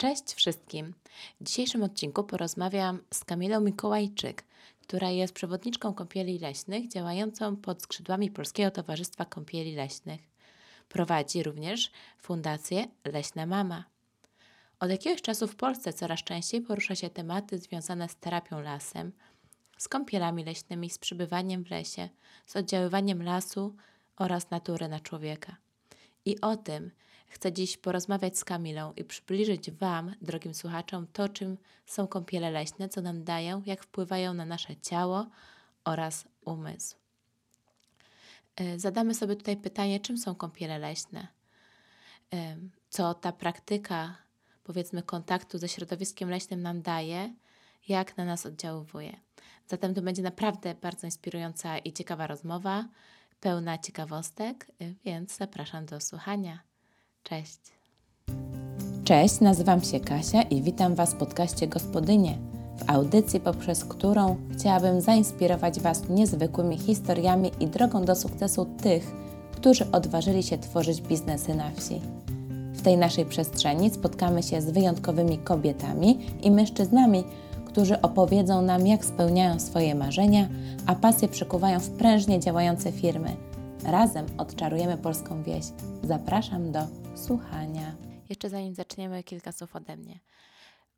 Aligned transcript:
Cześć 0.00 0.34
wszystkim! 0.34 0.94
W 1.40 1.44
dzisiejszym 1.44 1.82
odcinku 1.82 2.24
porozmawiam 2.24 3.00
z 3.14 3.24
Kamilą 3.24 3.60
Mikołajczyk, 3.60 4.44
która 4.80 5.10
jest 5.10 5.34
przewodniczką 5.34 5.94
kąpieli 5.94 6.38
leśnych 6.38 6.88
działającą 6.88 7.56
pod 7.56 7.82
skrzydłami 7.82 8.30
Polskiego 8.30 8.70
Towarzystwa 8.70 9.24
Kąpieli 9.24 9.74
Leśnych. 9.74 10.20
Prowadzi 10.88 11.42
również 11.42 11.90
Fundację 12.18 12.86
Leśna 13.04 13.46
Mama. 13.46 13.84
Od 14.78 14.90
jakiegoś 14.90 15.22
czasu 15.22 15.48
w 15.48 15.56
Polsce 15.56 15.92
coraz 15.92 16.24
częściej 16.24 16.60
porusza 16.60 16.94
się 16.94 17.10
tematy 17.10 17.58
związane 17.58 18.08
z 18.08 18.16
terapią 18.16 18.60
lasem, 18.60 19.12
z 19.78 19.88
kąpielami 19.88 20.44
leśnymi, 20.44 20.90
z 20.90 20.98
przebywaniem 20.98 21.64
w 21.64 21.70
lesie, 21.70 22.08
z 22.46 22.56
oddziaływaniem 22.56 23.22
lasu 23.22 23.76
oraz 24.16 24.50
natury 24.50 24.88
na 24.88 25.00
człowieka. 25.00 25.56
I 26.24 26.40
o 26.40 26.56
tym 26.56 26.90
chcę 27.30 27.52
dziś 27.52 27.76
porozmawiać 27.76 28.38
z 28.38 28.44
Kamilą 28.44 28.92
i 28.92 29.04
przybliżyć 29.04 29.70
Wam, 29.70 30.14
drogim 30.22 30.54
słuchaczom, 30.54 31.06
to, 31.12 31.28
czym 31.28 31.58
są 31.86 32.06
kąpiele 32.06 32.50
leśne, 32.50 32.88
co 32.88 33.00
nam 33.00 33.24
dają, 33.24 33.62
jak 33.66 33.82
wpływają 33.82 34.34
na 34.34 34.44
nasze 34.44 34.76
ciało 34.76 35.26
oraz 35.84 36.24
umysł. 36.44 36.96
E, 38.56 38.78
zadamy 38.78 39.14
sobie 39.14 39.36
tutaj 39.36 39.56
pytanie, 39.56 40.00
czym 40.00 40.18
są 40.18 40.34
kąpiele 40.34 40.78
leśne? 40.78 41.28
E, 42.34 42.56
co 42.88 43.14
ta 43.14 43.32
praktyka, 43.32 44.16
powiedzmy, 44.64 45.02
kontaktu 45.02 45.58
ze 45.58 45.68
środowiskiem 45.68 46.30
leśnym 46.30 46.62
nam 46.62 46.82
daje, 46.82 47.34
jak 47.88 48.16
na 48.16 48.24
nas 48.24 48.46
oddziałuje. 48.46 49.20
Zatem 49.66 49.94
to 49.94 50.02
będzie 50.02 50.22
naprawdę 50.22 50.74
bardzo 50.74 51.06
inspirująca 51.06 51.78
i 51.78 51.92
ciekawa 51.92 52.26
rozmowa, 52.26 52.88
pełna 53.40 53.78
ciekawostek, 53.78 54.66
e, 54.80 54.94
więc 55.04 55.36
zapraszam 55.36 55.86
do 55.86 56.00
słuchania. 56.00 56.69
Cześć. 57.22 57.60
Cześć, 59.04 59.40
nazywam 59.40 59.82
się 59.82 60.00
Kasia 60.00 60.42
i 60.42 60.62
witam 60.62 60.94
Was 60.94 61.14
w 61.14 61.16
podcaście 61.16 61.66
Gospodynie, 61.66 62.38
w 62.78 62.90
audycji, 62.90 63.40
poprzez 63.40 63.84
którą 63.84 64.36
chciałabym 64.52 65.00
zainspirować 65.00 65.80
Was 65.80 66.08
niezwykłymi 66.08 66.78
historiami 66.78 67.50
i 67.60 67.66
drogą 67.66 68.04
do 68.04 68.16
sukcesu 68.16 68.64
tych, 68.82 69.12
którzy 69.52 69.90
odważyli 69.90 70.42
się 70.42 70.58
tworzyć 70.58 71.02
biznesy 71.02 71.54
na 71.54 71.70
wsi. 71.70 72.00
W 72.72 72.82
tej 72.82 72.96
naszej 72.96 73.26
przestrzeni 73.26 73.90
spotkamy 73.90 74.42
się 74.42 74.62
z 74.62 74.70
wyjątkowymi 74.70 75.38
kobietami 75.38 76.18
i 76.42 76.50
mężczyznami, 76.50 77.24
którzy 77.66 78.00
opowiedzą 78.00 78.62
nam, 78.62 78.86
jak 78.86 79.04
spełniają 79.04 79.60
swoje 79.60 79.94
marzenia, 79.94 80.48
a 80.86 80.94
pasje 80.94 81.28
przekuwają 81.28 81.80
w 81.80 81.90
prężnie 81.90 82.40
działające 82.40 82.92
firmy. 82.92 83.36
Razem 83.84 84.26
odczarujemy 84.38 84.96
polską 84.96 85.42
wieś. 85.42 85.64
Zapraszam 86.02 86.72
do 86.72 86.99
słuchania. 87.14 87.96
Jeszcze 88.28 88.48
zanim 88.48 88.74
zaczniemy, 88.74 89.22
kilka 89.22 89.52
słów 89.52 89.76
ode 89.76 89.96
mnie. 89.96 90.20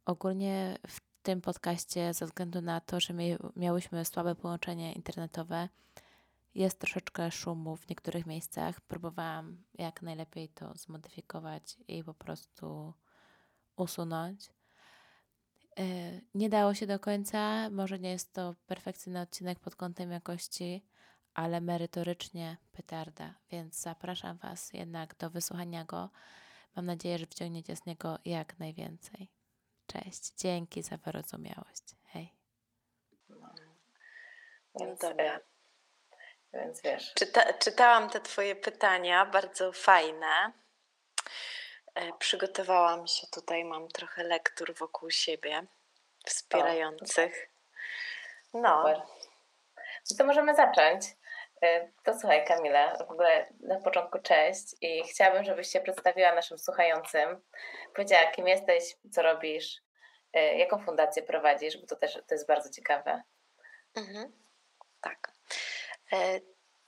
Ogólnie 0.04 0.78
w 0.86 1.00
tym 1.22 1.40
podcaście, 1.40 2.14
ze 2.14 2.26
względu 2.26 2.60
na 2.60 2.80
to, 2.80 3.00
że 3.00 3.14
miałyśmy 3.56 4.04
słabe 4.04 4.34
połączenie 4.34 4.92
internetowe, 4.92 5.68
jest 6.54 6.78
troszeczkę 6.78 7.30
szumu 7.30 7.76
w 7.76 7.88
niektórych 7.88 8.26
miejscach. 8.26 8.80
Próbowałam 8.80 9.62
jak 9.74 10.02
najlepiej 10.02 10.48
to 10.48 10.74
zmodyfikować 10.74 11.76
i 11.88 12.04
po 12.04 12.14
prostu 12.14 12.94
usunąć. 13.76 14.50
E, 15.78 15.84
nie 16.34 16.48
dało 16.48 16.74
się 16.74 16.86
do 16.86 16.98
końca, 16.98 17.70
może 17.70 17.98
nie 17.98 18.10
jest 18.10 18.32
to 18.32 18.54
perfekcyjny 18.66 19.20
odcinek 19.20 19.60
pod 19.60 19.76
kątem 19.76 20.10
jakości, 20.10 20.84
ale 21.34 21.60
merytorycznie 21.60 22.56
petarda, 22.72 23.34
więc 23.50 23.80
zapraszam 23.80 24.38
Was 24.38 24.72
jednak 24.72 25.14
do 25.14 25.30
wysłuchania 25.30 25.84
go. 25.84 26.10
Mam 26.76 26.86
nadzieję, 26.86 27.18
że 27.18 27.26
wciągniecie 27.26 27.76
z 27.76 27.86
niego 27.86 28.18
jak 28.24 28.58
najwięcej. 28.58 29.28
Cześć, 29.86 30.32
dzięki 30.36 30.82
za 30.82 30.96
wyrozumiałość. 30.96 31.82
Hej. 32.12 32.32
No, 33.28 33.54
więc, 34.80 35.00
dobra. 35.00 35.40
Więc 36.52 36.82
wiesz. 36.82 37.14
Czyta, 37.14 37.52
czytałam 37.52 38.10
te 38.10 38.20
Twoje 38.20 38.56
pytania, 38.56 39.26
bardzo 39.26 39.72
fajne. 39.72 40.52
E, 41.94 42.12
przygotowałam 42.18 43.06
się 43.06 43.26
tutaj, 43.26 43.64
mam 43.64 43.88
trochę 43.88 44.24
lektur 44.24 44.74
wokół 44.74 45.10
siebie, 45.10 45.66
wspierających. 46.26 47.48
No. 48.54 48.82
Super. 48.82 49.02
No 50.10 50.16
to 50.18 50.24
możemy 50.24 50.54
zacząć. 50.54 51.04
E, 51.62 51.88
to 52.04 52.18
słuchaj 52.18 52.44
Kamila, 52.44 52.96
w 52.96 53.10
ogóle 53.10 53.46
na 53.60 53.80
początku 53.80 54.18
cześć 54.18 54.74
i 54.80 55.02
chciałabym, 55.02 55.44
żebyś 55.44 55.68
się 55.68 55.80
przedstawiła 55.80 56.34
naszym 56.34 56.58
słuchającym. 56.58 57.40
Powiedziała, 57.94 58.30
kim 58.30 58.48
jesteś, 58.48 58.96
co 59.12 59.22
robisz, 59.22 59.80
e, 60.32 60.58
jaką 60.58 60.84
fundację 60.84 61.22
prowadzisz, 61.22 61.78
bo 61.78 61.86
to 61.86 61.96
też 61.96 62.14
to 62.14 62.34
jest 62.34 62.46
bardzo 62.46 62.70
ciekawe. 62.70 63.22
Mhm. 63.94 64.32
Tak. 65.00 65.32
E, 66.12 66.40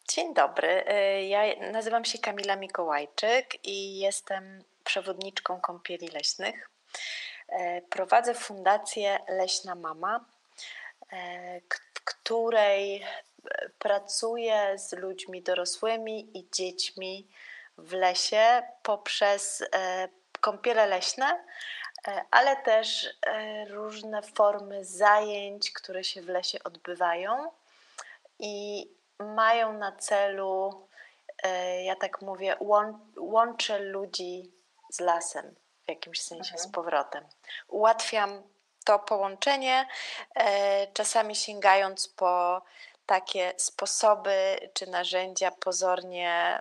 dzień 0.09 0.35
dobry. 0.35 0.85
Ja 1.29 1.71
nazywam 1.73 2.05
się 2.05 2.19
Kamila 2.19 2.57
Mikołajczyk 2.57 3.67
i 3.67 3.99
jestem 3.99 4.65
przewodniczką 4.85 5.61
kąpieli 5.61 6.09
leśnych. 6.09 6.71
Prowadzę 7.91 8.35
fundację 8.35 9.19
Leśna 9.29 9.75
Mama, 9.75 10.25
której 12.05 13.05
pracuję 13.79 14.79
z 14.79 14.93
ludźmi 14.93 15.43
dorosłymi 15.43 16.39
i 16.39 16.49
dziećmi 16.51 17.29
w 17.79 17.93
lesie 17.93 18.63
poprzez 18.83 19.65
e, 19.73 20.09
kąpiele 20.41 20.87
leśne, 20.87 21.45
e, 22.09 22.25
ale 22.31 22.57
też 22.57 23.07
e, 23.27 23.65
różne 23.65 24.23
formy 24.23 24.85
zajęć, 24.85 25.73
które 25.73 26.05
się 26.05 26.23
w 26.23 26.29
lesie 26.29 26.59
odbywają 26.65 27.51
i 28.39 28.87
mają 29.19 29.73
na 29.73 29.93
celu, 29.93 30.87
ja 31.85 31.97
tak 31.97 32.23
mówię, 32.23 32.57
łączę 33.17 33.79
ludzi 33.79 34.53
z 34.91 35.01
lasem 35.01 35.55
w 35.87 35.89
jakimś 35.89 36.23
sensie 36.23 36.53
mhm. 36.53 36.59
z 36.59 36.73
powrotem. 36.73 37.25
Ułatwiam 37.69 38.43
to 38.85 38.99
połączenie, 38.99 39.89
czasami 40.93 41.37
sięgając 41.37 42.09
po 42.09 42.63
takie 43.07 43.53
sposoby 43.57 44.57
czy 44.75 44.87
narzędzia 44.87 45.51
pozornie 45.51 46.61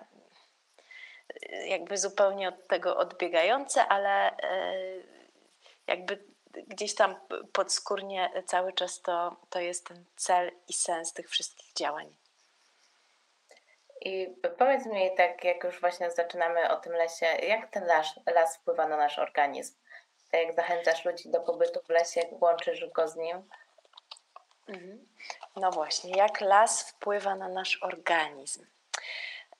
jakby 1.66 1.98
zupełnie 1.98 2.48
od 2.48 2.68
tego 2.68 2.96
odbiegające, 2.96 3.86
ale 3.88 4.30
y, 4.30 5.04
jakby 5.86 6.24
gdzieś 6.66 6.94
tam 6.94 7.16
podskórnie 7.52 8.30
cały 8.46 8.72
czas 8.72 9.00
to, 9.00 9.36
to 9.50 9.60
jest 9.60 9.86
ten 9.86 10.04
cel 10.16 10.50
i 10.68 10.72
sens 10.72 11.12
tych 11.12 11.30
wszystkich 11.30 11.72
działań. 11.72 12.16
I 14.00 14.34
powiedz 14.58 14.86
mi, 14.86 15.16
tak 15.16 15.44
jak 15.44 15.64
już 15.64 15.80
właśnie 15.80 16.10
zaczynamy 16.10 16.70
o 16.70 16.76
tym 16.76 16.92
lesie, 16.92 17.26
jak 17.26 17.70
ten 17.70 17.84
las, 17.86 18.06
las 18.34 18.56
wpływa 18.56 18.88
na 18.88 18.96
nasz 18.96 19.18
organizm? 19.18 19.74
Jak 20.32 20.54
zachęcasz 20.56 21.04
ludzi 21.04 21.30
do 21.30 21.40
pobytu 21.40 21.80
w 21.82 21.88
lesie, 21.88 22.20
jak 22.20 22.42
łączysz 22.42 22.86
go 22.86 23.08
z 23.08 23.16
nim? 23.16 23.48
Mhm. 24.68 25.06
No 25.56 25.70
właśnie, 25.70 26.16
jak 26.16 26.40
las 26.40 26.90
wpływa 26.90 27.34
na 27.34 27.48
nasz 27.48 27.82
organizm? 27.82 28.66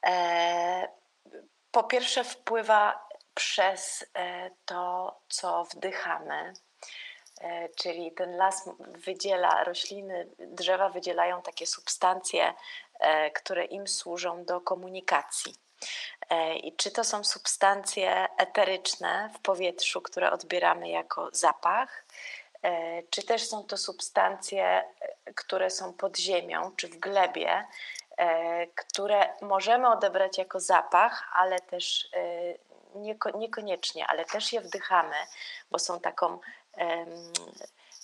E, 0.07 0.89
po 1.71 1.85
pierwsze, 1.85 2.25
wpływa 2.25 3.09
przez 3.35 4.07
e, 4.15 4.51
to, 4.65 5.15
co 5.29 5.65
wdychamy, 5.65 6.53
e, 7.41 7.69
czyli 7.69 8.13
ten 8.13 8.37
las 8.37 8.71
wydziela, 8.79 9.65
rośliny, 9.65 10.29
drzewa 10.39 10.89
wydzielają 10.89 11.43
takie 11.43 11.67
substancje, 11.67 12.55
które 13.35 13.65
im 13.65 13.89
służą 13.89 14.45
do 14.45 14.61
komunikacji. 14.61 15.55
I 16.63 16.77
czy 16.77 16.91
to 16.91 17.05
są 17.05 17.25
substancje 17.25 18.29
eteryczne 18.39 19.31
w 19.35 19.39
powietrzu, 19.39 20.03
które 20.03 20.33
odbieramy 20.33 20.89
jako 20.89 21.29
zapach, 21.33 22.05
czy 23.11 23.23
też 23.23 23.49
są 23.49 23.65
to 23.65 23.77
substancje, 23.77 24.65
e, 24.65 24.85
które 25.35 25.71
są 25.71 25.93
pod 25.93 26.19
ziemią 26.19 26.73
czy 26.77 26.89
w 26.89 26.99
glebie, 26.99 27.67
e, 28.17 28.67
które 28.67 29.29
możemy 29.43 29.89
odebrać 29.89 30.39
jako 30.39 30.61
zapach, 30.61 31.29
ale 31.33 31.61
też 31.61 32.09
niekoniecznie, 33.35 34.07
ale 34.07 34.25
też 34.25 34.53
je 34.53 34.61
wdychamy, 34.61 35.17
bo 35.71 35.79
są 35.79 36.01
taką 36.01 36.39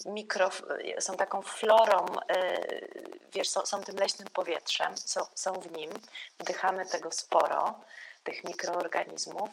mikro, 0.07 0.51
są 0.99 1.17
taką 1.17 1.43
florą, 1.43 2.07
wiesz, 3.33 3.49
są, 3.49 3.67
są 3.67 3.83
tym 3.85 3.97
leśnym 3.97 4.29
powietrzem, 4.29 4.97
są, 4.97 5.21
są 5.35 5.53
w 5.53 5.73
nim, 5.73 5.91
wdychamy 6.39 6.87
tego 6.87 7.13
sporo, 7.13 7.81
tych 8.25 8.45
mikroorganizmów, 8.45 9.51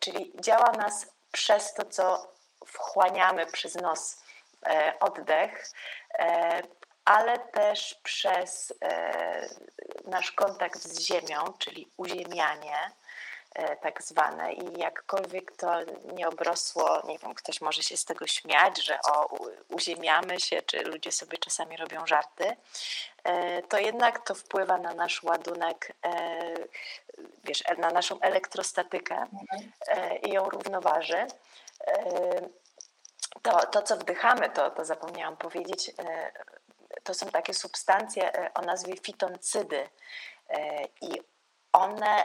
czyli 0.00 0.32
działa 0.40 0.72
nas 0.72 1.06
przez 1.32 1.74
to, 1.74 1.84
co 1.84 2.37
wchłaniamy 2.66 3.46
przez 3.46 3.74
nos 3.74 4.22
e, 4.66 4.92
oddech, 5.00 5.70
e, 6.18 6.62
ale 7.04 7.38
też 7.38 7.94
przez 8.02 8.74
e, 8.82 9.48
nasz 10.04 10.32
kontakt 10.32 10.80
z 10.80 11.00
ziemią, 11.00 11.52
czyli 11.58 11.88
uziemianie, 11.96 12.90
tak 13.82 14.02
zwane 14.02 14.52
i 14.52 14.78
jakkolwiek 14.78 15.56
to 15.56 15.80
nie 16.14 16.28
obrosło, 16.28 17.02
nie 17.06 17.18
wiem, 17.18 17.34
ktoś 17.34 17.60
może 17.60 17.82
się 17.82 17.96
z 17.96 18.04
tego 18.04 18.26
śmiać, 18.26 18.84
że 18.84 18.98
o, 19.02 19.36
uziemiamy 19.68 20.40
się, 20.40 20.62
czy 20.62 20.82
ludzie 20.82 21.12
sobie 21.12 21.38
czasami 21.38 21.76
robią 21.76 22.06
żarty, 22.06 22.56
to 23.68 23.78
jednak 23.78 24.26
to 24.26 24.34
wpływa 24.34 24.78
na 24.78 24.94
nasz 24.94 25.22
ładunek, 25.22 25.92
wiesz, 27.44 27.64
na 27.78 27.90
naszą 27.90 28.20
elektrostatykę 28.20 29.26
i 30.22 30.30
ją 30.30 30.50
równoważy. 30.50 31.26
To, 33.42 33.66
to 33.66 33.82
co 33.82 33.96
wdychamy, 33.96 34.50
to, 34.50 34.70
to 34.70 34.84
zapomniałam 34.84 35.36
powiedzieć, 35.36 35.94
to 37.02 37.14
są 37.14 37.26
takie 37.26 37.54
substancje 37.54 38.52
o 38.54 38.60
nazwie 38.60 38.96
fitoncydy 38.96 39.88
i 41.00 41.20
one 41.72 42.24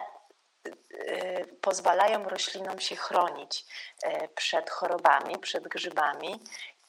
pozwalają 1.61 2.29
roślinom 2.29 2.79
się 2.79 2.95
chronić 2.95 3.65
e, 4.03 4.27
przed 4.27 4.69
chorobami, 4.69 5.37
przed 5.37 5.67
grzybami 5.67 6.39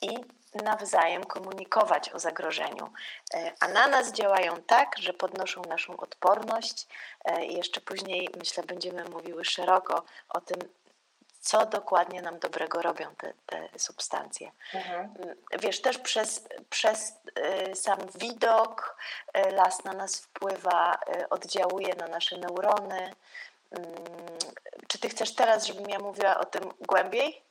i 0.03 0.09
nawzajem 0.55 1.25
komunikować 1.25 2.11
o 2.11 2.19
zagrożeniu. 2.19 2.93
E, 3.35 3.53
a 3.61 3.69
na 3.69 3.87
nas 3.87 4.13
działają 4.13 4.63
tak, 4.63 4.99
że 4.99 5.13
podnoszą 5.13 5.63
naszą 5.63 5.97
odporność 5.97 6.87
e, 7.25 7.45
jeszcze 7.45 7.81
później, 7.81 8.29
myślę, 8.39 8.63
będziemy 8.63 9.05
mówiły 9.05 9.45
szeroko 9.45 10.05
o 10.29 10.41
tym, 10.41 10.59
co 11.45 11.67
dokładnie 11.67 12.23
nam 12.23 12.39
dobrego 12.39 12.83
robią 12.83 13.07
te, 13.15 13.33
te 13.47 13.79
substancje. 13.79 14.51
Mhm. 14.75 15.15
Wiesz, 15.61 15.83
też 15.83 15.99
przez, 15.99 16.49
przez 16.71 17.17
y, 17.71 17.77
sam 17.77 17.99
widok 18.15 18.97
y, 19.37 19.51
las 19.51 19.85
na 19.85 19.93
nas 19.93 20.21
wpływa, 20.21 20.99
y, 21.17 21.29
oddziałuje 21.29 21.95
na 21.95 22.09
nasze 22.09 22.39
neurony. 22.39 23.15
Mm, 23.71 23.95
czy 24.89 24.99
ty 24.99 25.09
chcesz 25.09 25.35
teraz, 25.35 25.67
żebym 25.67 25.91
ja 25.91 25.99
mówiła 25.99 26.41
o 26.41 26.45
tym 26.45 26.63
głębiej? 26.81 27.43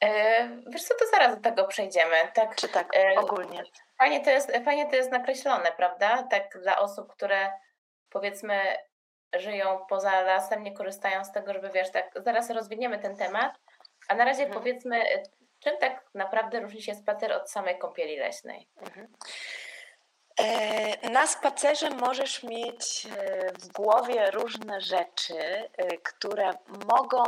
E, 0.00 0.48
wiesz 0.66 0.84
co, 0.84 0.94
to 0.94 1.06
zaraz 1.10 1.36
do 1.36 1.42
tego 1.42 1.64
przejdziemy. 1.64 2.16
Tak, 2.34 2.56
Czy 2.56 2.68
tak 2.68 2.96
e, 2.96 3.14
ogólnie? 3.18 3.64
Fajnie 3.98 4.24
to, 4.24 4.30
jest, 4.30 4.52
fajnie 4.64 4.90
to 4.90 4.96
jest 4.96 5.10
nakreślone, 5.10 5.72
prawda? 5.72 6.22
Tak 6.22 6.58
dla 6.62 6.78
osób, 6.78 7.12
które 7.12 7.52
powiedzmy 8.10 8.76
żyją 9.32 9.86
poza 9.88 10.20
lasem, 10.20 10.62
nie 10.62 10.72
korzystają 10.72 11.24
z 11.24 11.32
tego, 11.32 11.52
żeby 11.52 11.70
wiesz, 11.70 11.90
tak, 11.90 12.10
zaraz 12.16 12.50
rozwiniemy 12.50 12.98
ten 12.98 13.16
temat, 13.16 13.54
a 14.08 14.14
na 14.14 14.24
razie 14.24 14.42
mhm. 14.42 14.60
powiedzmy, 14.60 15.04
czym 15.60 15.78
tak 15.78 16.04
naprawdę 16.14 16.60
różni 16.60 16.82
się 16.82 16.94
spacer 16.94 17.32
od 17.32 17.50
samej 17.50 17.78
kąpieli 17.78 18.16
leśnej? 18.16 18.68
Mhm. 18.80 19.08
E, 20.40 21.10
na 21.10 21.26
spacerze 21.26 21.90
możesz 21.90 22.42
mieć 22.42 23.06
e, 23.06 23.52
w 23.52 23.68
głowie 23.72 24.30
różne 24.30 24.80
rzeczy, 24.80 25.38
e, 25.38 25.68
które 26.02 26.50
mogą 26.86 27.24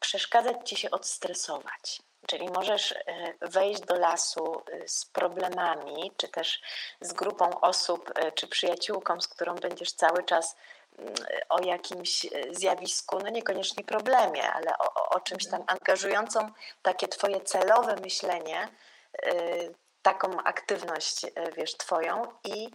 przeszkadzać 0.00 0.56
ci 0.64 0.76
się 0.76 0.90
odstresować. 0.90 2.02
Czyli 2.26 2.48
możesz 2.50 2.92
e, 2.92 3.34
wejść 3.40 3.80
do 3.80 3.98
lasu 3.98 4.62
e, 4.72 4.88
z 4.88 5.04
problemami, 5.04 6.12
czy 6.16 6.28
też 6.28 6.60
z 7.00 7.12
grupą 7.12 7.60
osób, 7.60 8.12
e, 8.14 8.32
czy 8.32 8.46
przyjaciółką, 8.46 9.20
z 9.20 9.28
którą 9.28 9.54
będziesz 9.54 9.92
cały 9.92 10.24
czas 10.24 10.56
mm, 10.98 11.14
o 11.48 11.60
jakimś 11.60 12.26
zjawisku, 12.50 13.18
no 13.18 13.30
niekoniecznie 13.30 13.84
problemie, 13.84 14.52
ale 14.52 14.78
o, 14.78 15.08
o 15.08 15.20
czymś 15.20 15.46
tam 15.46 15.64
angażującą 15.66 16.50
takie 16.82 17.08
twoje 17.08 17.40
celowe 17.40 17.96
myślenie, 17.96 18.68
taką 20.02 20.42
aktywność, 20.42 21.26
wiesz, 21.56 21.76
twoją. 21.76 22.22
I 22.44 22.70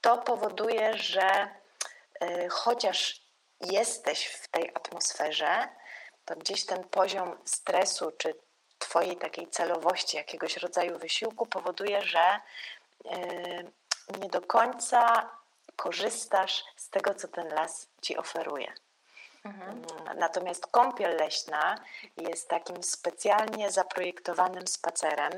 to 0.00 0.18
powoduje, 0.18 0.96
że 0.96 1.48
chociaż 2.50 3.20
jesteś 3.60 4.26
w 4.26 4.48
tej 4.48 4.70
atmosferze, 4.74 5.68
to 6.24 6.36
gdzieś 6.36 6.66
ten 6.66 6.84
poziom 6.84 7.38
stresu 7.44 8.12
czy 8.18 8.34
Twojej 8.80 9.16
takiej 9.16 9.48
celowości, 9.48 10.16
jakiegoś 10.16 10.56
rodzaju 10.56 10.98
wysiłku 10.98 11.46
powoduje, 11.46 12.02
że 12.02 12.20
e, 12.20 13.20
nie 14.20 14.28
do 14.30 14.40
końca 14.40 15.30
korzystasz 15.76 16.64
z 16.76 16.88
tego, 16.88 17.14
co 17.14 17.28
ten 17.28 17.48
las 17.48 17.86
ci 18.02 18.16
oferuje. 18.16 18.72
Mhm. 19.44 19.70
Mm, 19.70 20.18
natomiast 20.18 20.66
kąpiel 20.66 21.16
leśna 21.16 21.84
jest 22.16 22.48
takim 22.48 22.82
specjalnie 22.82 23.70
zaprojektowanym 23.70 24.68
spacerem. 24.68 25.32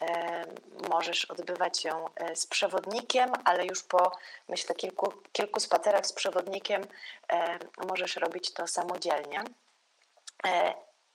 E, 0.00 0.44
możesz 0.88 1.24
odbywać 1.24 1.84
ją 1.84 2.14
e, 2.14 2.36
z 2.36 2.46
przewodnikiem, 2.46 3.32
ale 3.44 3.66
już 3.66 3.82
po, 3.82 4.12
myślę, 4.48 4.74
kilku, 4.74 5.12
kilku 5.32 5.60
spacerach 5.60 6.06
z 6.06 6.12
przewodnikiem 6.12 6.86
możesz 7.88 8.16
robić 8.16 8.52
to 8.52 8.66
samodzielnie 8.66 9.44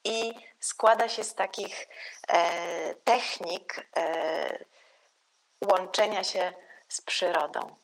i 0.05 0.33
składa 0.59 1.09
się 1.09 1.23
z 1.23 1.35
takich 1.35 1.87
e, 2.27 2.95
technik 2.95 3.87
e, 3.97 4.65
łączenia 5.69 6.23
się 6.23 6.53
z 6.87 7.01
przyrodą. 7.01 7.75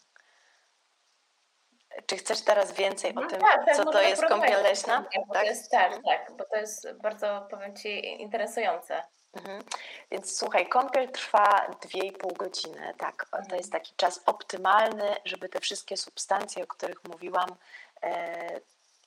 Czy 2.06 2.18
chcesz 2.18 2.42
teraz 2.42 2.72
więcej 2.72 3.12
o 3.12 3.22
no 3.22 3.28
tym, 3.28 3.40
tak, 3.40 3.66
tak, 3.66 3.76
co 3.76 3.86
to 3.86 4.02
jest 4.02 4.26
kąpiel 4.26 4.64
leśna? 4.64 5.06
Tak, 5.14 5.24
tak? 5.34 5.46
Jest, 5.46 5.72
tak, 5.72 5.92
tak, 6.06 6.32
bo 6.38 6.46
to 6.46 6.56
jest 6.56 6.92
bardzo, 6.94 7.48
powiem 7.50 7.76
Ci, 7.76 8.22
interesujące. 8.22 9.04
Mhm. 9.34 9.64
Więc 10.12 10.38
słuchaj, 10.38 10.70
kąpiel 10.70 11.12
trwa 11.12 11.68
2,5 11.70 12.34
godziny. 12.38 12.94
Tak, 12.98 13.26
to 13.32 13.38
mhm. 13.38 13.58
jest 13.58 13.72
taki 13.72 13.94
czas 13.96 14.22
optymalny, 14.26 15.16
żeby 15.26 15.50
te 15.50 15.60
wszystkie 15.60 15.98
substancje, 15.98 16.64
o 16.64 16.68
których 16.68 17.04
mówiłam, 17.04 17.56
e, 18.04 18.62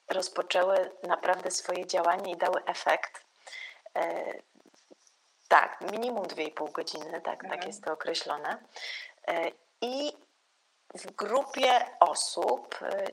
rozpoczęły 0.09 0.91
naprawdę 1.03 1.51
swoje 1.51 1.87
działanie 1.87 2.33
i 2.33 2.37
dały 2.37 2.65
efekt. 2.65 3.25
E, 3.97 4.33
tak, 5.49 5.81
minimum 5.81 6.25
2,5 6.25 6.73
godziny, 6.73 7.13
tak, 7.13 7.23
tak 7.25 7.45
mhm. 7.45 7.61
tak 7.61 7.67
jest 7.67 7.85
to 7.85 7.93
określone. 7.93 8.59
E, 9.29 9.51
I 9.81 10.13
w 10.95 11.11
grupie 11.11 11.87
osób, 12.01 12.79
e, 12.83 13.07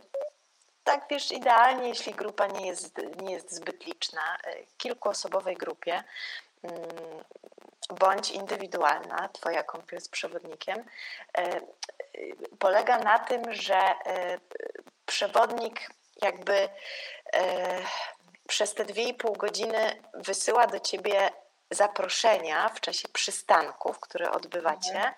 tak 0.84 1.06
wiesz, 1.10 1.32
idealnie, 1.32 1.90
jeśli 1.90 2.14
grupa 2.14 2.48
nie 2.48 2.68
jest, 2.68 2.98
nie 3.22 3.34
jest 3.34 3.52
zbyt 3.52 3.86
liczna, 3.86 4.38
kilkuosobowej 4.78 5.56
grupie, 5.56 6.04
mm, 6.64 6.90
bądź 8.00 8.32
indywidualna, 8.32 9.30
Twoja 9.30 9.64
kąpiel 9.64 10.02
z 10.02 10.10
przewodnikiem, 10.10 10.86
polega 12.60 12.98
na 12.98 13.20
tym, 13.20 13.54
że 13.54 13.82
przewodnik 15.06 15.90
jakby 16.22 16.70
e, 17.34 17.78
przez 18.48 18.74
te 18.74 18.86
dwie 18.86 19.04
i 19.04 19.14
pół 19.14 19.34
godziny 19.34 20.02
wysyła 20.14 20.68
do 20.68 20.80
ciebie 20.80 21.30
zaproszenia 21.72 22.70
w 22.70 22.82
czasie 22.82 23.10
przystanków, 23.10 24.00
które 24.00 24.32
odbywacie 24.32 25.14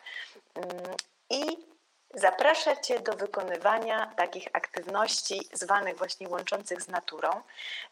mhm. 0.56 0.96
i 1.30 1.74
zaprasza 2.14 2.76
cię 2.76 3.00
do 3.00 3.14
wykonywania 3.14 4.14
takich 4.18 4.48
aktywności 4.54 5.50
zwanych 5.54 5.98
właśnie 5.98 6.30
łączących 6.30 6.82
z 6.82 6.88
naturą. 6.88 7.30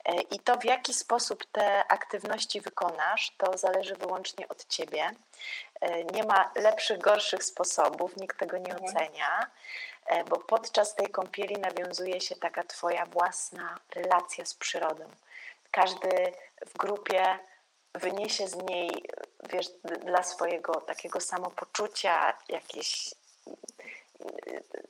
E, 0.05 0.21
I 0.21 0.39
to, 0.39 0.57
w 0.57 0.65
jaki 0.65 0.93
sposób 0.93 1.45
te 1.51 1.87
aktywności 1.87 2.61
wykonasz, 2.61 3.31
to 3.37 3.57
zależy 3.57 3.95
wyłącznie 3.95 4.47
od 4.47 4.65
ciebie. 4.65 5.11
E, 5.81 6.03
nie 6.03 6.23
ma 6.23 6.51
lepszych, 6.55 6.99
gorszych 6.99 7.43
sposobów, 7.43 8.17
nikt 8.17 8.39
tego 8.39 8.57
nie 8.57 8.73
mhm. 8.73 8.83
ocenia. 8.83 9.47
E, 10.05 10.23
bo 10.23 10.37
podczas 10.37 10.95
tej 10.95 11.07
kąpieli 11.07 11.55
nawiązuje 11.55 12.21
się 12.21 12.35
taka 12.35 12.63
Twoja 12.63 13.05
własna 13.05 13.79
relacja 13.95 14.45
z 14.45 14.53
przyrodą. 14.53 15.05
Każdy 15.71 16.33
w 16.65 16.77
grupie 16.77 17.39
wyniesie 17.95 18.47
z 18.47 18.55
niej, 18.55 18.89
wiesz, 19.49 19.67
dla 19.83 20.23
swojego 20.23 20.81
takiego 20.81 21.19
samopoczucia, 21.19 22.37
jakichś 22.49 23.13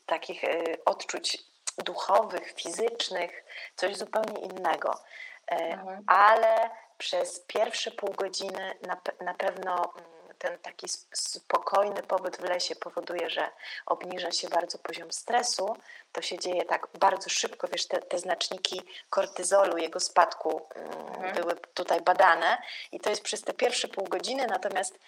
takich 0.06 0.44
e, 0.44 0.64
odczuć 0.86 1.38
duchowych, 1.78 2.52
fizycznych, 2.52 3.44
coś 3.76 3.98
zupełnie 3.98 4.42
innego. 4.42 5.00
E, 5.48 5.56
mhm. 5.56 6.04
Ale 6.08 6.70
przez 6.98 7.40
pierwsze 7.40 7.92
pół 7.92 8.10
godziny 8.14 8.74
na, 8.88 8.98
na 9.26 9.34
pewno 9.34 9.94
mm, 9.96 10.21
ten 10.42 10.58
taki 10.60 10.88
spokojny 11.14 12.04
pobyt 12.04 12.38
w 12.38 12.44
lesie 12.44 12.76
powoduje, 12.76 13.30
że 13.30 13.52
obniża 13.86 14.32
się 14.32 14.50
bardzo 14.50 14.78
poziom 14.78 15.12
stresu. 15.12 15.78
To 16.12 16.22
się 16.22 16.40
dzieje 16.40 16.66
tak 16.66 16.88
bardzo 17.00 17.30
szybko, 17.30 17.68
wiesz, 17.68 17.88
te, 17.88 18.00
te 18.00 18.20
znaczniki 18.20 18.82
kortyzolu, 19.10 19.78
jego 19.78 20.00
spadku 20.00 20.62
mm, 20.76 20.92
mhm. 20.92 21.36
były 21.36 21.56
tutaj 21.74 22.02
badane 22.02 22.62
i 22.92 23.00
to 23.00 23.10
jest 23.10 23.22
przez 23.22 23.42
te 23.42 23.54
pierwsze 23.54 23.88
pół 23.88 24.08
godziny, 24.08 24.48
natomiast 24.48 25.00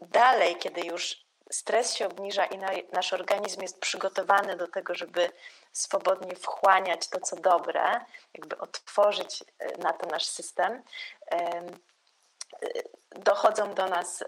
dalej, 0.00 0.56
kiedy 0.56 0.80
już 0.80 1.24
stres 1.50 1.94
się 1.94 2.06
obniża 2.06 2.44
i 2.44 2.58
nasz 2.92 3.12
organizm 3.12 3.62
jest 3.62 3.80
przygotowany 3.80 4.56
do 4.56 4.68
tego, 4.68 4.94
żeby 4.94 5.30
swobodnie 5.72 6.36
wchłaniać 6.36 7.08
to, 7.08 7.20
co 7.20 7.36
dobre, 7.36 8.00
jakby 8.34 8.58
otworzyć 8.58 9.44
e, 9.58 9.78
na 9.78 9.92
to 9.92 10.06
nasz 10.06 10.26
system, 10.26 10.82
dochodzą 13.10 13.74
do 13.74 13.86
nas 13.86 14.24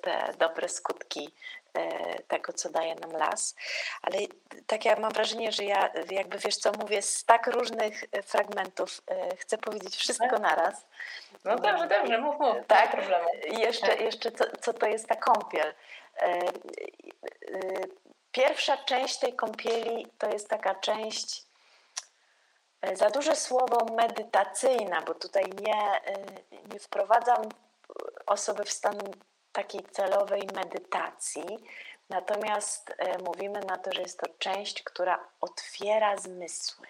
te 0.00 0.32
dobre 0.38 0.68
skutki 0.68 1.34
tego, 2.28 2.52
co 2.52 2.70
daje 2.70 2.94
nam 2.94 3.12
las. 3.12 3.54
Ale 4.02 4.18
tak 4.66 4.84
jak 4.84 4.98
mam 4.98 5.12
wrażenie, 5.12 5.52
że 5.52 5.64
ja 5.64 5.90
jakby 6.10 6.38
wiesz 6.38 6.56
co 6.56 6.72
mówię, 6.72 7.02
z 7.02 7.24
tak 7.24 7.46
różnych 7.46 8.04
fragmentów 8.24 9.02
chcę 9.38 9.58
powiedzieć 9.58 9.96
wszystko 9.96 10.30
tak. 10.30 10.40
naraz. 10.40 10.86
No 11.44 11.56
dobrze, 11.56 11.88
dobrze, 11.88 12.18
mów, 12.18 12.40
mów. 12.40 12.56
Tak, 12.66 12.90
problemu. 12.90 13.28
Jeszcze, 13.44 13.86
tak. 13.86 14.00
jeszcze 14.00 14.32
co, 14.32 14.44
co 14.60 14.72
to 14.72 14.86
jest 14.86 15.08
ta 15.08 15.16
kąpiel. 15.16 15.74
Pierwsza 18.32 18.76
część 18.76 19.18
tej 19.18 19.32
kąpieli 19.32 20.06
to 20.18 20.30
jest 20.30 20.48
taka 20.48 20.74
część 20.74 21.45
za 22.94 23.10
duże 23.10 23.36
słowo 23.36 23.94
medytacyjna, 23.94 25.02
bo 25.02 25.14
tutaj 25.14 25.44
nie, 25.60 26.02
e, 26.04 26.24
nie 26.72 26.78
wprowadzam 26.80 27.48
osoby 28.26 28.64
w 28.64 28.72
stan 28.72 28.98
takiej 29.52 29.82
celowej 29.82 30.42
medytacji, 30.54 31.58
natomiast 32.08 32.94
e, 32.98 33.18
mówimy 33.18 33.60
na 33.60 33.78
to, 33.78 33.92
że 33.92 34.02
jest 34.02 34.20
to 34.20 34.26
część, 34.38 34.82
która 34.82 35.28
otwiera 35.40 36.16
zmysły, 36.16 36.86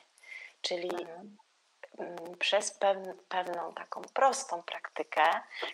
czyli 0.60 0.90
mhm. 0.90 1.36
Przez 2.38 2.78
pewną 3.28 3.72
taką 3.72 4.02
prostą 4.14 4.62
praktykę, 4.62 5.22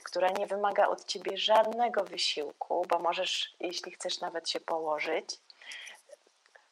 która 0.02 0.28
nie 0.28 0.46
wymaga 0.46 0.88
od 0.88 1.04
ciebie 1.04 1.36
żadnego 1.36 2.04
wysiłku, 2.04 2.86
bo 2.88 2.98
możesz, 2.98 3.56
jeśli 3.60 3.92
chcesz, 3.92 4.20
nawet 4.20 4.50
się 4.50 4.60
położyć, 4.60 5.38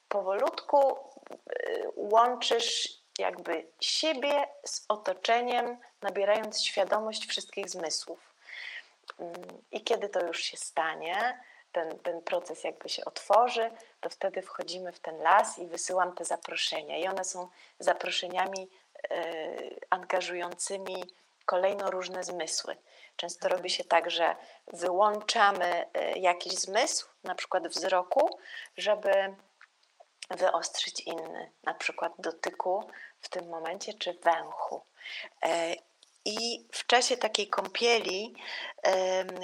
powolutku 0.08 0.98
łączysz 1.96 2.99
jakby 3.20 3.66
siebie 3.80 4.46
z 4.64 4.84
otoczeniem, 4.88 5.78
nabierając 6.02 6.62
świadomość 6.62 7.26
wszystkich 7.26 7.70
zmysłów. 7.70 8.34
Mm, 9.18 9.34
I 9.72 9.84
kiedy 9.84 10.08
to 10.08 10.26
już 10.26 10.42
się 10.42 10.56
stanie, 10.56 11.40
ten, 11.72 11.98
ten 11.98 12.22
proces 12.22 12.64
jakby 12.64 12.88
się 12.88 13.04
otworzy, 13.04 13.70
to 14.00 14.10
wtedy 14.10 14.42
wchodzimy 14.42 14.92
w 14.92 15.00
ten 15.00 15.18
las 15.18 15.58
i 15.58 15.66
wysyłam 15.66 16.14
te 16.14 16.24
zaproszenia. 16.24 16.98
I 16.98 17.08
one 17.08 17.24
są 17.24 17.48
zaproszeniami 17.78 18.68
e, 19.10 19.26
angażującymi 19.90 21.04
kolejno 21.46 21.90
różne 21.90 22.24
zmysły. 22.24 22.76
Często 23.16 23.48
robi 23.48 23.70
się 23.70 23.84
tak, 23.84 24.10
że 24.10 24.36
wyłączamy 24.72 25.86
e, 25.94 26.18
jakiś 26.18 26.52
zmysł, 26.52 27.08
na 27.24 27.34
przykład 27.34 27.68
wzroku, 27.68 28.38
żeby 28.76 29.34
wyostrzyć 30.30 31.00
inny, 31.00 31.50
na 31.64 31.74
przykład 31.74 32.12
dotyku 32.18 32.90
w 33.20 33.28
tym 33.28 33.48
momencie, 33.48 33.94
czy 33.94 34.12
węchu. 34.12 34.82
E, 35.42 35.74
I 36.24 36.66
w 36.72 36.86
czasie 36.86 37.16
takiej 37.16 37.48
kąpieli 37.48 38.34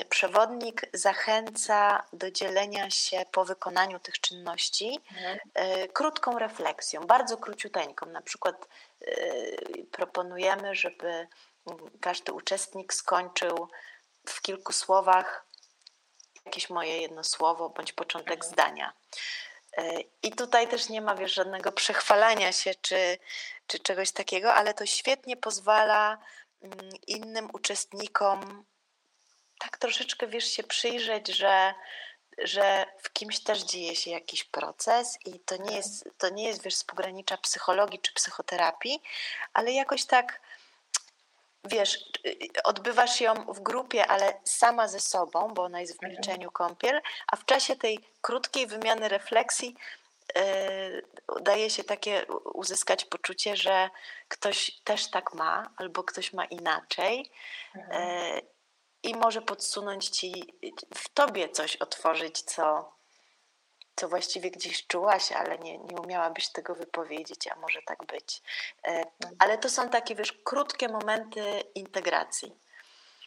przewodnik 0.09 0.83
zachęca 0.93 2.05
do 2.13 2.31
dzielenia 2.31 2.91
się 2.91 3.25
po 3.33 3.45
wykonaniu 3.45 4.01
tych 4.01 4.21
czynności 4.21 5.01
mhm. 5.13 5.39
E, 5.55 5.89
krótką 5.89 6.39
refleksją, 6.39 7.01
bardzo 7.01 7.37
króciuteńką. 7.37 8.07
Na 8.07 8.23
przykład 8.23 8.69
e, 9.01 9.13
proponujemy, 9.93 10.75
żeby 10.75 11.29
każdy 12.01 12.33
uczestnik 12.33 12.95
skończył 12.95 13.69
w 14.29 14.43
kilku 14.43 14.73
słowach 14.73 15.47
jakieś 16.47 16.71
moje 16.71 17.03
jedno 17.03 17.25
słowo 17.25 17.69
bądź 17.69 17.93
początek 17.93 18.35
mhm. 18.35 18.53
zdania. 18.53 18.93
I 20.23 20.33
tutaj 20.33 20.69
też 20.69 20.89
nie 20.89 21.01
ma 21.01 21.15
wiesz, 21.15 21.35
żadnego 21.35 21.73
przechwalania 21.73 22.53
się 22.53 22.75
czy, 22.75 23.19
czy 23.67 23.79
czegoś 23.79 24.13
takiego, 24.13 24.55
ale 24.55 24.75
to 24.75 24.87
świetnie 24.87 25.37
pozwala 25.37 26.19
mm, 26.63 26.79
innym 27.07 27.49
uczestnikom 27.53 28.65
tak 29.59 29.79
troszeczkę 29.79 30.27
wiesz, 30.27 30.45
się 30.45 30.63
przyjrzeć, 30.63 31.29
że, 31.29 31.75
że 32.39 32.87
w 33.03 33.13
kimś 33.13 33.41
też 33.41 33.63
dzieje 33.63 33.97
się 33.97 34.11
jakiś 34.11 34.45
proces 34.45 35.19
i 35.25 35.41
to 35.41 35.57
nie 35.57 35.77
jest, 35.77 36.09
to 36.19 36.29
nie 36.29 36.45
jest 36.45 36.63
wiesz, 36.63 36.75
z 36.75 36.85
pogranicza 36.85 37.37
psychologii 37.37 37.99
czy 37.99 38.13
psychoterapii, 38.13 39.03
ale 39.53 39.73
jakoś 39.73 40.05
tak 40.05 40.41
wiesz, 41.67 42.05
odbywasz 42.65 43.21
ją 43.21 43.35
w 43.35 43.61
grupie, 43.61 44.07
ale 44.07 44.41
sama 44.45 44.89
ze 44.89 45.01
sobą, 45.01 45.55
bo 45.55 45.63
ona 45.63 45.81
jest 45.81 45.93
w 45.93 46.03
mhm. 46.03 46.13
milczeniu 46.13 46.51
kąpiel, 46.51 47.01
a 47.27 47.37
w 47.37 47.45
czasie 47.45 47.77
tej 47.77 47.99
krótkiej 48.21 48.67
wymiany 48.67 49.09
refleksji 49.09 49.77
yy, 50.37 50.43
daje 51.41 51.71
się 51.71 51.85
takie 51.85 52.27
uzyskać 52.55 53.05
poczucie, 53.05 53.57
że 53.57 53.91
ktoś 54.29 54.81
też 54.85 55.11
tak 55.11 55.35
ma, 55.35 55.71
albo 55.77 56.05
ktoś 56.05 56.33
ma 56.33 56.45
inaczej. 56.45 57.31
Yy, 57.75 57.83
I 59.03 59.15
może 59.15 59.43
podsunąć 59.43 60.09
ci 60.09 60.55
w 60.95 61.09
tobie 61.09 61.49
coś 61.49 61.77
otworzyć, 61.77 62.43
co, 62.43 62.96
co 63.97 64.09
właściwie 64.09 64.51
gdzieś 64.51 64.87
czułaś, 64.87 65.33
ale 65.33 65.59
nie, 65.59 65.79
nie 65.79 66.01
umiałabyś 66.05 66.49
tego 66.49 66.75
wypowiedzieć, 66.75 67.49
a 67.49 67.57
może 67.61 67.81
tak 67.87 68.07
być. 68.07 68.43
E. 68.89 69.03
Ale 69.39 69.59
to 69.59 69.69
są 69.69 69.89
takie, 69.89 70.15
wiesz, 70.15 70.33
krótkie 70.33 70.89
momenty 70.89 71.43
integracji. 71.75 72.57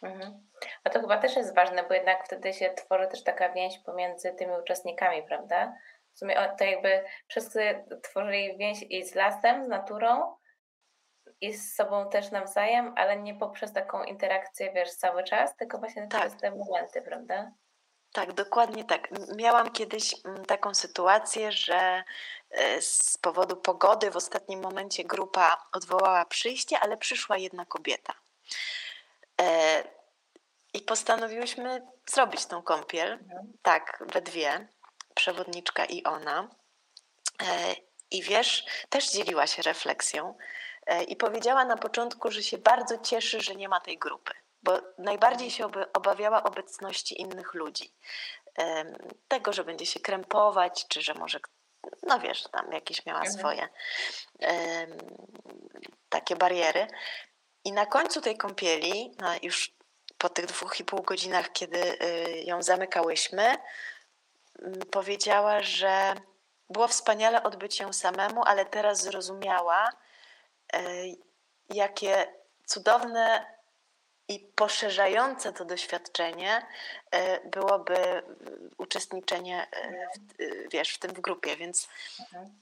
Mhm. 0.02 0.48
A 0.84 0.90
to 0.90 1.00
chyba 1.00 1.18
też 1.18 1.36
jest 1.36 1.54
ważne, 1.54 1.82
bo 1.82 1.94
jednak 1.94 2.24
wtedy 2.24 2.52
się 2.52 2.70
tworzy 2.70 3.06
też 3.06 3.24
taka 3.24 3.52
więź 3.52 3.78
pomiędzy 3.78 4.32
tymi 4.32 4.52
uczestnikami, 4.52 5.22
prawda? 5.22 5.74
W 6.14 6.18
sumie 6.18 6.54
to 6.58 6.64
jakby 6.64 7.04
wszyscy 7.28 7.84
tworzyli 8.02 8.56
więź 8.56 8.82
i 8.82 9.04
z 9.04 9.14
lasem, 9.14 9.64
z 9.64 9.68
naturą, 9.68 10.36
i 11.40 11.52
z 11.52 11.74
sobą 11.74 12.10
też 12.10 12.30
nawzajem, 12.30 12.94
ale 12.96 13.16
nie 13.16 13.34
poprzez 13.34 13.72
taką 13.72 14.04
interakcję, 14.04 14.72
wiesz, 14.72 14.90
cały 14.90 15.24
czas, 15.24 15.56
tylko 15.56 15.78
właśnie 15.78 16.08
tak. 16.08 16.20
przez 16.20 16.40
te 16.40 16.50
momenty, 16.50 17.02
prawda? 17.02 17.52
Tak, 18.12 18.32
dokładnie 18.32 18.84
tak. 18.84 19.08
Miałam 19.36 19.72
kiedyś 19.72 20.14
taką 20.46 20.74
sytuację, 20.74 21.52
że 21.52 22.04
e, 22.50 22.82
z 22.82 23.18
powodu 23.18 23.56
pogody 23.56 24.10
w 24.10 24.16
ostatnim 24.16 24.60
momencie 24.60 25.04
grupa 25.04 25.66
odwołała 25.72 26.24
przyjście, 26.24 26.80
ale 26.80 26.96
przyszła 26.96 27.38
jedna 27.38 27.64
kobieta. 27.64 28.14
E, 29.40 29.84
I 30.72 30.80
postanowiłyśmy 30.80 31.86
zrobić 32.06 32.46
tą 32.46 32.62
kąpiel, 32.62 33.12
mhm. 33.12 33.52
tak, 33.62 34.04
we 34.12 34.22
dwie, 34.22 34.68
przewodniczka 35.14 35.84
i 35.84 36.04
ona. 36.04 36.48
E, 37.42 37.74
I 38.10 38.22
wiesz, 38.22 38.64
też 38.88 39.10
dzieliła 39.10 39.46
się 39.46 39.62
refleksją 39.62 40.34
i 41.08 41.16
powiedziała 41.16 41.64
na 41.64 41.76
początku, 41.76 42.30
że 42.30 42.42
się 42.42 42.58
bardzo 42.58 42.98
cieszy, 42.98 43.40
że 43.40 43.54
nie 43.54 43.68
ma 43.68 43.80
tej 43.80 43.98
grupy 43.98 44.34
bo 44.62 44.80
najbardziej 44.98 45.50
się 45.50 45.70
obawiała 45.92 46.42
obecności 46.42 47.20
innych 47.20 47.54
ludzi. 47.54 47.94
Tego, 49.28 49.52
że 49.52 49.64
będzie 49.64 49.86
się 49.86 50.00
krępować, 50.00 50.88
czy 50.88 51.02
że 51.02 51.14
może, 51.14 51.40
no 52.02 52.20
wiesz, 52.20 52.42
tam 52.42 52.72
jakieś 52.72 53.06
miała 53.06 53.20
mhm. 53.20 53.38
swoje 53.38 53.68
takie 56.08 56.36
bariery. 56.36 56.86
I 57.64 57.72
na 57.72 57.86
końcu 57.86 58.20
tej 58.20 58.36
kąpieli, 58.36 59.14
no 59.20 59.28
już 59.42 59.74
po 60.18 60.28
tych 60.28 60.46
dwóch 60.46 60.80
i 60.80 60.84
pół 60.84 61.02
godzinach, 61.02 61.52
kiedy 61.52 62.02
y, 62.02 62.42
ją 62.44 62.62
zamykałyśmy, 62.62 63.56
powiedziała, 64.90 65.62
że 65.62 66.14
było 66.70 66.88
wspaniale 66.88 67.42
odbyć 67.42 67.80
ją 67.80 67.92
samemu, 67.92 68.42
ale 68.44 68.66
teraz 68.66 69.02
zrozumiała, 69.02 69.90
e, 70.72 70.80
jakie 71.68 72.34
cudowne 72.66 73.46
i 74.30 74.38
poszerzające 74.38 75.52
to 75.52 75.64
doświadczenie 75.64 76.66
e, 77.10 77.48
byłoby 77.48 78.22
uczestniczenie 78.78 79.66
e, 79.72 79.90
w, 79.92 80.40
e, 80.42 80.68
wiesz, 80.72 80.94
w 80.94 80.98
tym 80.98 81.10
w 81.10 81.20
grupie, 81.20 81.56
więc 81.56 81.88
mhm. 82.20 82.58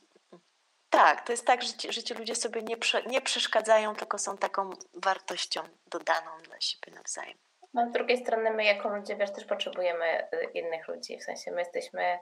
tak, 0.90 1.26
to 1.26 1.32
jest 1.32 1.46
tak, 1.46 1.62
że 1.62 1.72
ci, 1.72 1.92
że 1.92 2.02
ci 2.02 2.14
ludzie 2.14 2.34
sobie 2.34 2.62
nie, 2.62 2.76
prze, 2.76 3.02
nie 3.02 3.20
przeszkadzają, 3.20 3.94
tylko 3.94 4.18
są 4.18 4.38
taką 4.38 4.70
wartością 4.94 5.60
dodaną 5.86 6.30
dla 6.42 6.60
siebie 6.60 6.92
nawzajem. 6.94 7.38
No, 7.74 7.88
z 7.88 7.92
drugiej 7.92 8.18
strony 8.18 8.50
my 8.50 8.64
jako 8.64 8.96
ludzie, 8.96 9.16
wiesz, 9.16 9.32
też 9.32 9.44
potrzebujemy 9.44 10.28
innych 10.54 10.88
ludzi, 10.88 11.18
w 11.18 11.24
sensie 11.24 11.50
my 11.50 11.60
jesteśmy 11.60 12.18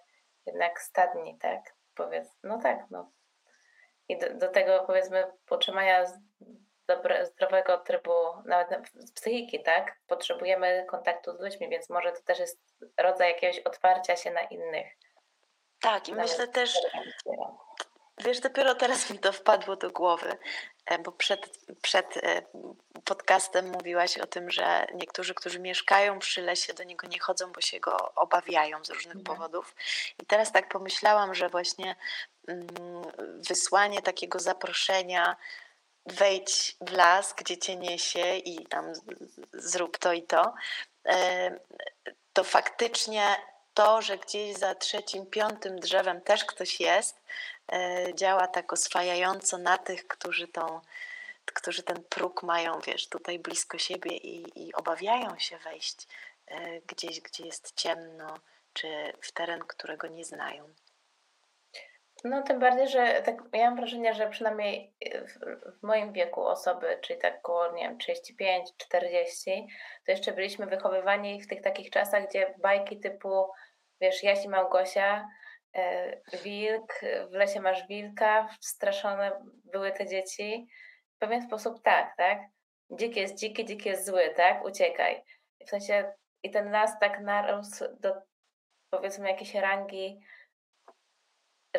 jednak 0.46 0.82
stadni, 0.82 1.38
tak? 1.38 1.74
Powiedz, 1.94 2.28
no 2.42 2.58
tak, 2.58 2.78
no. 2.90 3.10
I 4.08 4.18
do, 4.18 4.34
do 4.34 4.48
tego 4.48 4.84
powiedzmy 4.86 5.24
potrzebania 5.46 6.06
dobre, 6.86 7.26
zdrowego 7.26 7.78
trybu, 7.78 8.12
nawet 8.44 8.70
z 8.94 9.12
psychiki, 9.12 9.62
tak? 9.62 9.96
Potrzebujemy 10.06 10.86
kontaktu 10.88 11.36
z 11.36 11.40
ludźmi, 11.40 11.68
więc 11.68 11.90
może 11.90 12.12
to 12.12 12.22
też 12.22 12.38
jest 12.38 12.60
rodzaj 12.96 13.28
jakiegoś 13.28 13.58
otwarcia 13.58 14.16
się 14.16 14.30
na 14.30 14.40
innych. 14.40 14.86
Tak, 15.80 16.08
i 16.08 16.12
nawet 16.12 16.30
myślę 16.30 16.48
też, 16.48 16.78
wiesz, 18.18 18.40
dopiero 18.40 18.74
teraz 18.74 19.10
mi 19.10 19.18
to 19.18 19.32
wpadło 19.32 19.76
do 19.76 19.90
głowy, 19.90 20.36
e, 20.86 20.98
bo 20.98 21.12
przed, 21.12 21.58
przed 21.82 22.16
e, 22.16 22.42
podcastem 23.04 23.70
mówiłaś 23.70 24.18
o 24.18 24.26
tym, 24.26 24.50
że 24.50 24.86
niektórzy, 24.94 25.34
którzy 25.34 25.60
mieszkają 25.60 26.18
przy 26.18 26.42
lesie, 26.42 26.74
do 26.74 26.84
niego 26.84 27.06
nie 27.06 27.20
chodzą, 27.20 27.52
bo 27.52 27.60
się 27.60 27.80
go 27.80 28.14
obawiają 28.14 28.84
z 28.84 28.90
różnych 28.90 29.16
mhm. 29.16 29.24
powodów. 29.24 29.74
I 30.22 30.26
teraz 30.26 30.52
tak 30.52 30.68
pomyślałam, 30.68 31.34
że 31.34 31.48
właśnie 31.48 31.96
mm, 32.48 32.66
wysłanie 33.48 34.02
takiego 34.02 34.38
zaproszenia 34.38 35.36
wejdź 36.06 36.76
w 36.80 36.92
las, 36.92 37.34
gdzie 37.34 37.58
cię 37.58 37.76
niesie 37.76 38.36
i 38.36 38.66
tam 38.66 38.92
zrób 39.52 39.98
to 39.98 40.12
i 40.12 40.22
to, 40.22 40.54
to 42.32 42.44
faktycznie 42.44 43.36
to, 43.74 44.02
że 44.02 44.18
gdzieś 44.18 44.56
za 44.56 44.74
trzecim, 44.74 45.26
piątym 45.26 45.80
drzewem 45.80 46.20
też 46.20 46.44
ktoś 46.44 46.80
jest, 46.80 47.16
działa 48.14 48.46
tak 48.46 48.72
oswajająco 48.72 49.58
na 49.58 49.78
tych, 49.78 50.06
którzy 50.06 50.48
tą 50.48 50.80
którzy 51.54 51.82
ten 51.82 52.02
próg 52.02 52.42
mają, 52.42 52.80
wiesz, 52.80 53.08
tutaj 53.08 53.38
blisko 53.38 53.78
siebie 53.78 54.16
i, 54.16 54.66
i 54.66 54.74
obawiają 54.74 55.38
się 55.38 55.58
wejść 55.58 56.08
e, 56.46 56.80
gdzieś, 56.80 57.20
gdzie 57.20 57.46
jest 57.46 57.76
ciemno, 57.76 58.38
czy 58.72 59.12
w 59.20 59.32
teren, 59.32 59.60
którego 59.60 60.06
nie 60.06 60.24
znają. 60.24 60.68
No 62.28 62.42
tym 62.42 62.60
bardziej, 62.60 62.88
że 62.88 63.22
tak, 63.22 63.42
ja 63.52 63.64
mam 63.70 63.76
wrażenie, 63.76 64.14
że 64.14 64.28
przynajmniej 64.28 64.94
w, 65.02 65.38
w, 65.78 65.82
moim 65.82 66.12
wieku 66.12 66.46
osoby, 66.46 66.98
czyli 67.02 67.18
tak 67.18 67.38
około, 67.38 67.72
nie 67.72 67.82
wiem, 67.82 67.98
35, 67.98 68.68
40, 68.76 69.66
to 70.06 70.12
jeszcze 70.12 70.32
byliśmy 70.32 70.66
wychowywani 70.66 71.42
w 71.42 71.48
tych 71.48 71.62
takich 71.62 71.90
czasach, 71.90 72.28
gdzie 72.28 72.54
bajki 72.58 73.00
typu, 73.00 73.46
wiesz, 74.00 74.22
Jaś 74.22 74.44
i 74.44 74.48
Małgosia, 74.48 75.28
e, 75.76 76.16
wilk, 76.42 77.00
w 77.30 77.32
lesie 77.32 77.60
masz 77.60 77.86
wilka, 77.86 78.48
straszone 78.60 79.32
były 79.64 79.92
te 79.92 80.06
dzieci, 80.06 80.66
w 81.16 81.18
pewien 81.18 81.42
sposób 81.42 81.82
tak, 81.82 82.16
tak? 82.16 82.38
Dzik 82.90 83.16
jest 83.16 83.38
dziki, 83.38 83.64
dzik 83.64 83.86
jest 83.86 84.06
zły, 84.06 84.34
tak? 84.36 84.64
Uciekaj. 84.64 85.22
W 85.66 85.70
sensie 85.70 86.12
i 86.42 86.50
ten 86.50 86.70
las 86.70 86.98
tak 87.00 87.20
narósł 87.20 87.84
do 88.00 88.14
powiedzmy 88.90 89.28
jakiejś 89.28 89.54
rangi, 89.54 90.20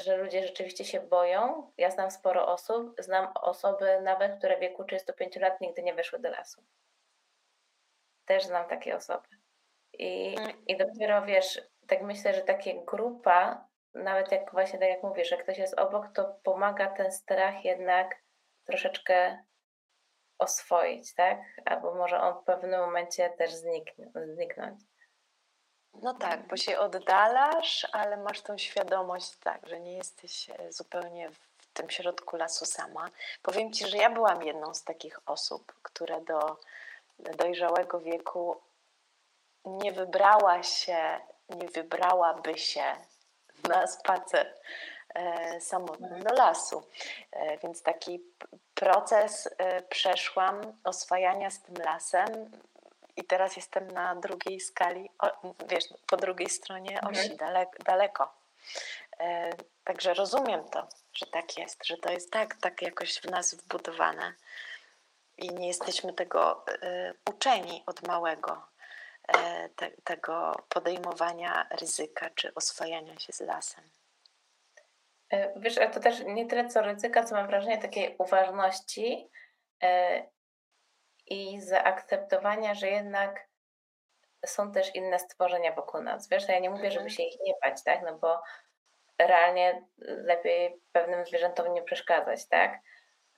że 0.04 0.18
ludzie 0.18 0.48
rzeczywiście 0.48 0.86
się 0.86 1.00
boją. 1.00 1.72
Ja 1.77 1.92
znam 1.92 2.12
sporo 2.12 2.48
osób, 2.48 2.96
znam 3.00 3.32
osoby 3.36 4.01
nawet, 4.01 4.38
które 4.38 4.58
w 4.58 4.60
wieku 4.60 4.84
35 4.84 5.36
lat 5.36 5.62
nigdy 5.62 5.84
nie 5.84 5.94
weszły 5.94 6.20
do 6.20 6.30
lasu. 6.30 6.63
Też 8.25 8.46
znam 8.46 8.68
takie 8.68 8.96
osoby. 8.96 9.27
I, 9.94 10.36
I 10.68 10.77
dopiero 10.77 11.25
wiesz, 11.25 11.62
tak 11.88 12.01
myślę, 12.01 12.34
że 12.34 12.42
takie 12.42 12.86
grupa, 12.86 13.68
nawet 13.94 14.32
jak 14.32 14.51
właśnie 14.51 14.80
tak 14.80 14.89
jak 14.89 15.04
mówisz, 15.04 15.30
że 15.30 15.38
ktoś 15.38 15.58
jest 15.58 15.80
obok, 15.80 16.08
to 16.13 16.39
pomaga 16.44 16.88
ten 16.88 17.12
strach 17.12 17.66
jednak 17.66 18.16
troszeczkę 18.66 19.44
oswoić, 20.38 21.13
tak? 21.13 21.39
Albo 21.66 21.96
może 21.96 22.22
on 22.22 22.42
w 22.42 22.46
pewnym 22.46 22.80
momencie 22.80 23.30
też 23.30 23.51
zniknąć. 24.16 24.82
No 25.94 26.13
tak, 26.13 26.48
bo 26.48 26.58
się 26.58 26.79
oddalasz, 26.79 27.88
ale 27.91 28.17
masz 28.17 28.41
tą 28.41 28.58
świadomość, 28.58 29.36
tak, 29.44 29.67
że 29.67 29.79
nie 29.79 29.94
jesteś 29.98 30.50
e, 30.50 30.74
zupełnie 30.74 31.29
w 31.29 31.67
tym 31.74 31.89
środku 31.89 32.38
lasu 32.38 32.65
sama. 32.65 33.10
Powiem 33.41 33.74
Ci, 33.74 33.88
że 33.88 33.98
ja 33.98 34.10
byłam 34.10 34.44
jedną 34.44 34.74
z 34.74 34.84
takich 34.84 35.20
osób, 35.25 35.74
która 35.84 36.20
do 36.20 36.58
dojrzałego 37.38 38.00
wieku 38.00 38.62
nie 39.65 39.91
wybrała 39.91 40.63
się, 40.63 41.20
nie 41.50 41.67
wybrałaby 41.67 42.58
się 42.58 42.84
na 43.70 43.88
spacer 43.88 44.53
E, 45.17 45.62
samotnym 45.62 46.24
do 46.24 46.34
lasu. 46.34 46.84
E, 47.32 47.58
więc 47.58 47.82
taki 47.82 48.24
proces 48.75 49.50
przeszłam 49.89 50.62
oswajania 50.84 51.50
z 51.50 51.62
tym 51.62 51.75
lasem 51.75 52.51
i 53.17 53.24
teraz 53.24 53.55
jestem 53.55 53.91
na 53.91 54.15
drugiej 54.15 54.59
skali, 54.59 55.09
wiesz, 55.69 55.83
po 56.07 56.17
drugiej 56.17 56.50
stronie 56.50 56.95
mhm. 56.95 57.13
osi, 57.13 57.38
daleko. 57.38 57.83
daleko. 57.83 58.33
Także 59.83 60.13
rozumiem 60.13 60.69
to, 60.69 60.88
że 61.13 61.25
tak 61.25 61.57
jest, 61.57 61.86
że 61.86 61.97
to 61.97 62.12
jest 62.12 62.31
tak, 62.31 62.55
tak 62.55 62.81
jakoś 62.81 63.17
w 63.17 63.25
nas 63.25 63.55
wbudowane 63.55 64.33
i 65.38 65.50
nie 65.50 65.67
jesteśmy 65.67 66.13
tego 66.13 66.65
uczeni 67.29 67.83
od 67.86 68.07
małego, 68.07 68.67
te, 69.75 69.91
tego 70.03 70.55
podejmowania 70.69 71.67
ryzyka 71.71 72.29
czy 72.36 72.53
oswajania 72.53 73.19
się 73.19 73.33
z 73.33 73.39
lasem. 73.39 73.83
E, 75.29 75.59
wiesz, 75.59 75.75
to 75.93 76.00
też 76.00 76.19
nie 76.25 76.45
tyle 76.45 76.67
co 76.67 76.81
ryzyka, 76.81 77.24
co 77.24 77.36
mam 77.36 77.47
wrażenie 77.47 77.77
takiej 77.77 78.15
uważności 78.17 79.29
e, 79.83 80.24
i 81.29 81.62
zaakceptowania, 81.62 82.75
że 82.75 82.88
jednak 82.88 83.48
są 84.46 84.72
też 84.72 84.96
inne 84.96 85.19
stworzenia 85.19 85.72
wokół 85.72 86.01
nas. 86.01 86.29
Wiesz, 86.29 86.48
no 86.48 86.53
ja 86.53 86.59
nie 86.59 86.70
mówię, 86.70 86.92
żeby 86.92 87.05
mhm. 87.05 87.09
się 87.09 87.24
ich 87.24 87.40
nie 87.46 87.53
bać, 87.63 87.83
tak? 87.83 88.01
No 88.01 88.18
bo 88.18 88.42
realnie 89.20 89.85
lepiej 89.98 90.81
pewnym 90.92 91.25
zwierzętom 91.25 91.74
nie 91.74 91.81
przeszkadzać, 91.81 92.48
tak? 92.48 92.79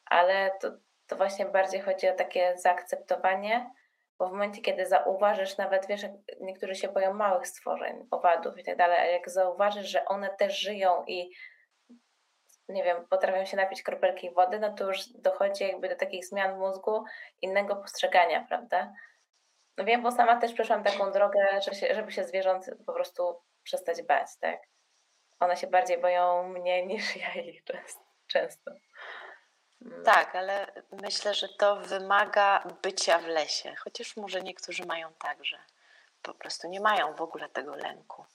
Ale 0.06 0.52
to, 0.62 0.72
to 1.08 1.16
właśnie 1.16 1.46
bardziej 1.46 1.82
chodzi 1.82 2.10
o 2.10 2.16
takie 2.16 2.58
zaakceptowanie, 2.58 3.72
bo 4.20 4.28
w 4.28 4.32
momencie, 4.32 4.62
kiedy 4.62 4.86
zauważysz, 4.86 5.58
nawet 5.58 5.88
wiesz, 5.88 6.02
niektórzy 6.42 6.76
się 6.76 6.88
boją 6.88 7.14
małych 7.14 7.48
stworzeń, 7.48 8.08
owadów 8.12 8.58
i 8.58 8.64
tak 8.64 8.78
dalej, 8.78 8.98
ale 8.98 9.12
jak 9.12 9.30
zauważysz, 9.30 9.88
że 9.88 10.06
one 10.06 10.30
też 10.30 10.60
żyją 10.60 11.04
i 11.08 11.32
nie 12.74 12.84
wiem, 12.84 13.08
potrafią 13.08 13.46
się 13.46 13.58
napić 13.58 13.84
kropelki 13.84 14.32
wody, 14.32 14.60
no 14.60 14.74
to 14.74 14.88
już 14.88 15.08
dochodzi 15.08 15.64
jakby 15.64 15.90
do 15.90 15.96
takich 15.96 16.26
zmian 16.26 16.58
mózgu, 16.58 17.04
innego 17.42 17.76
postrzegania, 17.76 18.46
prawda? 18.48 18.94
No 19.78 19.86
wiem, 19.86 20.04
bo 20.04 20.12
sama 20.12 20.36
też 20.42 20.54
przeszłam 20.54 20.84
taką 20.84 21.12
drogę, 21.12 21.62
że 21.62 21.74
się, 21.74 21.96
żeby 21.96 22.12
się 22.12 22.24
zwierząt 22.24 22.70
po 22.86 22.94
prostu 22.94 23.42
przestać 23.64 24.02
bać, 24.02 24.28
tak? 24.40 24.60
One 25.40 25.58
się 25.58 25.68
bardziej 25.68 25.98
boją 25.98 26.48
mnie 26.48 26.86
niż 26.88 27.16
ja 27.16 27.34
ich 27.34 27.64
często. 28.28 28.72
Mm. 29.82 30.04
Tak, 30.04 30.36
ale 30.36 30.72
myślę, 30.92 31.34
że 31.34 31.50
to 31.50 31.76
wymaga 31.76 32.64
bycia 32.82 33.20
w 33.20 33.28
lesie, 33.28 33.76
chociaż 33.76 34.18
może 34.18 34.42
niektórzy 34.42 34.86
mają 34.86 35.14
także. 35.14 35.60
Po 36.22 36.34
prostu 36.34 36.68
nie 36.68 36.80
mają 36.80 37.14
w 37.14 37.22
ogóle 37.22 37.50
tego 37.50 37.76
lęku. 37.76 38.26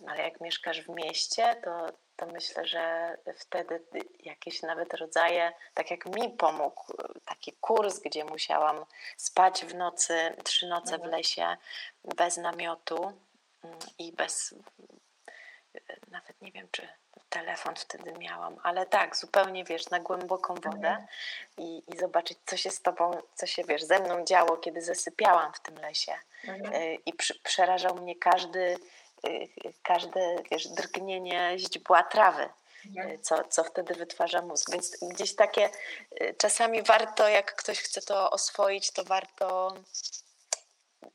No 0.00 0.12
ale 0.12 0.22
jak 0.22 0.40
mieszkasz 0.40 0.80
w 0.82 0.88
mieście, 0.88 1.56
to, 1.64 1.86
to 2.16 2.26
myślę, 2.26 2.66
że 2.66 3.16
wtedy 3.36 3.84
jakieś 4.20 4.62
nawet 4.62 4.94
rodzaje, 4.94 5.52
tak 5.74 5.90
jak 5.90 6.06
mi 6.06 6.30
pomógł 6.30 6.92
taki 7.24 7.52
kurs, 7.52 7.98
gdzie 7.98 8.24
musiałam 8.24 8.84
spać 9.16 9.64
w 9.64 9.74
nocy, 9.74 10.36
trzy 10.44 10.66
noce 10.66 10.90
w 10.90 10.94
mhm. 10.94 11.10
lesie, 11.10 11.56
bez 12.16 12.36
namiotu 12.36 13.12
mm, 13.64 13.78
i 13.98 14.12
bez, 14.12 14.54
nawet 16.08 16.42
nie 16.42 16.52
wiem, 16.52 16.68
czy 16.70 16.88
telefon 17.28 17.76
wtedy 17.76 18.12
miałam, 18.12 18.56
ale 18.62 18.86
tak, 18.86 19.16
zupełnie 19.16 19.64
wiesz, 19.64 19.90
na 19.90 20.00
głęboką 20.00 20.54
wodę 20.54 20.88
mhm. 20.88 21.06
i, 21.56 21.82
i 21.88 21.98
zobaczyć, 21.98 22.38
co 22.46 22.56
się 22.56 22.70
z 22.70 22.82
tobą, 22.82 23.10
co 23.34 23.46
się 23.46 23.64
wiesz, 23.64 23.82
ze 23.82 23.98
mną 23.98 24.24
działo, 24.24 24.56
kiedy 24.56 24.82
zasypiałam 24.82 25.52
w 25.52 25.60
tym 25.60 25.74
lesie. 25.78 26.12
Mhm. 26.44 26.74
Y, 26.74 26.98
I 27.06 27.12
przy, 27.12 27.40
przerażał 27.40 27.94
mnie 27.94 28.16
każdy 28.16 28.60
Y, 28.70 28.78
każde 29.82 30.42
wiesz, 30.50 30.68
drgnienie 30.68 31.54
źdźbła 31.56 32.02
trawy, 32.02 32.48
mhm. 32.86 33.10
y, 33.10 33.18
co, 33.18 33.44
co 33.44 33.64
wtedy 33.64 33.94
wytwarza 33.94 34.42
mózg. 34.42 34.72
Więc 34.72 34.96
gdzieś 35.02 35.34
takie 35.34 35.70
y, 36.22 36.34
czasami 36.38 36.82
warto, 36.82 37.28
jak 37.28 37.54
ktoś 37.54 37.78
chce 37.80 38.00
to 38.00 38.30
oswoić, 38.30 38.90
to 38.90 39.04
warto 39.04 39.74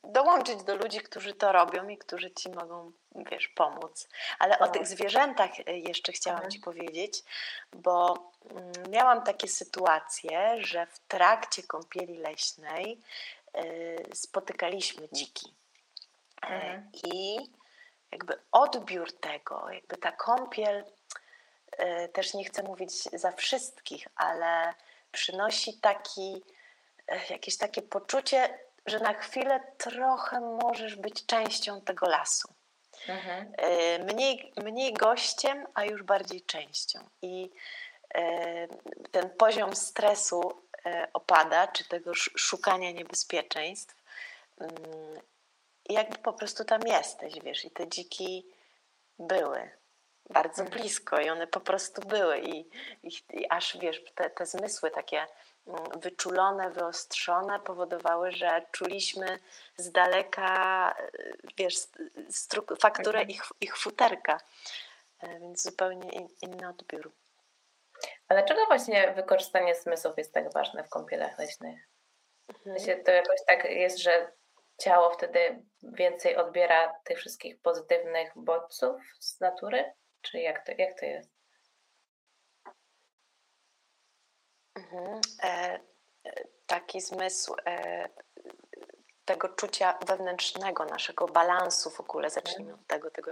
dołączyć 0.04 0.64
do 0.64 0.76
ludzi, 0.76 1.00
którzy 1.02 1.34
to 1.34 1.52
robią 1.52 1.88
i 1.88 1.98
którzy 1.98 2.32
ci 2.32 2.50
mogą, 2.50 2.92
wiesz, 3.16 3.48
pomóc. 3.48 4.08
Ale 4.40 4.60
o 4.60 4.68
tych 4.68 4.88
zwierzętach 4.88 5.68
jeszcze 5.68 6.12
chciałam 6.12 6.38
mhm. 6.38 6.52
ci 6.52 6.60
powiedzieć, 6.60 7.24
bo 7.74 8.32
mm, 8.50 8.72
miałam 8.90 9.24
takie 9.24 9.48
sytuacje, 9.48 10.58
że 10.60 10.86
w 10.86 11.00
trakcie 11.08 11.64
kąpieli 11.64 12.18
leśnej 12.18 13.02
spotykaliśmy 14.14 15.08
dziki. 15.12 15.54
Mhm. 16.42 16.92
I 16.94 17.38
jakby 18.12 18.40
odbiór 18.52 19.12
tego, 19.20 19.70
jakby 19.70 19.98
ta 19.98 20.12
kąpiel, 20.12 20.86
e, 21.72 22.08
też 22.08 22.34
nie 22.34 22.46
chcę 22.46 22.64
mówić 22.64 22.92
za 23.04 23.32
wszystkich, 23.32 24.08
ale 24.16 24.74
przynosi 25.12 25.74
taki, 25.74 26.44
e, 27.08 27.20
jakieś 27.30 27.58
takie 27.58 27.82
poczucie, 27.82 28.60
że 28.86 29.00
na 29.00 29.14
chwilę 29.14 29.60
trochę 29.78 30.40
możesz 30.40 30.96
być 30.96 31.26
częścią 31.26 31.82
tego 31.82 32.10
lasu. 32.10 32.50
Mhm. 33.08 33.54
E, 33.58 34.00
mniej, 34.00 34.54
mniej 34.64 34.94
gościem, 34.94 35.68
a 35.74 35.86
już 35.86 36.04
bardziej 36.04 36.42
częścią. 36.42 37.00
I 37.22 37.50
ten 39.12 39.30
poziom 39.30 39.76
stresu 39.76 40.42
opada, 41.14 41.68
czy 41.68 41.88
tego 41.88 42.14
szukania 42.16 42.92
niebezpieczeństw. 42.92 43.96
Jakby 45.94 46.18
po 46.18 46.34
prostu 46.34 46.66
tam 46.66 46.82
jesteś, 46.86 47.34
wiesz, 47.44 47.66
i 47.66 47.72
te 47.72 47.88
dziki 47.88 48.46
były 49.20 49.72
bardzo 50.30 50.62
mhm. 50.64 50.82
blisko 50.82 51.20
i 51.20 51.30
one 51.30 51.48
po 51.48 51.60
prostu 51.60 52.02
były 52.02 52.40
i, 52.40 52.60
i, 53.04 53.12
i 53.30 53.50
aż, 53.50 53.78
wiesz, 53.78 54.04
te, 54.16 54.30
te 54.30 54.46
zmysły 54.46 54.92
takie 54.92 55.28
mm, 55.68 55.84
wyczulone, 56.00 56.70
wyostrzone 56.70 57.60
powodowały, 57.60 58.32
że 58.32 58.66
czuliśmy 58.72 59.40
z 59.78 59.92
daleka, 59.92 60.96
wiesz, 61.58 61.76
fakturę 62.80 63.20
mhm. 63.20 63.30
ich, 63.30 63.44
ich 63.62 63.78
futerka, 63.78 64.40
e, 65.20 65.40
więc 65.40 65.64
zupełnie 65.64 66.10
in, 66.10 66.28
inny 66.42 66.70
odbiór. 66.70 67.12
A 68.28 68.34
dlaczego 68.34 68.66
właśnie 68.66 69.14
wykorzystanie 69.14 69.76
zmysłów 69.76 70.18
jest 70.18 70.34
tak 70.34 70.54
ważne 70.54 70.84
w 70.84 70.90
kąpielach 70.90 71.40
leśnych? 71.40 71.88
Mhm. 72.66 73.04
To 73.04 73.12
jakoś 73.12 73.40
tak 73.48 73.66
jest, 73.66 73.98
że 73.98 74.32
ciało 74.82 75.10
wtedy 75.10 75.64
więcej 75.84 76.36
odbiera 76.36 76.94
tych 77.04 77.18
wszystkich 77.18 77.62
pozytywnych 77.62 78.32
bodźców 78.36 79.02
z 79.20 79.40
natury? 79.40 79.94
Czy 80.22 80.40
jak 80.40 80.66
to, 80.66 80.72
jak 80.78 81.00
to 81.00 81.06
jest? 81.06 81.32
Mhm. 84.76 85.22
E, 85.44 85.80
e 86.26 86.44
taki 86.68 87.02
zmysł 87.02 87.56
e, 87.66 88.10
tego 89.26 89.50
czucia 89.50 89.98
wewnętrznego, 90.08 90.86
naszego 90.86 91.26
balansu 91.26 91.90
w 91.90 92.00
ogóle, 92.00 92.30
zacznijmy 92.30 92.74
od 92.74 92.88
tego, 92.88 93.12
tego, 93.12 93.32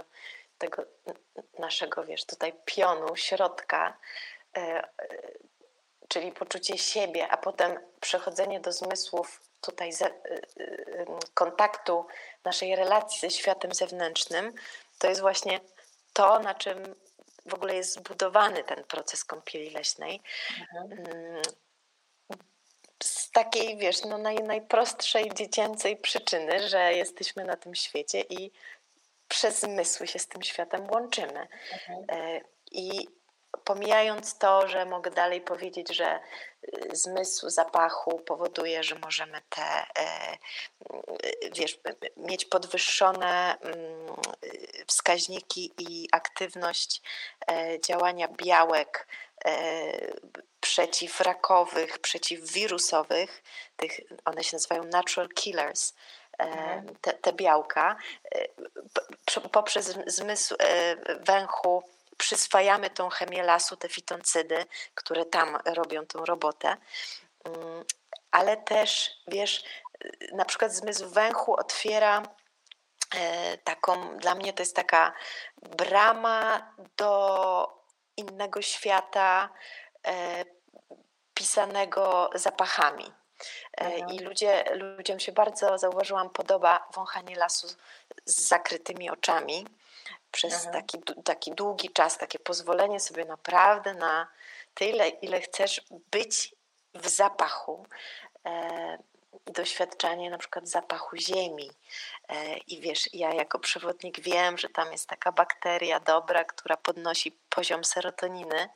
tego 0.58 0.82
naszego, 1.58 2.04
wiesz, 2.04 2.26
tutaj 2.26 2.52
pionu, 2.64 3.16
środka, 3.16 3.98
e, 4.56 4.60
e, 4.60 4.82
czyli 6.08 6.32
poczucie 6.32 6.78
siebie, 6.78 7.28
a 7.28 7.36
potem 7.36 7.80
przechodzenie 8.00 8.60
do 8.60 8.72
zmysłów 8.72 9.49
tutaj 9.60 9.92
ze, 9.92 10.10
kontaktu 11.34 12.06
naszej 12.44 12.76
relacji 12.76 13.20
ze 13.20 13.30
światem 13.30 13.74
zewnętrznym, 13.74 14.52
to 14.98 15.08
jest 15.08 15.20
właśnie 15.20 15.60
to, 16.12 16.38
na 16.38 16.54
czym 16.54 16.94
w 17.46 17.54
ogóle 17.54 17.74
jest 17.74 17.92
zbudowany 17.92 18.64
ten 18.64 18.84
proces 18.84 19.24
kąpieli 19.24 19.70
leśnej. 19.70 20.20
Mhm. 20.60 20.92
Mm, 20.92 21.42
z 23.02 23.30
takiej, 23.30 23.76
wiesz, 23.76 24.04
no 24.04 24.18
naj, 24.18 24.36
najprostszej 24.36 25.30
dziecięcej 25.34 25.96
przyczyny, 25.96 26.68
że 26.68 26.92
jesteśmy 26.92 27.44
na 27.44 27.56
tym 27.56 27.74
świecie 27.74 28.20
i 28.20 28.50
przez 29.28 29.60
zmysły 29.60 30.06
się 30.06 30.18
z 30.18 30.28
tym 30.28 30.42
światem 30.42 30.90
łączymy. 30.90 31.48
Mhm. 31.72 32.04
E, 32.08 32.40
I 32.70 33.08
pomijając 33.64 34.38
to, 34.38 34.68
że 34.68 34.84
mogę 34.84 35.10
dalej 35.10 35.40
powiedzieć, 35.40 35.96
że 35.96 36.20
y, 36.64 36.96
zmysł 36.96 37.48
zapachu 37.48 38.18
powoduje, 38.18 38.82
że 38.82 38.98
możemy 38.98 39.40
te, 39.48 39.62
e, 39.98 40.38
y, 41.44 41.50
wiesz, 41.54 41.78
mieć 42.16 42.44
podwyższone 42.44 43.58
mm, 43.60 44.16
wskaźniki 44.86 45.72
i 45.78 46.08
aktywność 46.12 47.02
e, 47.50 47.80
działania 47.80 48.28
białek 48.28 49.06
przeciwrakowych, 50.60 51.98
przeciwwirusowych, 51.98 53.42
tych, 53.76 54.00
one 54.24 54.44
się 54.44 54.56
nazywają 54.56 54.84
natural 54.84 55.28
killers, 55.28 55.94
mhm. 56.38 56.96
te, 57.00 57.12
te 57.12 57.32
białka, 57.32 57.96
poprzez 59.52 59.98
zmysł 60.06 60.54
węchu 61.20 61.82
przyswajamy 62.20 62.90
tą 62.90 63.08
chemię 63.08 63.42
lasu, 63.42 63.76
te 63.76 63.88
fitoncydy, 63.88 64.66
które 64.94 65.24
tam 65.24 65.58
robią 65.64 66.06
tą 66.06 66.24
robotę. 66.24 66.76
Mm, 67.44 67.84
ale 68.30 68.56
też, 68.56 69.10
wiesz, 69.28 69.64
na 70.32 70.44
przykład 70.44 70.72
zmysł 70.72 71.08
węchu 71.08 71.54
otwiera 71.60 72.22
e, 73.16 73.58
taką, 73.58 74.18
dla 74.18 74.34
mnie 74.34 74.52
to 74.52 74.62
jest 74.62 74.76
taka 74.76 75.12
brama 75.62 76.72
do 76.96 77.80
innego 78.16 78.62
świata 78.62 79.48
e, 80.06 80.44
pisanego 81.34 82.30
zapachami. 82.34 83.12
E, 83.80 83.84
mhm. 83.84 84.10
I 84.10 84.18
ludzie, 84.18 84.64
ludziom 84.74 85.20
się 85.20 85.32
bardzo, 85.32 85.78
zauważyłam, 85.78 86.30
podoba 86.30 86.88
wąchanie 86.94 87.36
lasu 87.36 87.68
z 88.24 88.48
zakrytymi 88.48 89.10
oczami 89.10 89.66
przez 90.32 90.68
taki, 90.72 90.98
taki 91.24 91.52
długi 91.52 91.90
czas, 91.90 92.18
takie 92.18 92.38
pozwolenie 92.38 93.00
sobie 93.00 93.24
naprawdę 93.24 93.94
na 93.94 94.28
tyle, 94.74 95.08
ile 95.08 95.40
chcesz 95.40 95.80
być 96.10 96.54
w 96.94 97.08
zapachu. 97.08 97.86
E, 98.46 98.98
doświadczanie 99.46 100.30
na 100.30 100.38
przykład 100.38 100.68
zapachu 100.68 101.16
ziemi. 101.16 101.70
E, 102.28 102.56
I 102.56 102.80
wiesz, 102.80 103.14
ja 103.14 103.34
jako 103.34 103.58
przewodnik 103.58 104.20
wiem, 104.20 104.58
że 104.58 104.68
tam 104.68 104.92
jest 104.92 105.08
taka 105.08 105.32
bakteria 105.32 106.00
dobra, 106.00 106.44
która 106.44 106.76
podnosi 106.76 107.32
poziom 107.50 107.84
serotoniny, 107.84 108.68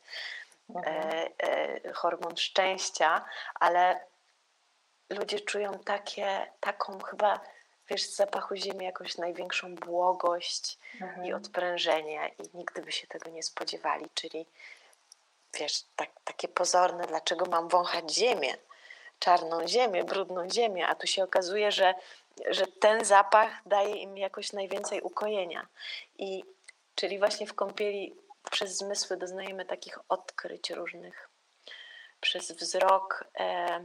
e, 0.77 1.31
e, 1.39 1.93
hormon 1.93 2.37
szczęścia, 2.37 3.25
ale 3.55 4.01
ludzie 5.11 5.41
czują 5.41 5.79
takie, 5.79 6.53
taką 6.61 7.01
chyba 7.01 7.41
wiesz, 7.89 8.03
z 8.03 8.17
zapachu 8.17 8.57
ziemi 8.57 8.85
jakąś 8.85 9.19
największą 9.19 9.75
błogość 9.75 10.79
mhm. 11.01 11.27
i 11.27 11.33
odprężenie 11.33 12.31
i 12.39 12.57
nigdy 12.57 12.83
by 12.83 12.93
się 12.93 13.07
tego 13.07 13.31
nie 13.31 13.43
spodziewali, 13.43 14.07
czyli 14.15 14.47
wiesz, 15.59 15.83
tak, 15.97 16.11
takie 16.25 16.49
pozorne, 16.49 17.07
dlaczego 17.07 17.47
mam 17.47 17.69
wąchać 17.69 18.15
ziemię, 18.15 18.57
czarną 19.19 19.69
ziemię, 19.69 20.05
brudną 20.05 20.51
ziemię, 20.51 20.87
a 20.87 20.95
tu 20.95 21.07
się 21.07 21.25
okazuje, 21.25 21.73
że, 21.73 21.95
że 22.51 22.67
ten 22.67 23.05
zapach 23.05 23.51
daje 23.67 23.97
im 23.97 24.19
jakoś 24.19 24.53
najwięcej 24.53 25.01
ukojenia. 25.01 25.67
I 26.19 26.45
czyli 26.95 27.19
właśnie 27.19 27.47
w 27.47 27.55
kąpieli 27.55 28.15
przez 28.51 28.77
zmysły 28.77 29.17
doznajemy 29.17 29.65
takich 29.65 29.99
odkryć 30.09 30.71
różnych. 30.71 31.29
Przez 32.21 32.53
wzrok, 32.53 33.25
e, 33.39 33.81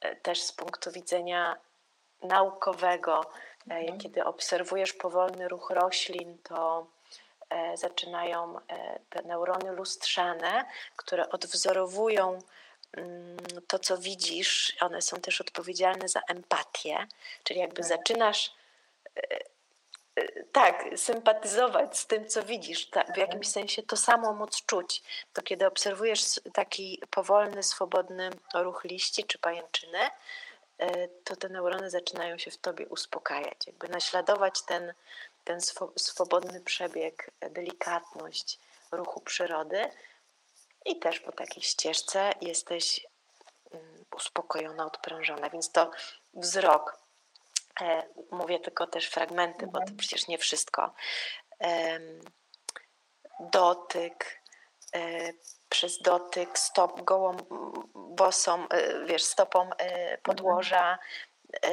e, 0.00 0.16
też 0.16 0.42
z 0.42 0.52
punktu 0.52 0.92
widzenia 0.92 1.56
naukowego. 2.24 3.24
E, 3.70 3.74
mhm. 3.74 3.98
Kiedy 3.98 4.24
obserwujesz 4.24 4.92
powolny 4.92 5.48
ruch 5.48 5.70
roślin, 5.70 6.38
to 6.38 6.86
e, 7.50 7.76
zaczynają 7.76 8.58
e, 8.58 8.98
te 9.10 9.22
neurony 9.22 9.72
lustrzane, 9.72 10.64
które 10.96 11.30
odwzorowują 11.30 12.38
mm, 12.96 13.36
to, 13.66 13.78
co 13.78 13.98
widzisz. 13.98 14.76
One 14.80 15.02
są 15.02 15.20
też 15.20 15.40
odpowiedzialne 15.40 16.08
za 16.08 16.20
empatię, 16.28 17.06
czyli 17.44 17.60
jakby 17.60 17.76
tak. 17.76 17.86
zaczynasz 17.86 18.54
tak, 20.52 20.84
sympatyzować 20.96 21.98
z 21.98 22.06
tym, 22.06 22.28
co 22.28 22.42
widzisz, 22.42 22.90
w 22.90 23.16
jakimś 23.16 23.20
mhm. 23.20 23.44
sensie 23.44 23.82
to 23.82 23.96
samo 23.96 24.32
móc 24.32 24.64
czuć. 24.66 25.02
To 25.32 25.42
kiedy 25.42 25.66
obserwujesz 25.66 26.40
taki 26.52 27.00
powolny, 27.10 27.62
swobodny 27.62 28.30
ruch 28.54 28.84
liści 28.84 29.24
czy 29.24 29.38
pajęczyny, 29.38 29.98
to 31.24 31.36
te 31.36 31.48
neurony 31.48 31.90
zaczynają 31.90 32.38
się 32.38 32.50
w 32.50 32.58
tobie 32.58 32.88
uspokajać, 32.88 33.66
jakby 33.66 33.88
naśladować 33.88 34.62
ten, 34.62 34.94
ten 35.44 35.60
swobodny 35.96 36.60
przebieg, 36.60 37.30
delikatność 37.40 38.58
ruchu 38.92 39.20
przyrody 39.20 39.90
i 40.84 40.98
też 40.98 41.20
po 41.20 41.32
takiej 41.32 41.62
ścieżce 41.62 42.32
jesteś 42.40 43.06
mm, 43.70 44.04
uspokojona, 44.16 44.86
odprężona. 44.86 45.50
Więc 45.50 45.72
to 45.72 45.90
wzrok, 46.34 46.98
e, 47.80 48.02
mówię 48.30 48.60
tylko 48.60 48.86
też 48.86 49.06
fragmenty, 49.06 49.66
bo 49.66 49.72
to 49.72 49.80
mhm. 49.80 49.96
przecież 49.96 50.28
nie 50.28 50.38
wszystko. 50.38 50.94
Dotyk, 53.40 54.24
e, 54.24 54.43
przez 55.74 56.02
dotyk 56.02 56.58
stop, 56.58 57.02
gołą, 57.02 57.36
bosą, 57.94 58.68
e, 58.68 59.04
wiesz, 59.04 59.22
stopą 59.22 59.70
e, 59.78 60.18
podłoża, 60.18 60.98
e, 61.62 61.68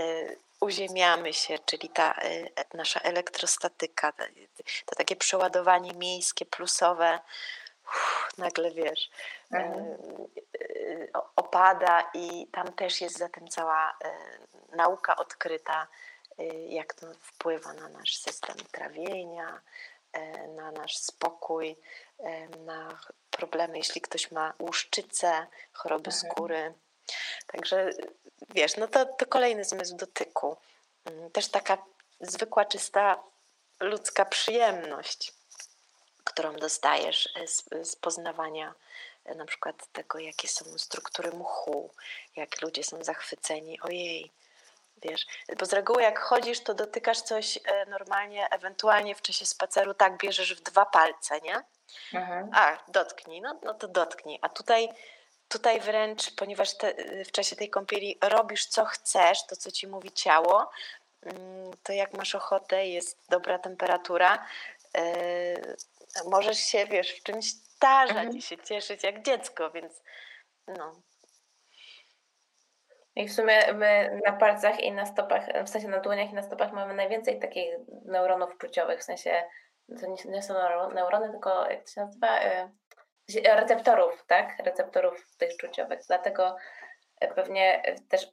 uziemiamy 0.59 1.33
się, 1.33 1.59
czyli 1.65 1.89
ta 1.89 2.19
nasza 2.73 2.99
elektrostatyka, 2.99 4.13
to 4.85 4.95
takie 4.95 5.15
przeładowanie 5.15 5.93
miejskie, 5.93 6.45
plusowe, 6.45 7.19
uff, 7.85 8.29
nagle 8.37 8.71
wiesz, 8.71 9.09
mhm. 9.51 9.97
opada 11.35 12.11
i 12.13 12.47
tam 12.47 12.73
też 12.73 13.01
jest 13.01 13.17
za 13.17 13.29
tym 13.29 13.47
cała 13.47 13.97
nauka 14.71 15.15
odkryta, 15.15 15.87
jak 16.69 16.93
to 16.93 17.07
wpływa 17.13 17.73
na 17.73 17.89
nasz 17.89 18.17
system 18.17 18.55
trawienia, 18.71 19.61
na 20.55 20.71
nasz 20.71 20.97
spokój, 20.97 21.77
na 22.65 22.99
problemy, 23.31 23.77
jeśli 23.77 24.01
ktoś 24.01 24.31
ma 24.31 24.53
łuszczycę, 24.59 25.47
choroby 25.73 26.11
mhm. 26.11 26.31
skóry. 26.31 26.73
Także 27.47 27.89
wiesz, 28.49 28.77
no 28.77 28.87
to, 28.87 29.05
to 29.05 29.25
kolejny 29.25 29.65
zmysł 29.65 29.95
dotyku. 29.95 30.57
Mm, 31.05 31.31
też 31.31 31.47
taka 31.47 31.77
zwykła, 32.21 32.65
czysta 32.65 33.23
ludzka 33.79 34.25
przyjemność, 34.25 35.33
którą 36.23 36.55
dostajesz 36.55 37.29
z, 37.45 37.63
z 37.89 37.95
poznawania 37.95 38.73
e, 39.25 39.35
na 39.35 39.45
przykład 39.45 39.87
tego, 39.91 40.19
jakie 40.19 40.47
są 40.47 40.65
struktury 40.77 41.31
mchu, 41.31 41.89
jak 42.35 42.61
ludzie 42.61 42.83
są 42.83 43.03
zachwyceni. 43.03 43.81
Ojej, 43.81 44.31
wiesz, 44.97 45.25
bo 45.59 45.65
z 45.65 45.73
reguły 45.73 46.01
jak 46.01 46.19
chodzisz, 46.19 46.63
to 46.63 46.73
dotykasz 46.73 47.21
coś 47.21 47.59
e, 47.65 47.85
normalnie, 47.85 48.49
ewentualnie 48.49 49.15
w 49.15 49.21
czasie 49.21 49.45
spaceru 49.45 49.93
tak 49.93 50.17
bierzesz 50.17 50.55
w 50.55 50.63
dwa 50.63 50.85
palce, 50.85 51.41
nie? 51.41 51.63
Mhm. 52.13 52.49
A, 52.53 52.77
dotknij, 52.87 53.41
no, 53.41 53.59
no 53.63 53.73
to 53.73 53.87
dotknij. 53.87 54.39
A 54.41 54.49
tutaj, 54.49 54.89
tutaj 55.47 55.79
wręcz, 55.79 56.31
ponieważ 56.35 56.77
te, 56.77 56.93
w 57.25 57.31
czasie 57.31 57.55
tej 57.55 57.69
kąpieli 57.69 58.17
robisz 58.21 58.65
co 58.65 58.85
chcesz, 58.85 59.45
to 59.45 59.55
co 59.55 59.71
ci 59.71 59.87
mówi 59.87 60.11
ciało, 60.11 60.71
mm, 61.23 61.71
to 61.83 61.93
jak 61.93 62.13
masz 62.13 62.35
ochotę, 62.35 62.87
jest 62.87 63.17
dobra 63.29 63.59
temperatura, 63.59 64.45
yy, 64.95 65.75
możesz 66.29 66.57
się, 66.57 66.85
wiesz, 66.85 67.11
w 67.11 67.23
czymś 67.23 67.53
powtarzać 67.81 68.17
mhm. 68.17 68.37
i 68.37 68.41
się 68.41 68.57
cieszyć 68.57 69.03
jak 69.03 69.21
dziecko, 69.21 69.71
więc 69.71 70.03
no. 70.67 70.95
I 73.15 73.27
w 73.27 73.33
sumie 73.33 73.73
my 73.73 74.21
na 74.25 74.33
palcach 74.33 74.79
i 74.79 74.91
na 74.91 75.05
stopach, 75.05 75.63
w 75.65 75.69
sensie 75.69 75.87
na 75.87 75.99
dłoniach 75.99 76.29
i 76.29 76.33
na 76.33 76.43
stopach 76.43 76.73
mamy 76.73 76.93
najwięcej 76.93 77.39
takich 77.39 77.73
neuronów 78.05 78.57
czuciowych, 78.57 78.99
w 78.99 79.03
sensie 79.03 79.43
to 79.99 80.07
nie, 80.07 80.31
nie 80.31 80.43
są 80.43 80.53
neurony, 80.93 81.31
tylko 81.31 81.69
jak 81.69 81.83
to 81.83 81.91
się 81.91 82.01
nazywa? 82.01 82.43
Y, 82.43 83.55
receptorów, 83.55 84.25
tak? 84.27 84.59
Receptorów 84.65 85.35
tych 85.37 85.57
czuciowych. 85.57 85.99
Dlatego 86.07 86.55
pewnie 87.35 87.83
też 88.09 88.27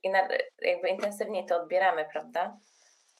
jakby 0.62 0.88
intensywniej 0.88 1.46
to 1.46 1.56
odbieramy, 1.62 2.08
prawda? 2.12 2.56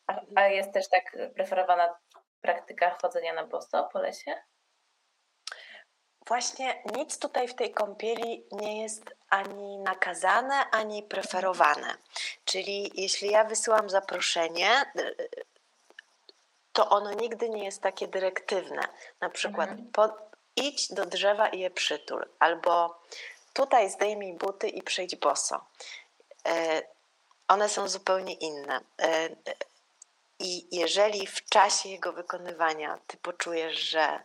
A, 0.07 0.21
a 0.35 0.47
jest 0.47 0.73
też 0.73 0.89
tak 0.89 1.17
preferowana 1.35 1.99
praktyka 2.41 2.99
chodzenia 3.03 3.33
na 3.33 3.47
boso 3.47 3.89
po 3.93 3.99
lesie? 3.99 4.35
Właśnie 6.27 6.83
nic 6.97 7.19
tutaj 7.19 7.49
w 7.49 7.55
tej 7.55 7.73
kąpieli 7.73 8.47
nie 8.53 8.83
jest 8.83 9.15
ani 9.31 9.79
nakazane, 9.79 10.55
ani 10.71 11.03
preferowane. 11.03 11.95
Czyli 12.45 12.91
jeśli 12.95 13.31
ja 13.31 13.45
wysyłam 13.45 13.91
zaproszenie, 13.91 14.71
to 16.73 16.89
ono 16.89 17.13
nigdy 17.13 17.49
nie 17.49 17.65
jest 17.65 17.83
takie 17.83 18.09
dyrektywne. 18.09 18.89
Na 19.21 19.31
przykład 19.31 19.71
mhm. 19.71 19.89
po, 19.93 20.09
idź 20.57 20.93
do 20.93 21.07
drzewa 21.07 21.49
i 21.49 21.61
je 21.61 21.71
przytul, 21.71 22.25
albo 22.39 23.03
tutaj 23.53 23.91
zdejmij 23.91 24.33
buty 24.33 24.69
i 24.69 24.83
przejdź 24.83 25.17
boso. 25.17 25.65
E, 26.47 26.83
one 27.49 27.69
są 27.69 27.89
zupełnie 27.89 28.35
inne. 28.35 28.81
E, 29.03 29.29
I 30.39 30.77
jeżeli 30.77 31.27
w 31.27 31.45
czasie 31.45 31.89
jego 31.89 32.13
wykonywania 32.13 32.99
ty 33.07 33.17
poczujesz, 33.17 33.79
że 33.79 34.21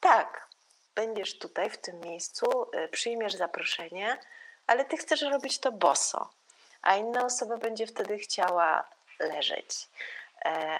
tak, 0.00 0.48
będziesz 0.94 1.38
tutaj 1.38 1.70
w 1.70 1.78
tym 1.78 2.00
miejscu, 2.00 2.46
e, 2.72 2.88
przyjmiesz 2.88 3.34
zaproszenie, 3.34 4.18
ale 4.66 4.84
ty 4.84 4.96
chcesz 4.96 5.22
robić 5.22 5.58
to 5.58 5.72
boso, 5.72 6.30
a 6.82 6.96
inna 6.96 7.24
osoba 7.24 7.56
będzie 7.56 7.86
wtedy 7.86 8.18
chciała 8.18 8.88
leżeć, 9.18 9.88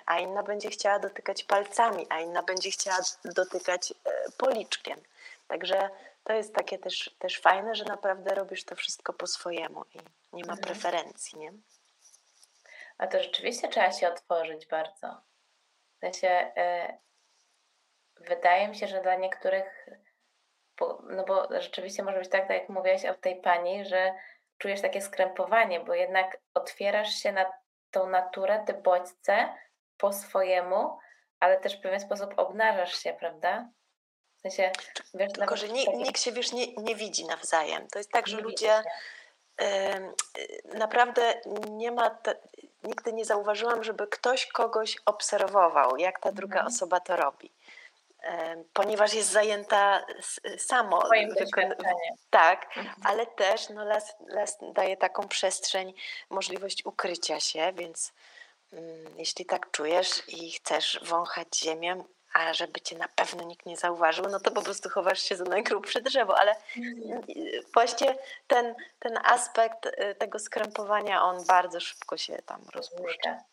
a 0.07 0.18
inna 0.18 0.42
będzie 0.42 0.70
chciała 0.70 0.99
dotykać 0.99 1.44
palcami, 1.44 2.07
a 2.09 2.20
inna 2.20 2.42
będzie 2.42 2.70
chciała 2.70 2.99
dotykać 3.25 3.94
policzkiem. 4.38 5.01
Także 5.49 5.90
to 6.25 6.33
jest 6.33 6.55
takie 6.55 6.79
też, 6.79 7.16
też 7.18 7.40
fajne, 7.40 7.75
że 7.75 7.85
naprawdę 7.85 8.35
robisz 8.35 8.64
to 8.64 8.77
wszystko 8.77 9.12
po 9.12 9.27
swojemu 9.27 9.85
i 9.94 9.99
nie 10.33 10.44
ma 10.44 10.53
mhm. 10.53 10.59
preferencji, 10.59 11.38
nie? 11.38 11.53
A 12.99 13.07
to 13.07 13.23
rzeczywiście 13.23 13.68
trzeba 13.68 13.92
się 13.92 14.09
otworzyć 14.09 14.66
bardzo. 14.66 15.20
W 15.96 16.01
sensie, 16.01 16.29
e, 16.57 16.99
wydaje 18.16 18.68
mi 18.68 18.77
się, 18.77 18.88
że 18.88 19.03
dla 19.03 19.14
niektórych, 19.14 19.88
bo, 20.79 21.03
no 21.09 21.25
bo 21.25 21.61
rzeczywiście 21.61 22.03
może 22.03 22.18
być 22.18 22.31
tak, 22.31 22.49
tak 22.49 22.61
jak 22.61 22.68
mówiłaś 22.68 23.05
o 23.05 23.14
tej 23.14 23.40
pani, 23.40 23.85
że 23.85 24.14
czujesz 24.59 24.81
takie 24.81 25.01
skrępowanie, 25.01 25.81
bo 25.81 25.94
jednak 25.94 26.38
otwierasz 26.55 27.14
się 27.14 27.33
na 27.33 27.53
tą 27.90 28.09
naturę, 28.09 28.64
te 28.66 28.74
bodźce 28.74 29.55
po 29.96 30.12
swojemu, 30.12 30.98
ale 31.40 31.61
też 31.61 31.79
w 31.79 31.81
pewien 31.81 32.00
sposób 32.00 32.35
obnażasz 32.37 32.98
się, 32.98 33.12
prawda? 33.12 33.68
W 34.37 34.40
sensie, 34.40 34.72
wiesz, 35.14 35.33
Tylko, 35.33 35.57
że 35.57 35.68
nikt, 35.68 35.94
nikt 35.94 36.20
się 36.20 36.33
wiesz, 36.33 36.53
nie, 36.53 36.74
nie 36.74 36.94
widzi 36.94 37.26
nawzajem. 37.26 37.88
To 37.88 37.98
jest 37.98 38.11
tak, 38.11 38.26
że 38.26 38.40
ludzie 38.40 38.83
y, 39.62 39.64
naprawdę 40.64 41.40
nie 41.70 41.92
ma, 41.92 42.11
te, 42.11 42.37
nigdy 42.83 43.12
nie 43.12 43.24
zauważyłam, 43.24 43.85
żeby 43.85 44.07
ktoś 44.07 44.46
kogoś 44.46 44.96
obserwował, 45.07 45.96
jak 45.96 46.20
ta 46.20 46.33
druga 46.33 46.55
mhm. 46.55 46.66
osoba 46.66 47.00
to 47.00 47.16
robi. 47.16 47.53
Ponieważ 48.73 49.15
jest 49.15 49.31
zajęta 49.31 50.05
samo. 50.59 51.03
Tak, 52.31 52.65
mhm. 52.77 52.97
ale 53.05 53.27
też 53.27 53.69
no, 53.69 53.85
las, 53.85 54.17
las 54.27 54.59
daje 54.73 54.97
taką 54.97 55.29
przestrzeń, 55.29 55.95
możliwość 56.31 56.85
ukrycia 56.85 57.41
się, 57.41 57.73
więc 57.73 58.13
mm, 58.73 59.19
jeśli 59.19 59.45
tak 59.45 59.71
czujesz 59.71 60.23
i 60.29 60.53
chcesz 60.53 61.01
wąchać 61.03 61.57
ziemię, 61.57 62.05
a 62.33 62.55
żeby 62.55 62.81
cię 62.81 62.99
na 62.99 63.09
pewno 63.09 63.43
nikt 63.43 63.67
nie 63.67 63.77
zauważył, 63.77 64.25
no 64.29 64.41
to 64.41 64.51
po 64.51 64.63
prostu 64.63 64.89
chowasz 64.89 65.23
się 65.23 65.37
za 65.37 65.45
najgrubsze 65.45 66.01
drzewo, 66.01 66.39
ale 66.39 66.55
mhm. 66.77 67.23
właśnie 67.75 68.17
ten, 68.47 68.75
ten 68.99 69.19
aspekt 69.25 69.87
y, 69.87 70.15
tego 70.15 70.39
skrępowania, 70.39 71.23
on 71.23 71.45
bardzo 71.47 71.81
szybko 71.81 72.17
się 72.17 72.43
tam 72.47 72.61
rozpuszcza. 72.75 73.50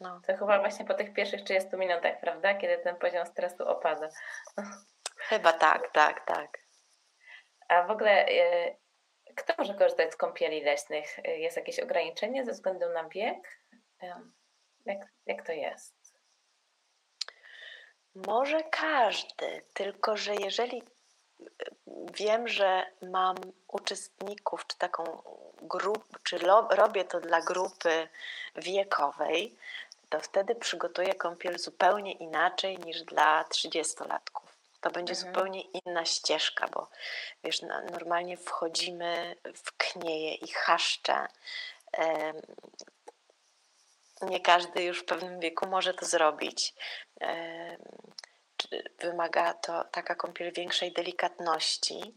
No. 0.00 0.20
To 0.26 0.36
chyba 0.36 0.58
właśnie 0.58 0.84
po 0.84 0.94
tych 0.94 1.14
pierwszych 1.14 1.42
30 1.44 1.76
minutach, 1.76 2.20
prawda? 2.20 2.54
Kiedy 2.54 2.78
ten 2.78 2.96
poziom 2.96 3.26
stresu 3.26 3.68
opada. 3.68 4.08
Chyba 5.28 5.52
tak, 5.52 5.92
tak, 5.92 6.26
tak. 6.26 6.58
A 7.68 7.82
w 7.82 7.90
ogóle 7.90 8.28
y, 8.28 8.76
kto 9.36 9.54
może 9.58 9.74
korzystać 9.74 10.12
z 10.12 10.16
kąpieli 10.16 10.64
leśnych? 10.64 11.18
Y, 11.18 11.22
jest 11.22 11.56
jakieś 11.56 11.80
ograniczenie 11.80 12.44
ze 12.44 12.52
względu 12.52 12.88
na 12.88 13.08
wiek? 13.08 13.60
Jak, 14.86 14.98
jak 15.26 15.46
to 15.46 15.52
jest? 15.52 15.94
Może 18.14 18.62
każdy, 18.62 19.62
tylko 19.74 20.16
że 20.16 20.34
jeżeli 20.34 20.82
e, 20.82 21.44
wiem, 22.14 22.48
że 22.48 22.86
mam 23.02 23.36
uczestników, 23.68 24.66
czy 24.66 24.78
taką 24.78 25.22
grupę, 25.62 26.18
czy 26.22 26.38
robię 26.70 27.04
to 27.04 27.20
dla 27.20 27.40
grupy 27.40 28.08
wiekowej, 28.56 29.56
to 30.10 30.20
wtedy 30.20 30.54
przygotuję 30.54 31.14
kąpiel 31.14 31.58
zupełnie 31.58 32.12
inaczej 32.12 32.78
niż 32.78 33.02
dla 33.02 33.44
30-latków. 33.44 34.50
To 34.80 34.90
będzie 34.90 35.14
mhm. 35.14 35.28
zupełnie 35.28 35.60
inna 35.60 36.04
ścieżka, 36.04 36.68
bo 36.68 36.90
wiesz, 37.44 37.62
normalnie 37.62 38.36
wchodzimy 38.36 39.36
w 39.54 39.72
knieje 39.76 40.34
i 40.34 40.48
chaszcze 40.48 41.26
nie 44.22 44.40
każdy 44.40 44.82
już 44.82 45.00
w 45.00 45.04
pewnym 45.04 45.40
wieku 45.40 45.66
może 45.66 45.94
to 45.94 46.06
zrobić. 46.06 46.74
Wymaga 48.98 49.54
to 49.54 49.84
taka 49.84 50.14
kąpiel 50.14 50.52
większej 50.52 50.92
delikatności, 50.92 52.14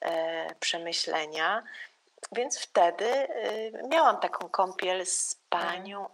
e, 0.00 0.54
przemyślenia. 0.60 1.62
Więc 2.32 2.58
wtedy 2.58 3.04
y, 3.04 3.72
miałam 3.88 4.20
taką 4.20 4.48
kąpiel 4.48 5.06
z 5.06 5.40
panią 5.48 6.08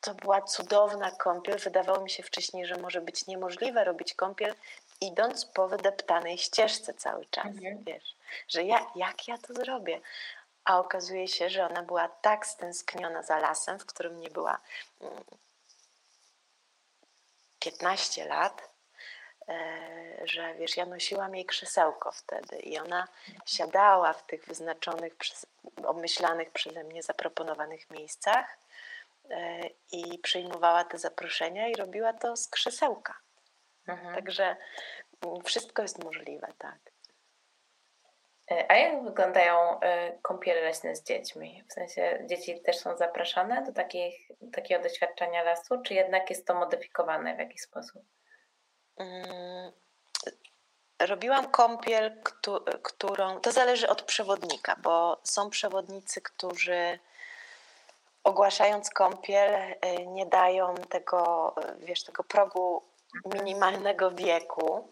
to 0.00 0.14
była 0.14 0.42
cudowna 0.42 1.10
kąpiel. 1.10 1.58
Wydawało 1.58 2.00
mi 2.00 2.10
się 2.10 2.22
wcześniej, 2.22 2.66
że 2.66 2.76
może 2.76 3.00
być 3.00 3.26
niemożliwe 3.26 3.84
robić 3.84 4.14
kąpiel 4.14 4.54
idąc 5.00 5.46
po 5.46 5.68
wydeptanej 5.68 6.38
ścieżce 6.38 6.94
cały 6.94 7.26
czas, 7.26 7.46
mhm. 7.46 7.84
wiesz, 7.84 8.16
że 8.48 8.62
ja, 8.62 8.86
jak 8.94 9.28
ja 9.28 9.38
to 9.38 9.54
zrobię? 9.54 10.00
A 10.64 10.78
okazuje 10.78 11.28
się, 11.28 11.50
że 11.50 11.66
ona 11.66 11.82
była 11.82 12.08
tak 12.08 12.46
stęskniona 12.46 13.22
za 13.22 13.38
lasem, 13.38 13.78
w 13.78 13.86
którym 13.86 14.20
nie 14.20 14.30
była 14.30 14.60
15 17.58 18.22
mm, 18.22 18.38
lat, 18.38 18.73
że 20.24 20.54
wiesz, 20.54 20.76
ja 20.76 20.86
nosiłam 20.86 21.34
jej 21.34 21.44
krzesełko 21.44 22.12
wtedy 22.12 22.56
i 22.56 22.78
ona 22.78 23.08
siadała 23.46 24.12
w 24.12 24.26
tych 24.26 24.46
wyznaczonych, 24.46 25.16
obmyślanych 25.86 26.50
przeze 26.50 26.84
mnie 26.84 27.02
zaproponowanych 27.02 27.90
miejscach 27.90 28.58
e, 29.30 29.60
i 29.92 30.18
przyjmowała 30.18 30.84
te 30.84 30.98
zaproszenia 30.98 31.68
i 31.68 31.74
robiła 31.74 32.12
to 32.12 32.36
z 32.36 32.48
krzesełka. 32.48 33.14
Mhm. 33.88 34.14
Także 34.14 34.56
mm, 35.24 35.42
wszystko 35.42 35.82
jest 35.82 36.04
możliwe, 36.04 36.48
tak. 36.58 36.78
E, 38.50 38.70
a 38.70 38.76
jak 38.76 39.04
wyglądają 39.04 39.80
e, 39.80 40.12
kąpiele 40.22 40.60
leśne 40.60 40.96
z 40.96 41.02
dziećmi? 41.04 41.64
W 41.68 41.72
sensie 41.72 42.24
dzieci 42.26 42.60
też 42.60 42.76
są 42.76 42.96
zapraszane 42.96 43.62
do 43.62 43.72
takich, 43.72 44.30
takiego 44.52 44.82
doświadczenia 44.82 45.42
lasu, 45.42 45.82
czy 45.82 45.94
jednak 45.94 46.30
jest 46.30 46.46
to 46.46 46.54
modyfikowane 46.54 47.36
w 47.36 47.38
jakiś 47.38 47.60
sposób? 47.60 48.02
Mm, 48.96 49.72
robiłam 51.00 51.50
kąpiel, 51.50 52.22
którą. 52.82 53.40
To 53.40 53.52
zależy 53.52 53.88
od 53.88 54.02
przewodnika, 54.02 54.76
bo 54.82 55.20
są 55.22 55.50
przewodnicy, 55.50 56.20
którzy 56.20 56.98
ogłaszając 58.24 58.90
kąpiel 58.90 59.54
e, 59.54 60.06
nie 60.06 60.26
dają 60.26 60.74
tego, 60.74 61.54
wiesz, 61.78 62.04
tego 62.04 62.24
progu 62.24 62.82
minimalnego 63.34 64.10
wieku. 64.10 64.88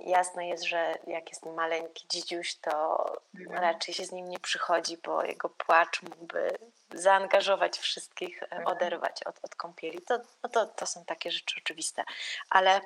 Jasne 0.00 0.48
jest, 0.48 0.64
że 0.64 0.94
jak 1.06 1.28
jest 1.28 1.46
maleńki 1.46 2.06
dzidziuś, 2.08 2.54
to 2.54 3.04
mhm. 3.34 3.62
raczej 3.62 3.94
się 3.94 4.04
z 4.04 4.12
nim 4.12 4.28
nie 4.28 4.38
przychodzi, 4.38 4.96
bo 4.96 5.24
jego 5.24 5.48
płacz 5.48 6.02
mógłby 6.02 6.58
zaangażować 6.90 7.78
wszystkich, 7.78 8.42
e, 8.42 8.46
mhm. 8.46 8.66
oderwać 8.66 9.22
od, 9.22 9.38
od 9.42 9.54
kąpieli. 9.54 10.02
To, 10.02 10.18
no 10.42 10.48
to, 10.48 10.66
to 10.66 10.86
są 10.86 11.04
takie 11.04 11.30
rzeczy 11.30 11.60
oczywiste. 11.64 12.04
Ale 12.50 12.80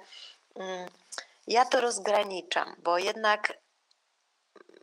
mm, 0.57 0.89
ja 1.47 1.65
to 1.65 1.81
rozgraniczam, 1.81 2.77
bo 2.79 2.99
jednak 2.99 3.53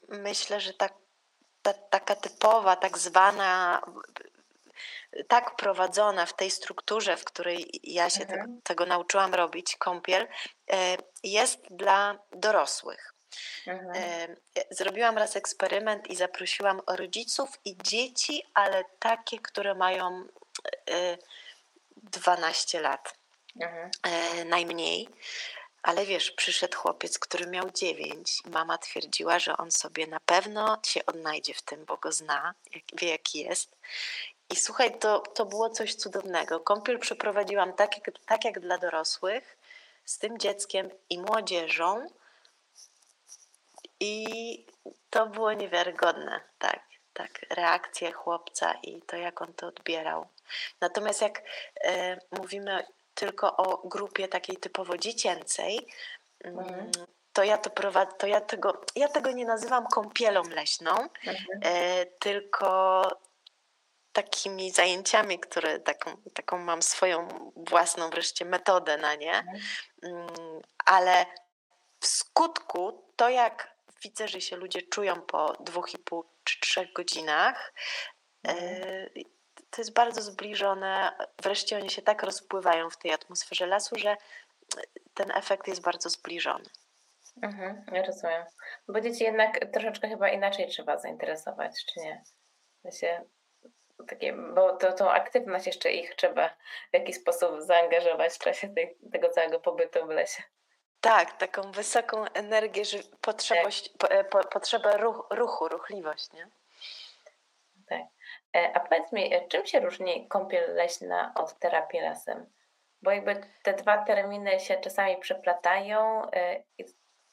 myślę, 0.08 0.62
że 0.62 0.74
ta, 0.74 0.90
ta, 1.62 1.74
taka 1.74 2.16
typowa, 2.16 2.76
tak 2.76 2.98
zwana 2.98 3.82
tak 5.28 5.56
prowadzona 5.56 6.26
w 6.26 6.36
tej 6.36 6.52
strukturze, 6.52 7.18
w 7.18 7.26
której 7.26 7.80
ja 7.84 8.10
się 8.10 8.22
mhm. 8.22 8.40
tego, 8.40 8.54
tego, 8.64 8.86
nauczyłam 8.86 9.34
robić, 9.34 9.76
kąpiel, 9.76 10.28
jest 11.24 11.60
dla 11.70 12.20
dorosłych. 12.32 13.14
Mhm. 13.68 13.92
E, 13.96 14.28
zrobiłam 14.70 15.18
raz 15.18 15.36
eksperyment 15.36 16.08
i 16.08 16.16
zaprosiłam 16.16 16.82
rodziców 16.88 17.50
i 17.66 17.78
dzieci, 17.84 18.44
ale 18.54 18.84
takie, 19.00 19.40
które 19.40 19.76
mają 19.76 20.28
12 21.98 22.82
lat 22.82 23.14
mhm. 23.62 23.92
najmniej. 24.50 25.10
Ale 25.84 26.06
wiesz, 26.06 26.32
przyszedł 26.32 26.78
chłopiec, 26.78 27.20
który 27.20 27.48
miał 27.48 27.72
dziewięć 27.72 28.42
i 28.46 28.50
mama 28.50 28.78
twierdziła, 28.78 29.40
że 29.40 29.58
on 29.58 29.72
sobie 29.72 30.08
na 30.08 30.20
pewno 30.20 30.80
się 30.86 31.06
odnajdzie 31.06 31.54
w 31.54 31.62
tym, 31.62 31.86
bo 31.86 31.98
go 31.98 32.12
zna, 32.12 32.54
wie 32.94 33.10
jaki 33.10 33.40
jest. 33.40 33.76
I 34.50 34.56
słuchaj, 34.56 35.00
to, 35.00 35.20
to 35.20 35.46
było 35.46 35.70
coś 35.70 35.96
cudownego. 35.96 36.60
Kąpiel 36.60 37.00
przeprowadziłam 37.00 37.74
tak 37.74 37.96
jak, 37.96 38.20
tak 38.26 38.46
jak 38.46 38.60
dla 38.60 38.78
dorosłych, 38.78 39.58
z 40.06 40.18
tym 40.18 40.40
dzieckiem 40.40 40.90
i 41.10 41.20
młodzieżą. 41.20 42.08
I 44.00 44.26
to 45.10 45.28
było 45.28 45.54
niewiarygodne, 45.54 46.42
tak, 46.60 46.80
tak. 47.14 47.46
Reakcje 47.50 48.12
chłopca 48.12 48.74
i 48.84 49.02
to, 49.02 49.18
jak 49.18 49.42
on 49.42 49.54
to 49.54 49.68
odbierał. 49.68 50.28
Natomiast 50.82 51.22
jak 51.22 51.42
e, 51.84 52.20
mówimy 52.32 52.86
tylko 53.14 53.58
o 53.58 53.88
grupie 53.88 54.28
takiej 54.28 54.58
typowo 54.58 54.98
dziecięcej, 54.98 55.88
mm, 56.44 56.60
mhm. 56.60 56.92
to 57.34 57.44
ja 57.44 57.58
to 57.58 57.70
prowadzę, 57.70 58.12
to 58.18 58.28
ja 58.28 58.42
tego, 58.42 58.82
ja 58.96 59.08
tego 59.08 59.32
nie 59.32 59.46
nazywam 59.46 59.88
kąpielą 59.88 60.44
leśną, 60.44 60.92
mhm. 60.92 61.60
e, 61.62 62.06
tylko 62.06 63.02
takimi 64.14 64.72
zajęciami, 64.72 65.40
które 65.40 65.80
taką, 65.80 66.18
taką 66.34 66.58
mam 66.58 66.82
swoją 66.82 67.28
własną 67.56 68.10
wreszcie 68.10 68.46
metodę 68.46 68.98
na 68.98 69.16
nie, 69.16 69.38
mhm. 69.38 69.60
mm, 70.04 70.62
ale 70.86 71.26
w 72.00 72.08
skutku 72.08 73.04
to 73.16 73.30
jak 73.30 73.74
widzę, 74.04 74.28
że 74.28 74.42
się 74.42 74.56
ludzie 74.56 74.82
czują 74.82 75.22
po 75.22 75.54
dwóch 75.60 75.94
i 75.94 75.98
pół 75.98 76.26
czy 76.44 76.60
trzech 76.60 76.94
godzinach, 76.94 77.74
e, 78.48 78.52
mhm 78.52 79.34
to 79.74 79.82
jest 79.82 79.94
bardzo 79.94 80.22
zbliżone. 80.22 81.12
Wreszcie 81.44 81.78
oni 81.78 81.90
się 81.90 82.02
tak 82.02 82.24
rozpływają 82.24 82.90
w 82.90 82.98
tej 82.98 83.12
atmosferze 83.12 83.68
lasu, 83.68 83.96
że 83.96 84.18
ten 85.14 85.32
efekt 85.32 85.68
jest 85.68 85.82
bardzo 85.82 86.10
zbliżony. 86.10 86.66
Mhm, 87.42 87.86
ja 87.92 88.06
rozumiem. 88.06 88.46
Bo 88.88 89.02
dzieci 89.02 89.24
jednak 89.24 89.60
troszeczkę 89.74 90.10
chyba 90.10 90.30
inaczej 90.30 90.68
trzeba 90.68 90.98
zainteresować, 90.98 91.86
czy 91.86 92.00
nie? 92.00 92.24
Się 92.92 93.26
takie, 94.08 94.34
bo 94.34 94.78
to, 94.78 94.94
tą 94.94 95.12
aktywność 95.12 95.68
jeszcze 95.68 95.92
ich 95.92 96.16
trzeba 96.16 96.50
w 96.92 96.94
jakiś 96.94 97.16
sposób 97.16 97.62
zaangażować 97.62 98.34
w 98.34 98.40
czasie 98.40 98.70
tej, 98.70 98.98
tego 99.12 99.30
całego 99.30 99.60
pobytu 99.60 100.06
w 100.06 100.10
lesie. 100.10 100.44
Tak, 101.02 101.38
taką 101.38 101.72
wysoką 101.72 102.26
energię, 102.26 102.86
że 102.86 102.98
tak. 103.04 103.34
po, 103.98 104.10
e, 104.10 104.24
po, 104.24 104.44
potrzebę 104.44 104.98
ruch, 104.98 105.28
ruchu, 105.30 105.68
ruchliwość, 105.68 106.34
nie? 106.34 106.48
Tak. 107.90 108.02
E, 108.56 108.72
a 108.74 108.80
powiedz 108.80 109.12
mi, 109.12 109.34
e, 109.34 109.48
czym 109.48 109.66
się 109.66 109.80
różni 109.80 110.28
kąpiel 110.28 110.76
leśna 110.76 111.34
od 111.36 111.60
terapii 111.60 112.00
lasem? 112.02 112.46
Bo 113.02 113.12
jakby 113.12 113.42
te 113.64 113.74
dwa 113.74 114.06
terminy 114.06 114.60
się 114.60 114.78
czasami 114.78 115.18
przeplatają 115.18 116.28
i 116.78 116.86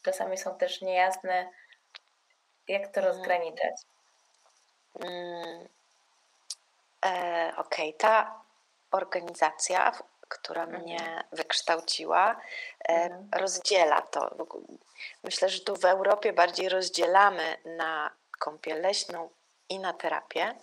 czasami 0.03 0.39
są 0.39 0.59
też 0.59 0.81
niejasne. 0.81 1.51
Jak 2.69 2.89
to 2.89 3.01
mm. 3.01 3.13
rozgraniczać? 3.13 3.75
Mm. 5.01 5.69
E, 7.07 7.53
Okej, 7.57 7.89
okay. 7.89 7.93
ta 7.99 8.43
organizacja, 8.91 9.93
która 10.29 10.63
mhm. 10.63 10.83
mnie 10.83 11.25
wykształciła, 11.33 12.41
mhm. 12.89 13.29
rozdziela 13.33 14.01
to. 14.01 14.47
Myślę, 15.25 15.49
że 15.49 15.61
tu 15.61 15.77
w 15.77 15.85
Europie 15.85 16.33
bardziej 16.33 16.69
rozdzielamy 16.69 17.57
na 17.65 18.11
kąpiel 18.39 18.81
leśną 18.81 19.29
i 19.69 19.79
na 19.79 19.93
terapię. 19.93 20.55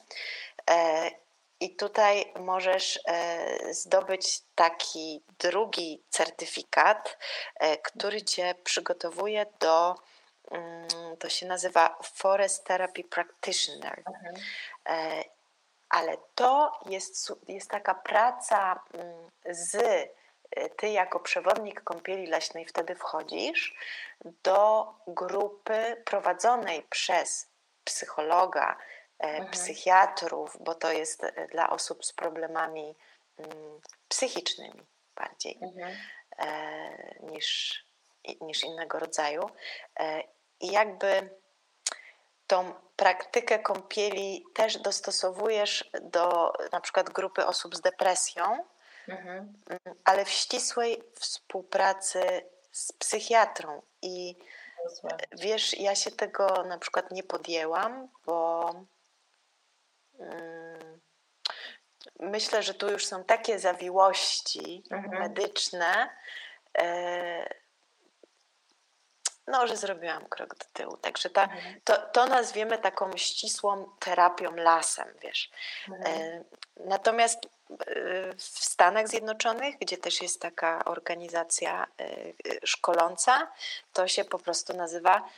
E, 0.69 1.11
I 1.59 1.75
tutaj 1.75 2.33
możesz 2.39 2.99
e, 3.07 3.73
zdobyć 3.73 4.41
taki 4.55 5.23
drugi 5.39 6.03
certyfikat, 6.09 7.17
e, 7.59 7.77
który 7.77 8.21
cię 8.21 8.55
przygotowuje 8.63 9.45
do, 9.59 9.95
mm, 10.51 10.87
to 11.19 11.29
się 11.29 11.45
nazywa 11.45 11.97
Forest 12.03 12.65
Therapy 12.65 13.03
Practitioner. 13.03 14.03
Mhm. 14.05 14.35
Ale 15.89 16.17
to 16.35 16.71
jest, 16.85 17.33
jest 17.47 17.69
taka 17.69 17.95
praca 17.95 18.83
mm, 18.93 19.31
z 19.49 19.77
ty 20.77 20.89
jako 20.89 21.19
przewodnik 21.19 21.81
kąpieli 21.81 22.27
leśnej 22.27 22.65
wtedy 22.65 22.95
wchodzisz 22.95 23.75
do 24.43 24.93
grupy 25.07 26.03
prowadzonej 26.05 26.83
przez 26.83 27.49
psychologa, 27.83 28.77
E, 29.19 29.27
mhm. 29.27 29.51
psychiatrów, 29.51 30.57
bo 30.59 30.75
to 30.75 30.91
jest 30.91 31.23
e, 31.23 31.47
dla 31.47 31.69
osób 31.69 32.05
z 32.05 32.13
problemami 32.13 32.95
mm, 33.37 33.81
psychicznymi 34.07 34.81
bardziej 35.15 35.59
mhm. 35.61 35.97
E, 36.37 37.31
niż, 37.31 37.83
niż 38.41 38.63
innego 38.63 38.99
rodzaju. 38.99 39.49
I 40.59 40.71
jakby 40.71 41.29
tą 42.47 42.73
praktykę 42.95 43.59
kąpieli 43.59 44.45
też 44.53 44.77
dostosowujesz 44.77 45.89
do 46.01 46.53
na 46.71 46.81
przykład 46.81 47.09
grupy 47.09 47.45
osób 47.45 47.75
z 47.75 47.81
depresją, 47.81 48.65
mhm. 49.07 49.53
Ale 50.05 50.25
w 50.25 50.29
ścisłej 50.29 51.03
współpracy 51.15 52.21
z 52.71 52.91
psychiatrą. 52.91 53.81
I 54.01 54.35
wiesz, 55.31 55.79
ja 55.79 55.95
się 55.95 56.11
tego 56.11 56.63
na 56.63 56.77
przykład 56.77 57.11
nie 57.11 57.23
podjęłam, 57.23 58.07
bo 58.25 58.69
Mm, 60.19 60.99
myślę, 62.19 62.63
że 62.63 62.73
tu 62.73 62.91
już 62.91 63.05
są 63.05 63.23
takie 63.23 63.59
zawiłości 63.59 64.83
mhm. 64.91 65.19
medyczne, 65.19 66.09
e, 66.77 67.49
no, 69.47 69.67
że 69.67 69.77
zrobiłam 69.77 70.25
krok 70.25 70.55
do 70.55 70.65
tyłu. 70.73 70.97
Także 70.97 71.29
ta, 71.29 71.43
mhm. 71.43 71.81
to, 71.83 71.97
to 71.97 72.25
nazwiemy 72.25 72.77
taką 72.77 73.17
ścisłą 73.17 73.89
terapią 73.99 74.55
lasem, 74.55 75.07
wiesz. 75.21 75.49
Mhm. 75.89 76.21
E, 76.21 76.43
natomiast 76.75 77.45
e, 77.45 77.47
w 78.37 78.41
Stanach 78.41 79.07
Zjednoczonych, 79.07 79.77
gdzie 79.77 79.97
też 79.97 80.21
jest 80.21 80.41
taka 80.41 80.85
organizacja 80.85 81.87
szkoląca, 82.63 83.51
to 83.93 84.07
się 84.07 84.25
po 84.25 84.39
prostu 84.39 84.73
nazywa 84.73 85.29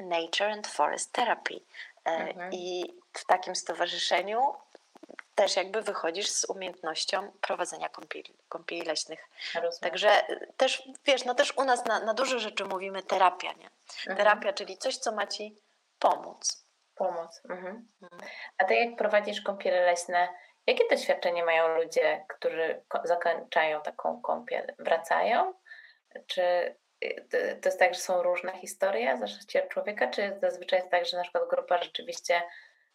Nature 0.00 0.50
and 0.50 0.66
Forest 0.66 1.12
Therapy. 1.12 1.60
Mhm. 2.04 2.52
I 2.52 2.94
w 3.12 3.24
takim 3.24 3.56
stowarzyszeniu 3.56 4.54
też 5.34 5.56
jakby 5.56 5.82
wychodzisz 5.82 6.30
z 6.30 6.44
umiejętnością 6.44 7.32
prowadzenia 7.40 7.88
kąpieli, 7.88 8.34
kąpieli 8.48 8.82
leśnych. 8.82 9.28
Rozumiem. 9.54 9.80
Także 9.80 10.10
też, 10.56 10.88
wiesz, 11.06 11.24
no 11.24 11.34
też 11.34 11.56
u 11.56 11.64
nas 11.64 11.84
na, 11.84 12.00
na 12.00 12.14
dużo 12.14 12.38
rzeczy 12.38 12.64
mówimy 12.64 13.02
terapia, 13.02 13.52
nie? 13.52 13.70
Mhm. 13.98 14.16
Terapia, 14.16 14.52
czyli 14.52 14.78
coś, 14.78 14.96
co 14.96 15.12
ma 15.12 15.26
ci 15.26 15.56
pomóc. 15.98 16.66
Pomóc. 16.94 17.40
Mhm. 17.50 17.88
mhm. 18.02 18.30
A 18.58 18.64
ty 18.64 18.74
jak 18.74 18.96
prowadzisz 18.96 19.40
kąpiele 19.40 19.86
leśne, 19.86 20.28
jakie 20.66 20.84
doświadczenie 20.90 21.44
mają 21.44 21.76
ludzie, 21.76 22.24
którzy 22.28 22.82
zakończają 23.04 23.82
taką 23.82 24.20
kąpiel? 24.22 24.74
Wracają? 24.78 25.54
Czy 26.26 26.76
y, 27.04 27.58
to 27.62 27.68
jest 27.68 27.78
tak, 27.78 27.94
że 27.94 28.00
są 28.00 28.22
różne 28.22 28.58
historie 28.58 29.16
za 29.16 29.26
życia 29.26 29.66
człowieka, 29.66 30.10
czy 30.10 30.38
zazwyczaj 30.42 30.78
jest 30.78 30.90
tak, 30.90 31.06
że 31.06 31.16
na 31.16 31.22
przykład 31.22 31.48
grupa 31.50 31.82
rzeczywiście 31.82 32.42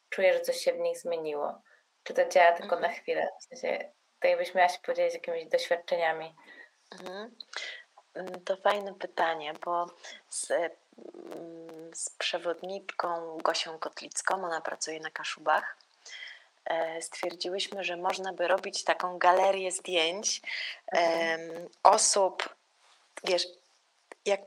czuję, 0.09 0.33
że 0.33 0.39
coś 0.39 0.57
się 0.57 0.73
w 0.73 0.79
nich 0.79 0.97
zmieniło? 0.97 1.61
Czy 2.03 2.13
to 2.13 2.29
działa 2.29 2.51
tylko 2.51 2.75
mhm. 2.75 2.81
na 2.81 2.97
chwilę? 2.97 3.29
W 3.39 3.43
sensie, 3.43 3.91
to 4.19 4.27
jakbyś 4.27 4.55
miała 4.55 4.69
się 4.69 4.79
podzielić 4.79 5.13
jakimiś 5.13 5.45
doświadczeniami. 5.45 6.35
Mhm. 6.91 7.35
Mm, 8.13 8.43
to 8.45 8.57
fajne 8.57 8.93
pytanie, 8.93 9.53
bo 9.65 9.87
z, 10.29 10.51
mm, 10.51 11.95
z 11.95 12.09
przewodniczką 12.09 13.37
Gosią 13.37 13.79
Kotlicką, 13.79 14.35
ona 14.35 14.61
pracuje 14.61 14.99
na 14.99 15.09
Kaszubach, 15.09 15.77
e, 16.65 17.01
stwierdziłyśmy, 17.01 17.83
że 17.83 17.97
można 17.97 18.33
by 18.33 18.47
robić 18.47 18.83
taką 18.83 19.17
galerię 19.17 19.71
zdjęć 19.71 20.41
mhm. 20.91 21.69
osób, 21.83 22.55
wiesz, 23.23 23.47
jak 24.25 24.41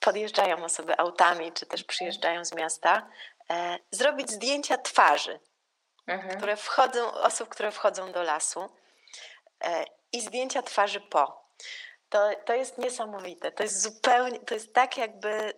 podjeżdżają 0.00 0.64
osoby 0.64 0.98
autami, 0.98 1.52
czy 1.52 1.66
też 1.66 1.84
przyjeżdżają 1.84 2.44
z 2.44 2.54
miasta, 2.54 3.08
e, 3.50 3.78
zrobić 3.90 4.30
zdjęcia 4.30 4.78
twarzy, 4.78 5.38
mhm. 6.06 6.36
które 6.36 6.56
wchodzą, 6.56 7.12
osób, 7.12 7.48
które 7.48 7.70
wchodzą 7.70 8.12
do 8.12 8.22
lasu 8.22 8.70
e, 9.64 9.84
i 10.12 10.20
zdjęcia 10.20 10.62
twarzy 10.62 11.00
po. 11.00 11.44
To, 12.08 12.30
to 12.44 12.54
jest 12.54 12.78
niesamowite. 12.78 13.52
To 13.52 13.62
jest 13.62 13.82
zupełnie, 13.82 14.40
to 14.40 14.54
jest 14.54 14.74
tak 14.74 14.96
jakby, 14.96 15.52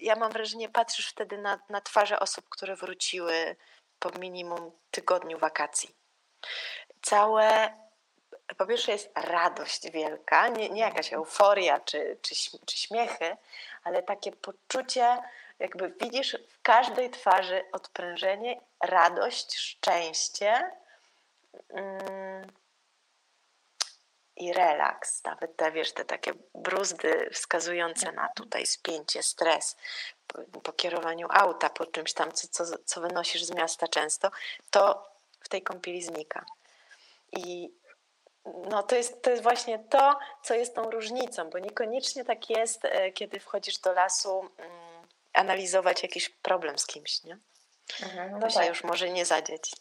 ja 0.00 0.16
mam 0.16 0.32
wrażenie, 0.32 0.68
patrzysz 0.68 1.08
wtedy 1.08 1.38
na, 1.38 1.58
na 1.68 1.80
twarze 1.80 2.20
osób, 2.20 2.48
które 2.48 2.76
wróciły 2.76 3.56
po 3.98 4.10
minimum 4.10 4.72
tygodniu 4.90 5.38
wakacji. 5.38 5.94
Całe, 7.02 7.76
po 8.56 8.66
pierwsze 8.66 8.92
jest 8.92 9.10
radość 9.14 9.90
wielka, 9.90 10.48
nie, 10.48 10.70
nie 10.70 10.80
jakaś 10.80 11.12
euforia 11.12 11.80
czy, 11.80 12.18
czy, 12.22 12.34
czy 12.66 12.78
śmiechy, 12.78 13.36
ale 13.84 14.02
takie 14.02 14.32
poczucie, 14.32 15.18
jakby 15.58 15.94
widzisz 16.00 16.36
w 16.48 16.62
każdej 16.62 17.10
twarzy 17.10 17.64
odprężenie, 17.72 18.60
radość, 18.80 19.56
szczęście. 19.56 20.70
Mm, 21.68 22.52
i 24.38 24.52
relaks, 24.52 25.24
nawet 25.24 25.56
te, 25.56 25.72
wiesz, 25.72 25.92
te 25.92 26.04
takie 26.04 26.32
bruzdy 26.54 27.30
wskazujące 27.32 28.12
na 28.12 28.28
tutaj 28.28 28.66
spięcie, 28.66 29.22
stres 29.22 29.76
po, 30.26 30.60
po 30.60 30.72
kierowaniu 30.72 31.26
auta, 31.30 31.70
po 31.70 31.86
czymś 31.86 32.12
tam, 32.12 32.32
co, 32.32 32.48
co, 32.48 32.64
co 32.84 33.00
wynosisz 33.00 33.44
z 33.44 33.54
miasta 33.54 33.88
często, 33.88 34.30
to 34.70 35.08
w 35.40 35.48
tej 35.48 35.62
kąpieli 35.62 36.02
znika. 36.02 36.44
I 37.32 37.70
no 38.70 38.82
to 38.82 38.96
jest, 38.96 39.22
to 39.22 39.30
jest 39.30 39.42
właśnie 39.42 39.78
to, 39.78 40.18
co 40.42 40.54
jest 40.54 40.74
tą 40.74 40.90
różnicą, 40.90 41.50
bo 41.50 41.58
niekoniecznie 41.58 42.24
tak 42.24 42.50
jest, 42.50 42.84
e, 42.84 43.12
kiedy 43.12 43.40
wchodzisz 43.40 43.78
do 43.78 43.92
lasu 43.92 44.48
mm, 44.58 44.87
analizować 45.38 46.02
jakiś 46.02 46.28
problem 46.28 46.78
z 46.78 46.86
kimś, 46.86 47.24
nie? 47.24 47.38
Mhm, 48.02 48.30
no 48.30 48.40
to 48.40 48.54
tak. 48.54 48.64
się 48.64 48.68
już 48.68 48.84
może 48.84 49.10
nie 49.10 49.24
zadzieć. 49.24 49.72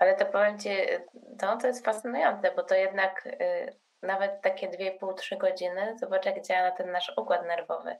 Ale 0.00 0.16
to 0.16 0.26
powiem 0.26 0.58
Ci, 0.58 0.68
to, 1.38 1.56
to 1.56 1.66
jest 1.66 1.84
fascynujące, 1.84 2.52
bo 2.52 2.62
to 2.62 2.74
jednak 2.74 3.26
y, 3.26 3.76
nawet 4.02 4.42
takie 4.42 4.68
2,5-3 4.68 5.36
godziny, 5.36 5.96
zobacz 6.00 6.26
jak 6.26 6.42
działa 6.42 6.62
na 6.62 6.70
ten 6.70 6.92
nasz 6.92 7.12
układ 7.16 7.46
nerwowy. 7.46 7.96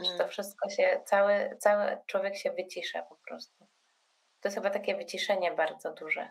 Że 0.00 0.08
to 0.08 0.14
mm. 0.14 0.28
wszystko 0.28 0.70
się, 0.70 1.00
cały, 1.04 1.56
cały 1.58 1.98
człowiek 2.06 2.36
się 2.36 2.52
wycisza 2.52 3.02
po 3.02 3.16
prostu. 3.16 3.66
To 4.40 4.48
jest 4.48 4.56
chyba 4.56 4.70
takie 4.70 4.96
wyciszenie 4.96 5.52
bardzo 5.52 5.92
duże. 5.92 6.30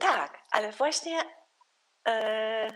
Tak, 0.00 0.38
ale 0.50 0.72
właśnie 0.72 1.16
yy, 2.06 2.70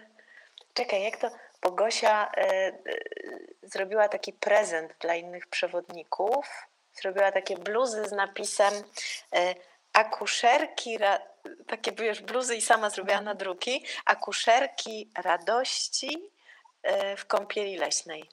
czekaj, 0.74 1.02
jak 1.02 1.16
to 1.16 1.30
Bogosia 1.64 2.32
yy, 2.36 2.44
yy, 2.92 3.46
zrobiła 3.62 4.08
taki 4.08 4.32
prezent 4.32 4.94
dla 5.00 5.14
innych 5.14 5.46
przewodników. 5.46 6.46
Zrobiła 6.92 7.32
takie 7.32 7.56
bluzy 7.56 8.04
z 8.04 8.12
napisem 8.12 8.74
akuszerki, 9.92 10.98
takie 11.66 11.92
wiesz, 11.92 12.22
bluzy 12.22 12.56
i 12.56 12.60
sama 12.60 12.90
zrobiła 12.90 13.20
na 13.20 13.34
druki, 13.34 13.84
akuszerki 14.04 15.10
radości 15.24 16.30
w 17.16 17.26
kąpieli 17.26 17.76
leśnej. 17.76 18.30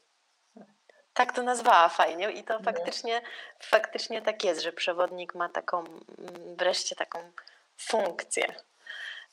Tak 1.14 1.34
to 1.34 1.44
nazwała 1.44 1.90
fajnie 1.90 2.32
i 2.32 2.44
to 2.44 2.56
mhm. 2.56 2.76
faktycznie, 2.76 3.22
faktycznie 3.60 4.22
tak 4.22 4.44
jest, 4.44 4.62
że 4.62 4.72
przewodnik 4.72 5.36
ma 5.36 5.50
taką, 5.50 5.80
mm, 5.80 6.56
wreszcie 6.56 6.96
taką 6.96 7.32
funkcję. 7.78 8.56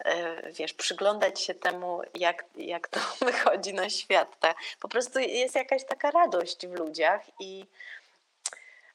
E, 0.05 0.53
wiesz, 0.53 0.73
przyglądać 0.73 1.41
się 1.41 1.55
temu, 1.55 2.03
jak, 2.15 2.45
jak 2.57 2.89
to 2.89 3.01
wychodzi 3.27 3.75
na 3.75 3.91
świat. 3.91 4.39
Tak? 4.41 4.57
Po 4.81 4.89
prostu 4.89 5.19
jest 5.19 5.55
jakaś 5.55 5.85
taka 5.85 6.11
radość 6.11 6.67
w 6.67 6.73
ludziach 6.73 7.23
i 7.41 7.67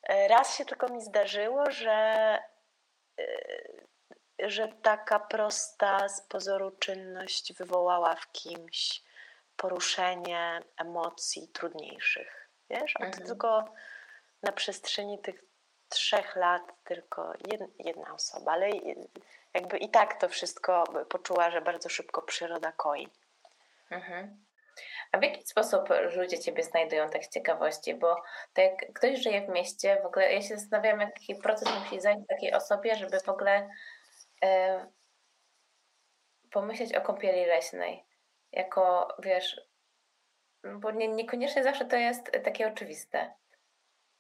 e, 0.04 0.28
raz 0.28 0.58
się 0.58 0.66
tylko 0.66 0.90
mi 0.90 1.02
zdarzyło, 1.02 1.72
że 1.72 2.40
Y, 3.20 3.84
że 4.40 4.68
taka 4.68 5.20
prosta 5.20 6.10
z 6.10 6.22
pozoru 6.22 6.72
czynność 6.72 7.54
wywołała 7.54 8.16
w 8.16 8.32
kimś 8.32 9.04
poruszenie 9.58 10.62
emocji 10.78 11.48
trudniejszych. 11.48 12.50
Wiesz, 12.70 12.94
a 13.00 13.06
mhm. 13.06 13.26
tylko 13.26 13.74
na 14.44 14.52
przestrzeni 14.52 15.20
tych 15.20 15.44
trzech 15.90 16.36
lat 16.36 16.62
tylko 16.84 17.34
jedna 17.80 18.14
osoba, 18.14 18.52
ale 18.52 18.70
jakby 19.54 19.78
i 19.78 19.90
tak 19.90 20.20
to 20.20 20.30
wszystko 20.30 20.84
poczuła, 21.10 21.52
że 21.52 21.62
bardzo 21.62 21.90
szybko 21.90 22.22
przyroda 22.22 22.72
koi. 22.72 23.08
Mhm. 23.92 24.44
A 25.12 25.18
w 25.18 25.24
jaki 25.24 25.48
sposób 25.48 25.90
ludzie 26.16 26.40
Ciebie 26.40 26.64
znajdują 26.64 27.10
tak 27.10 27.26
z 27.26 27.30
ciekawości? 27.30 27.96
Bo 27.96 28.16
tak 28.54 28.66
jak 28.66 28.94
ktoś 28.94 29.20
żyje 29.20 29.42
w 29.42 29.50
mieście, 29.50 30.00
w 30.04 30.06
ogóle 30.06 30.34
ja 30.34 30.42
się 30.42 30.58
zastanawiam, 30.58 31.00
jaki 31.00 31.36
proces 31.36 31.70
musi 31.80 32.02
zająć 32.02 32.28
takiej 32.28 32.54
osobie, 32.54 32.96
żeby 32.96 33.20
w 33.20 33.30
ogóle 33.30 33.70
e, 34.44 34.88
pomyśleć 36.52 36.94
o 36.94 37.02
kąpieli 37.02 37.46
leśnej. 37.46 38.06
Jako, 38.52 39.08
wiesz, 39.20 39.62
bo 40.64 40.92
nie, 40.92 41.08
niekoniecznie 41.08 41.64
zawsze 41.64 41.86
to 41.86 41.96
jest 41.96 42.32
takie 42.44 42.68
oczywiste. 42.68 43.34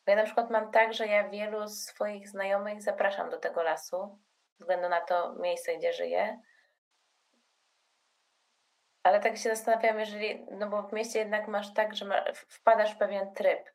Bo 0.05 0.11
ja 0.11 0.15
na 0.15 0.23
przykład 0.23 0.49
mam 0.49 0.71
tak, 0.71 0.93
że 0.93 1.07
ja 1.07 1.29
wielu 1.29 1.67
swoich 1.67 2.29
znajomych 2.29 2.81
zapraszam 2.81 3.29
do 3.29 3.38
tego 3.38 3.63
lasu, 3.63 4.19
względu 4.59 4.89
na 4.89 5.01
to 5.01 5.33
miejsce, 5.33 5.77
gdzie 5.77 5.93
żyję 5.93 6.39
ale 9.03 9.19
tak 9.19 9.37
się 9.37 9.49
zastanawiam, 9.49 9.99
jeżeli, 9.99 10.45
no 10.51 10.69
bo 10.69 10.83
w 10.83 10.93
mieście 10.93 11.19
jednak 11.19 11.47
masz 11.47 11.73
tak, 11.73 11.95
że 11.95 12.05
ma, 12.05 12.23
wpadasz 12.33 12.93
w 12.93 12.97
pewien 12.97 13.33
tryb. 13.33 13.71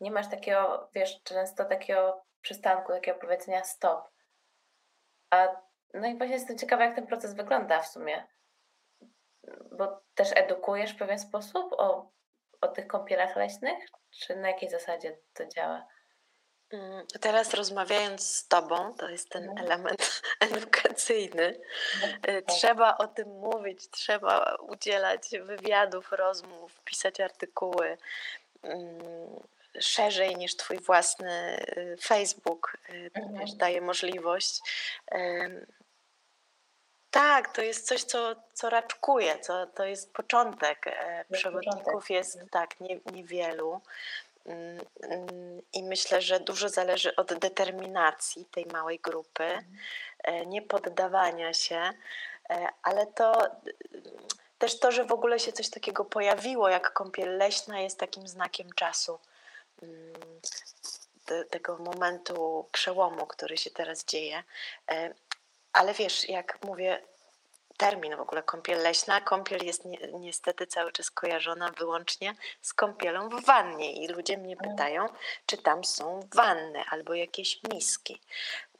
Nie 0.00 0.10
masz 0.10 0.30
takiego, 0.30 0.90
wiesz, 0.94 1.22
często 1.22 1.64
takiego 1.64 2.24
przystanku, 2.40 2.92
takiego 2.92 3.18
powiedzenia 3.18 3.64
stop. 3.64 4.08
A 5.30 5.48
no 5.94 6.08
i 6.08 6.16
właśnie 6.18 6.34
jestem 6.34 6.58
ciekawa, 6.58 6.84
jak 6.84 6.94
ten 6.94 7.06
proces 7.06 7.34
wygląda 7.34 7.80
w 7.80 7.88
sumie. 7.88 8.26
Bo 9.72 10.02
też 10.14 10.30
edukujesz 10.36 10.92
w 10.92 10.98
pewien 10.98 11.18
sposób 11.18 11.72
o, 11.72 12.10
o 12.60 12.68
tych 12.68 12.86
kąpielach 12.86 13.36
leśnych? 13.36 13.88
Czy 14.10 14.36
na 14.36 14.48
jakiej 14.48 14.70
zasadzie 14.70 15.18
to 15.32 15.46
działa? 15.46 15.86
Mm, 16.72 17.06
teraz 17.20 17.54
rozmawiając 17.54 18.26
z 18.26 18.48
Tobą, 18.48 18.94
to 18.94 19.08
jest 19.08 19.28
ten 19.28 19.48
mhm. 19.48 19.66
element 19.66 20.22
edukacyjny, 20.40 21.60
mhm. 21.94 22.36
y, 22.36 22.42
tak. 22.42 22.54
trzeba 22.54 22.98
o 22.98 23.06
tym 23.06 23.28
mówić, 23.28 23.90
trzeba 23.90 24.56
udzielać 24.56 25.28
wywiadów, 25.42 26.12
rozmów, 26.12 26.80
pisać 26.80 27.20
artykuły 27.20 27.98
mm, 28.62 29.40
szerzej 29.80 30.36
niż 30.36 30.56
Twój 30.56 30.78
własny 30.78 31.64
y, 31.76 31.96
Facebook 32.02 32.78
y, 32.90 33.10
mhm. 33.14 33.56
daje 33.56 33.80
możliwość. 33.80 34.60
Tak, 37.12 37.54
to 37.54 37.62
jest 37.62 37.86
coś, 37.86 38.04
co, 38.04 38.36
co 38.52 38.70
raczkuje, 38.70 39.38
co, 39.38 39.66
to 39.66 39.84
jest 39.84 40.12
początek. 40.12 40.86
E, 40.86 41.24
przewodników 41.32 42.10
jest 42.10 42.38
tak 42.50 42.80
nie, 42.80 43.00
niewielu. 43.12 43.80
I 45.72 45.82
myślę, 45.82 46.22
że 46.22 46.40
dużo 46.40 46.68
zależy 46.68 47.16
od 47.16 47.34
determinacji 47.34 48.44
tej 48.44 48.66
małej 48.66 48.98
grupy, 48.98 49.44
mhm. 49.44 50.50
nie 50.50 50.62
poddawania 50.62 51.54
się, 51.54 51.92
e, 52.50 52.68
ale 52.82 53.06
to 53.06 53.50
też 54.58 54.78
to, 54.78 54.92
że 54.92 55.04
w 55.04 55.12
ogóle 55.12 55.38
się 55.38 55.52
coś 55.52 55.70
takiego 55.70 56.04
pojawiło, 56.04 56.68
jak 56.68 56.92
kąpiel 56.92 57.38
leśna, 57.38 57.80
jest 57.80 57.98
takim 57.98 58.28
znakiem 58.28 58.72
czasu. 58.72 59.18
Tego 61.50 61.78
momentu 61.78 62.68
przełomu, 62.72 63.26
który 63.26 63.56
się 63.56 63.70
teraz 63.70 64.04
dzieje. 64.04 64.42
E, 64.90 65.14
ale 65.72 65.94
wiesz, 65.94 66.28
jak 66.28 66.64
mówię, 66.64 67.02
termin 67.76 68.16
w 68.16 68.20
ogóle 68.20 68.42
kąpiel 68.42 68.82
leśna. 68.82 69.20
Kąpiel 69.20 69.64
jest 69.64 69.84
ni 69.84 69.98
niestety 70.12 70.66
cały 70.66 70.92
czas 70.92 71.10
kojarzona 71.10 71.70
wyłącznie 71.78 72.34
z 72.62 72.74
kąpielą 72.74 73.28
w 73.28 73.44
wannie 73.44 73.92
i 73.92 74.08
ludzie 74.08 74.38
mnie 74.38 74.56
pytają, 74.56 75.06
czy 75.46 75.56
tam 75.58 75.84
są 75.84 76.28
wanny 76.34 76.84
albo 76.90 77.14
jakieś 77.14 77.60
miski. 77.72 78.20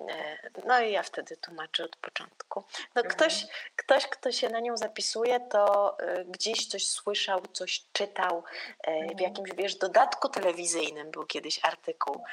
E, 0.08 0.38
no 0.66 0.80
i 0.80 0.92
ja 0.92 1.02
wtedy 1.02 1.36
tłumaczę 1.36 1.84
od 1.84 1.96
początku. 1.96 2.64
No 2.94 3.02
mhm. 3.02 3.14
ktoś, 3.14 3.46
ktoś, 3.76 4.06
kto 4.06 4.32
się 4.32 4.48
na 4.48 4.60
nią 4.60 4.76
zapisuje, 4.76 5.40
to 5.40 5.96
e, 5.98 6.24
gdzieś 6.24 6.66
coś 6.66 6.86
słyszał, 6.86 7.40
coś 7.52 7.84
czytał 7.92 8.44
e, 8.84 8.92
w 8.92 9.02
mhm. 9.02 9.18
jakimś, 9.18 9.50
wiesz, 9.56 9.74
dodatku 9.74 10.28
telewizyjnym 10.28 11.10
był 11.10 11.26
kiedyś 11.26 11.60
artykuł, 11.62 12.24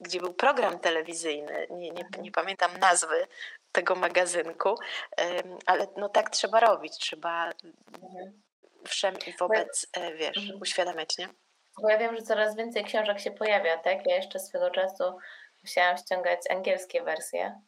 gdzie 0.00 0.20
był 0.20 0.34
program 0.34 0.78
telewizyjny, 0.78 1.66
nie, 1.70 1.90
nie, 1.90 2.04
nie 2.20 2.32
pamiętam 2.32 2.78
nazwy, 2.78 3.26
tego 3.72 3.94
magazynku, 3.94 4.74
ale 5.66 5.86
no 5.96 6.08
tak 6.08 6.30
trzeba 6.30 6.60
robić, 6.60 6.98
trzeba 6.98 7.52
mhm. 7.94 8.42
wszem 8.84 9.14
i 9.26 9.36
wobec, 9.36 9.86
wiesz, 10.16 10.36
mhm. 10.36 10.62
uświadamiać, 10.62 11.18
nie? 11.18 11.28
Bo 11.82 11.88
ja 11.90 11.98
wiem, 11.98 12.16
że 12.16 12.22
coraz 12.22 12.56
więcej 12.56 12.84
książek 12.84 13.20
się 13.20 13.30
pojawia, 13.30 13.78
tak? 13.78 14.06
Ja 14.06 14.16
jeszcze 14.16 14.38
swego 14.38 14.70
czasu 14.70 15.18
musiałam 15.66 15.96
ściągać 15.96 16.40
angielskie 16.50 17.02
wersje, 17.02 17.60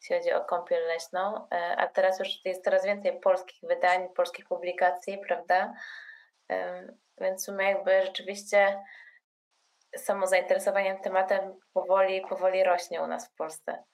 jeśli 0.00 0.16
chodzi 0.16 0.32
o 0.32 0.44
kąpiel 0.44 0.86
leśną, 0.86 1.48
e, 1.52 1.76
a 1.76 1.88
teraz 1.88 2.18
już 2.18 2.44
jest 2.44 2.64
coraz 2.64 2.84
więcej 2.84 3.20
polskich 3.20 3.60
wydań, 3.68 4.08
polskich 4.14 4.44
publikacji, 4.48 5.18
prawda? 5.26 5.74
Więc 7.18 7.42
w 7.42 7.44
sumie 7.44 7.64
jakby 7.64 8.02
rzeczywiście 8.02 8.82
samo 9.96 10.26
zainteresowanie 10.26 11.00
tematem 11.02 11.60
powoli, 11.72 12.20
powoli 12.20 12.64
rośnie 12.64 13.02
u 13.02 13.06
nas 13.06 13.28
w 13.28 13.34
Polsce. 13.34 13.84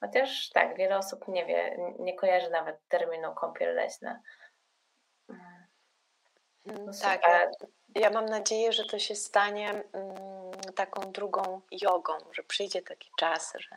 Chociaż 0.00 0.50
tak, 0.50 0.76
wiele 0.76 0.98
osób 0.98 1.28
nie 1.28 1.46
wie, 1.46 1.76
nie 1.98 2.14
kojarzy 2.14 2.50
nawet 2.50 2.76
terminu 2.88 3.34
kąpiel 3.34 3.74
leśna. 3.74 4.20
No 6.68 6.92
tak, 7.02 7.22
ja, 7.94 8.10
mam 8.10 8.26
nadzieję, 8.26 8.72
że 8.72 8.84
to 8.84 8.98
się 8.98 9.14
stanie 9.14 9.70
mm, 9.70 10.14
taką 10.76 11.12
drugą 11.12 11.60
jogą, 11.70 12.12
że 12.32 12.42
przyjdzie 12.42 12.82
taki 12.82 13.10
czas, 13.18 13.52
że, 13.58 13.76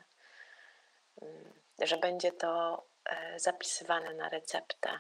mm, 1.22 1.54
że 1.80 1.98
będzie 1.98 2.32
to 2.32 2.84
e, 3.06 3.39
zapisywane 3.39 4.14
na 4.14 4.30
receptę. 4.30 5.00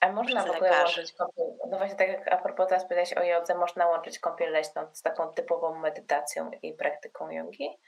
A 0.00 0.12
można 0.12 0.44
w 0.44 0.50
ogóle 0.50 0.70
łączyć 0.70 1.12
kąpiel, 1.12 1.46
no 1.70 1.78
właśnie 1.78 1.96
tak 1.96 2.08
jak 2.08 2.32
a 2.32 2.36
propos 2.36 2.68
teraz 2.68 2.84
powiedziałeś 2.84 3.12
o 3.12 3.22
jodze, 3.22 3.54
można 3.54 3.86
łączyć 3.86 4.18
kąpiel 4.18 4.52
leśną 4.52 4.86
z 4.92 5.02
taką 5.02 5.32
typową 5.32 5.74
medytacją 5.74 6.50
i 6.62 6.72
praktyką 6.72 7.30
jogi? 7.30 7.78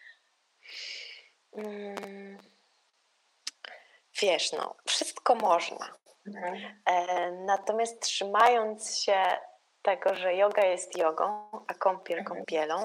Hmm. 1.55 2.39
Wiesz, 4.21 4.53
no, 4.53 4.75
wszystko 4.87 5.35
można. 5.35 6.02
Mhm. 6.27 6.81
E, 6.87 7.31
natomiast 7.33 8.03
trzymając 8.03 8.99
się 8.99 9.23
tego, 9.83 10.15
że 10.15 10.35
yoga 10.35 10.67
jest 10.67 10.99
jogą, 10.99 11.49
a 11.69 11.75
kąpiel 11.75 12.19
mhm. 12.19 12.37
kąpielą, 12.37 12.85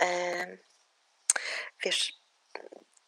e, 0.00 0.58
wiesz, 1.84 2.12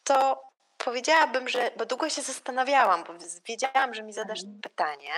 to 0.03 0.43
powiedziałabym, 0.77 1.49
że, 1.49 1.71
bo 1.77 1.85
długo 1.85 2.09
się 2.09 2.21
zastanawiałam, 2.21 3.03
bo 3.03 3.13
wiedziałam, 3.45 3.93
że 3.93 4.03
mi 4.03 4.13
zadasz 4.13 4.43
mhm. 4.43 4.61
pytanie. 4.61 5.13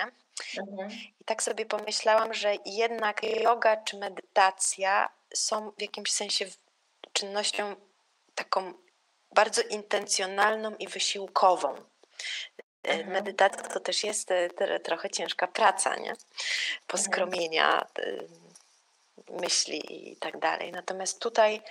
Mhm. 0.58 0.90
I 1.20 1.24
tak 1.24 1.42
sobie 1.42 1.66
pomyślałam, 1.66 2.34
że 2.34 2.54
jednak 2.66 3.22
yoga 3.22 3.76
czy 3.76 3.96
medytacja 3.96 5.08
są 5.34 5.70
w 5.70 5.82
jakimś 5.82 6.12
sensie 6.12 6.46
czynnością 7.12 7.76
taką 8.34 8.72
bardzo 9.34 9.62
intencjonalną 9.62 10.74
i 10.76 10.88
wysiłkową. 10.88 11.74
E, 12.84 12.90
mhm. 12.90 13.12
Medytacja 13.12 13.62
to 13.62 13.80
też 13.80 14.04
jest 14.04 14.30
e, 14.30 14.80
trochę 14.80 15.10
ciężka 15.10 15.46
praca, 15.46 15.96
nie? 15.96 16.12
Poskromienia 16.86 17.86
mhm. 17.98 18.28
myśli 19.40 20.10
i 20.12 20.16
tak 20.16 20.38
dalej. 20.38 20.72
Natomiast 20.72 21.20
tutaj 21.20 21.62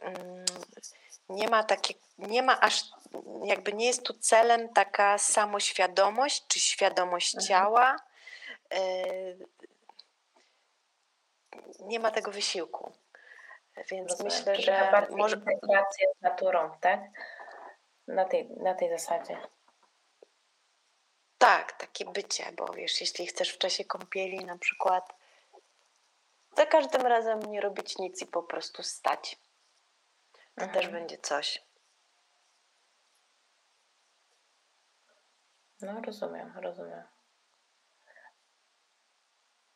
mm, 0.00 0.44
nie 1.28 1.48
ma 1.48 1.62
takie, 1.64 1.94
nie 2.18 2.42
ma 2.42 2.60
aż, 2.60 2.84
jakby 3.44 3.72
nie 3.72 3.86
jest 3.86 4.02
tu 4.02 4.14
celem 4.14 4.68
taka 4.72 5.18
samoświadomość 5.18 6.44
czy 6.48 6.60
świadomość 6.60 7.34
mhm. 7.34 7.48
ciała. 7.48 7.96
E, 8.74 8.80
nie 11.80 12.00
ma 12.00 12.10
tego 12.10 12.30
wysiłku. 12.30 12.92
Więc 13.90 14.10
Rozumiem. 14.10 14.32
myślę, 14.32 14.56
że 14.56 15.06
może. 15.10 15.36
Integrację 15.36 16.06
z 16.18 16.22
naturą, 16.22 16.70
tak? 16.80 17.00
Na 18.08 18.24
tej, 18.24 18.48
na 18.48 18.74
tej 18.74 18.90
zasadzie. 18.90 19.38
Tak, 21.38 21.72
takie 21.72 22.04
bycie, 22.04 22.52
bo 22.52 22.72
wiesz, 22.72 23.00
jeśli 23.00 23.26
chcesz 23.26 23.50
w 23.50 23.58
czasie 23.58 23.84
kąpieli 23.84 24.44
na 24.44 24.58
przykład 24.58 25.14
za 26.56 26.66
każdym 26.66 27.02
razem 27.02 27.40
nie 27.40 27.60
robić 27.60 27.98
nic 27.98 28.22
i 28.22 28.26
po 28.26 28.42
prostu 28.42 28.82
stać, 28.82 29.38
to 30.32 30.64
mhm. 30.64 30.72
też 30.72 30.88
będzie 30.88 31.18
coś. 31.18 31.66
No, 35.80 36.00
rozumiem, 36.00 36.52
rozumiem. 36.58 37.02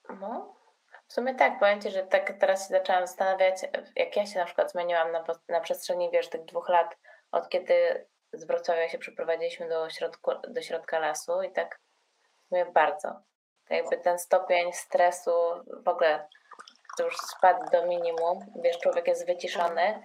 No, 0.09 0.57
w 1.07 1.13
sumie 1.13 1.35
tak, 1.35 1.59
powiem 1.59 1.81
Ci, 1.81 1.91
że 1.91 2.03
tak 2.03 2.39
teraz 2.39 2.69
się 2.69 2.75
zaczęłam 2.75 3.07
zastanawiać, 3.07 3.57
jak 3.97 4.17
ja 4.17 4.27
się 4.27 4.39
na 4.39 4.45
przykład 4.45 4.73
zmieniłam 4.73 5.13
na, 5.13 5.25
na 5.49 5.61
przestrzeni, 5.61 6.11
wiesz, 6.11 6.29
tych 6.29 6.45
dwóch 6.45 6.69
lat, 6.69 6.97
od 7.33 7.49
kiedy 7.49 8.07
z 8.33 8.45
Wrocławia 8.45 8.89
się 8.89 8.99
przeprowadziliśmy 8.99 9.69
do, 9.69 9.91
środku, 9.91 10.31
do 10.49 10.63
środka 10.63 10.99
lasu 10.99 11.43
i 11.43 11.53
tak 11.53 11.81
mówię 12.51 12.67
bardzo. 12.75 13.09
Tak 13.65 13.79
jakby 13.79 13.99
ten 13.99 14.19
stopień 14.19 14.73
stresu 14.73 15.31
w 15.85 15.89
ogóle 15.89 16.29
już 17.01 17.17
spadł 17.17 17.71
do 17.71 17.87
minimum, 17.87 18.39
wiesz, 18.65 18.79
człowiek 18.79 19.07
jest 19.09 19.27
wyciszony, 19.27 20.03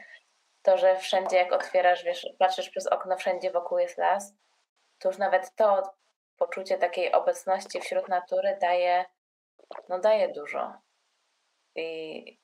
to, 0.61 0.77
że 0.77 0.97
wszędzie 0.97 1.37
jak 1.37 1.53
otwierasz, 1.53 2.03
wiesz, 2.03 2.27
patrzysz 2.39 2.69
przez 2.69 2.87
okno, 2.87 3.17
wszędzie 3.17 3.51
wokół 3.51 3.77
jest 3.77 3.97
las, 3.97 4.33
to 4.99 5.09
już 5.09 5.17
nawet 5.17 5.55
to 5.55 5.93
poczucie 6.37 6.77
takiej 6.77 7.11
obecności 7.11 7.81
wśród 7.81 8.07
natury 8.07 8.57
daje, 8.61 9.05
no 9.89 9.99
daje 9.99 10.33
dużo. 10.33 10.73
I 11.75 12.39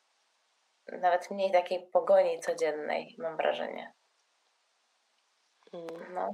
nawet 0.91 1.32
mniej 1.32 1.51
takiej 1.51 1.88
pogoni 1.88 2.39
codziennej, 2.39 3.15
mam 3.17 3.38
wrażenie. 3.38 3.93
No. 6.13 6.34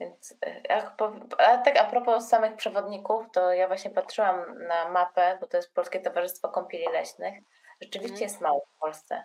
Więc 0.00 0.34
e, 0.46 0.60
jak 0.68 0.94
a 1.38 1.58
tak 1.58 1.76
a 1.76 1.84
propos 1.84 2.28
samych 2.28 2.56
przewodników, 2.56 3.26
to 3.32 3.52
ja 3.52 3.66
właśnie 3.68 3.90
patrzyłam 3.90 4.58
na 4.68 4.88
mapę, 4.88 5.38
bo 5.40 5.46
to 5.46 5.56
jest 5.56 5.74
Polskie 5.74 6.00
Towarzystwo 6.00 6.48
Kąpieli 6.48 6.86
Leśnych. 6.92 7.34
Rzeczywiście 7.80 8.16
mm. 8.16 8.22
jest 8.22 8.40
mało 8.40 8.66
w 8.76 8.80
Polsce. 8.80 9.24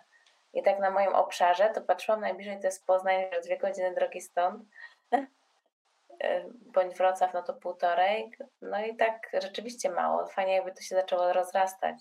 I 0.52 0.62
tak 0.62 0.78
na 0.78 0.90
moim 0.90 1.14
obszarze, 1.14 1.70
to 1.70 1.80
patrzyłam 1.80 2.20
najbliżej, 2.20 2.60
to 2.60 2.66
jest 2.66 2.86
Poznań, 2.86 3.24
że 3.32 3.40
dwie 3.40 3.58
godziny 3.58 3.94
drogi 3.94 4.20
stąd, 4.20 4.64
e, 5.12 6.44
bądź 6.50 6.94
Wrocław, 6.96 7.34
no 7.34 7.42
to 7.42 7.54
półtorej. 7.54 8.32
No 8.62 8.84
i 8.84 8.96
tak 8.96 9.28
rzeczywiście 9.42 9.90
mało. 9.90 10.26
Fajnie 10.26 10.54
jakby 10.54 10.72
to 10.72 10.80
się 10.80 10.94
zaczęło 10.94 11.32
rozrastać, 11.32 11.96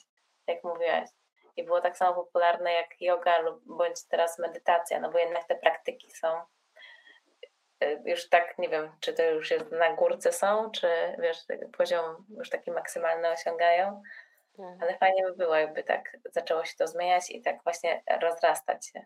jak 0.48 0.64
mówiłaś. 0.64 1.10
I 1.58 1.64
było 1.64 1.82
tak 1.82 1.98
samo 1.98 2.14
popularne 2.14 2.74
jak 2.74 3.02
yoga 3.02 3.40
lub 3.40 3.62
bądź 3.66 4.08
teraz 4.08 4.40
medytacja, 4.40 5.00
no 5.00 5.12
bo 5.12 5.18
jednak 5.18 5.48
te 5.48 5.56
praktyki 5.56 6.12
są 6.12 6.28
już 8.06 8.30
tak, 8.30 8.58
nie 8.58 8.70
wiem, 8.70 8.92
czy 9.00 9.14
to 9.14 9.24
już 9.24 9.52
jest 9.52 9.72
na 9.72 9.94
górce 9.94 10.34
są, 10.34 10.72
czy 10.72 10.88
wiesz, 11.20 11.38
poziom 11.78 12.26
już 12.38 12.50
taki 12.50 12.72
maksymalny 12.72 13.30
osiągają, 13.30 14.04
mhm. 14.60 14.78
ale 14.82 14.98
fajnie 14.98 15.24
by 15.24 15.34
było, 15.34 15.56
jakby 15.56 15.84
tak 15.84 16.18
zaczęło 16.32 16.66
się 16.66 16.76
to 16.78 16.88
zmieniać 16.88 17.32
i 17.32 17.42
tak 17.42 17.64
właśnie 17.64 18.04
rozrastać 18.22 18.88
się. 18.88 19.06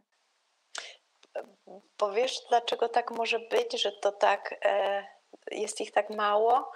Powiesz, 1.98 2.40
dlaczego 2.50 2.90
tak 2.90 3.12
może 3.12 3.40
być, 3.40 3.82
że 3.82 3.92
to 3.92 4.12
tak 4.12 4.56
e, 4.66 5.04
jest 5.52 5.82
ich 5.82 5.92
tak 5.92 6.10
mało? 6.10 6.72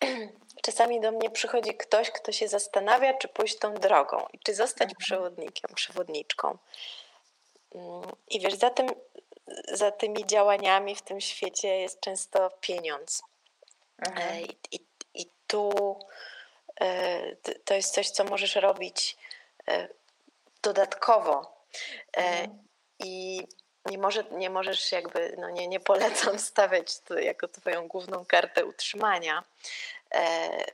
Czasami 0.66 1.00
do 1.00 1.12
mnie 1.12 1.30
przychodzi 1.30 1.76
ktoś, 1.76 2.10
kto 2.10 2.32
się 2.32 2.48
zastanawia, 2.48 3.14
czy 3.14 3.28
pójść 3.28 3.58
tą 3.58 3.74
drogą 3.74 4.26
i 4.32 4.38
czy 4.38 4.54
zostać 4.54 4.88
mhm. 4.88 4.96
przewodnikiem, 4.98 5.74
przewodniczką. 5.74 6.58
Mm, 7.74 8.02
I 8.28 8.40
wiesz, 8.40 8.54
za 8.54 8.70
tym 8.70 8.86
za 9.72 9.90
tymi 9.90 10.26
działaniami 10.26 10.96
w 10.96 11.02
tym 11.02 11.20
świecie 11.20 11.68
jest 11.68 12.00
często 12.00 12.50
pieniądz. 12.60 13.22
Mhm. 13.98 14.28
E, 14.28 14.42
I, 14.42 14.58
i, 14.72 14.80
I 15.14 15.30
tu 15.46 15.96
e, 16.80 17.36
to 17.64 17.74
jest 17.74 17.94
coś, 17.94 18.10
co 18.10 18.24
możesz 18.24 18.56
robić 18.56 19.16
e, 19.68 19.88
dodatkowo. 20.62 21.56
Mhm. 22.12 22.58
I 22.98 23.42
nie, 23.86 23.98
może, 23.98 24.24
nie 24.30 24.50
możesz 24.50 24.92
jakby, 24.92 25.36
no 25.38 25.50
nie, 25.50 25.68
nie 25.68 25.80
polecam 25.80 26.38
stawiać 26.50 27.00
to 27.00 27.18
jako 27.18 27.48
twoją 27.48 27.88
główną 27.88 28.24
kartę 28.24 28.64
utrzymania, 28.64 29.44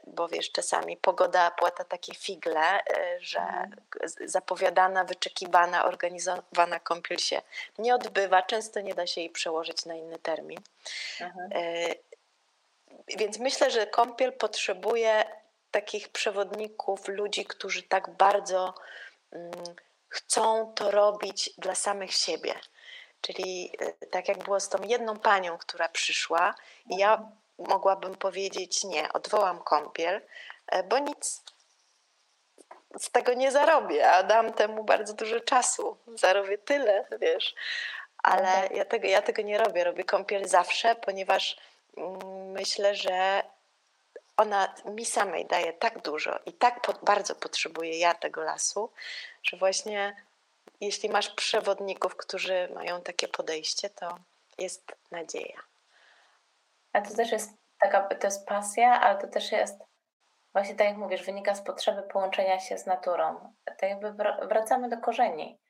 bo 0.06 0.28
wiesz, 0.28 0.52
czasami 0.52 0.96
pogoda 0.96 1.50
płata 1.50 1.84
takie 1.84 2.14
figle, 2.14 2.84
e, 2.84 3.20
że 3.20 3.40
mhm. 3.40 3.76
zapowiadana, 4.24 5.04
wyczekiwana, 5.04 5.84
organizowana 5.84 6.80
kąpiel 6.80 7.18
się 7.18 7.42
nie 7.78 7.94
odbywa, 7.94 8.42
często 8.42 8.80
nie 8.80 8.94
da 8.94 9.06
się 9.06 9.20
jej 9.20 9.30
przełożyć 9.30 9.84
na 9.84 9.94
inny 9.94 10.18
termin. 10.18 10.60
Mhm. 11.20 11.50
E, 11.54 11.94
więc 13.18 13.38
myślę, 13.38 13.70
że 13.70 13.86
kąpiel 13.86 14.32
potrzebuje 14.32 15.24
takich 15.70 16.08
przewodników, 16.08 17.08
ludzi, 17.08 17.44
którzy 17.44 17.82
tak 17.82 18.10
bardzo 18.10 18.74
mm, 19.32 19.52
chcą 20.08 20.72
to 20.74 20.90
robić 20.90 21.50
dla 21.58 21.74
samych 21.74 22.12
siebie. 22.12 22.54
Czyli 23.20 23.72
tak 24.10 24.28
jak 24.28 24.44
było 24.44 24.60
z 24.60 24.68
tą 24.68 24.82
jedną 24.82 25.18
panią, 25.18 25.58
która 25.58 25.88
przyszła, 25.88 26.54
i 26.90 26.96
ja 26.96 27.14
mhm 27.14 27.41
mogłabym 27.68 28.14
powiedzieć 28.14 28.84
nie, 28.84 29.12
odwołam 29.12 29.62
kąpiel, 29.62 30.20
e, 30.66 30.82
bo 30.82 30.98
nic 30.98 31.42
z 33.00 33.10
tego 33.10 33.34
nie 33.34 33.52
zarobię, 33.52 34.10
a 34.10 34.22
dam 34.22 34.52
temu 34.52 34.84
bardzo 34.84 35.14
dużo 35.14 35.40
czasu. 35.40 35.96
Zarobię 36.14 36.58
tyle, 36.58 37.06
wiesz. 37.20 37.54
Ale 38.22 38.54
mhm. 38.54 38.76
ja 38.76 38.84
tego, 38.84 39.08
ja 39.08 39.22
tego 39.22 39.42
nie 39.42 39.58
robię. 39.58 39.84
Robię 39.84 40.04
kąpiel 40.04 40.48
zawsze, 40.48 40.94
ponieważ 40.94 41.56
mm, 41.96 42.50
myślę, 42.50 42.94
że 42.94 43.42
ona 44.36 44.74
mi 44.84 45.06
samej 45.06 45.46
daje 45.46 45.72
tak 45.72 46.02
dużo 46.02 46.38
i 46.46 46.52
tak 46.52 46.80
po, 46.80 46.92
bardzo 46.92 47.34
potrzebuję 47.34 47.98
ja 47.98 48.14
tego 48.14 48.42
lasu, 48.42 48.90
że 49.42 49.56
właśnie 49.56 50.16
jeśli 50.80 51.08
masz 51.08 51.30
przewodników, 51.30 52.16
którzy 52.16 52.68
mają 52.74 53.02
takie 53.02 53.28
podejście, 53.28 53.90
to 53.90 54.18
jest 54.58 54.92
nadzieja. 55.10 55.71
A 56.92 57.00
to 57.00 57.14
też 57.14 57.32
jest 57.32 57.58
taka, 57.80 58.14
to 58.14 58.26
jest 58.26 58.48
pasja, 58.48 59.00
ale 59.00 59.18
to 59.18 59.28
też 59.28 59.52
jest 59.52 59.84
właśnie 60.54 60.74
tak 60.74 60.86
jak 60.86 60.96
mówisz, 60.96 61.24
wynika 61.24 61.54
z 61.54 61.62
potrzeby 61.62 62.02
połączenia 62.02 62.60
się 62.60 62.78
z 62.78 62.86
naturą. 62.86 63.54
Tak 63.64 63.82
jakby 63.82 64.12
wracamy 64.48 64.88
do 64.88 64.98
korzeni. 64.98 65.60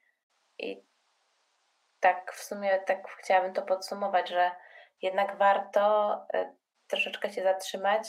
I 0.58 0.86
tak 2.00 2.32
w 2.32 2.42
sumie 2.42 2.80
tak 2.86 3.08
chciałabym 3.08 3.54
to 3.54 3.62
podsumować, 3.62 4.28
że 4.28 4.50
jednak 5.02 5.36
warto 5.36 6.14
y, 6.34 6.56
troszeczkę 6.86 7.32
się 7.32 7.42
zatrzymać 7.42 8.08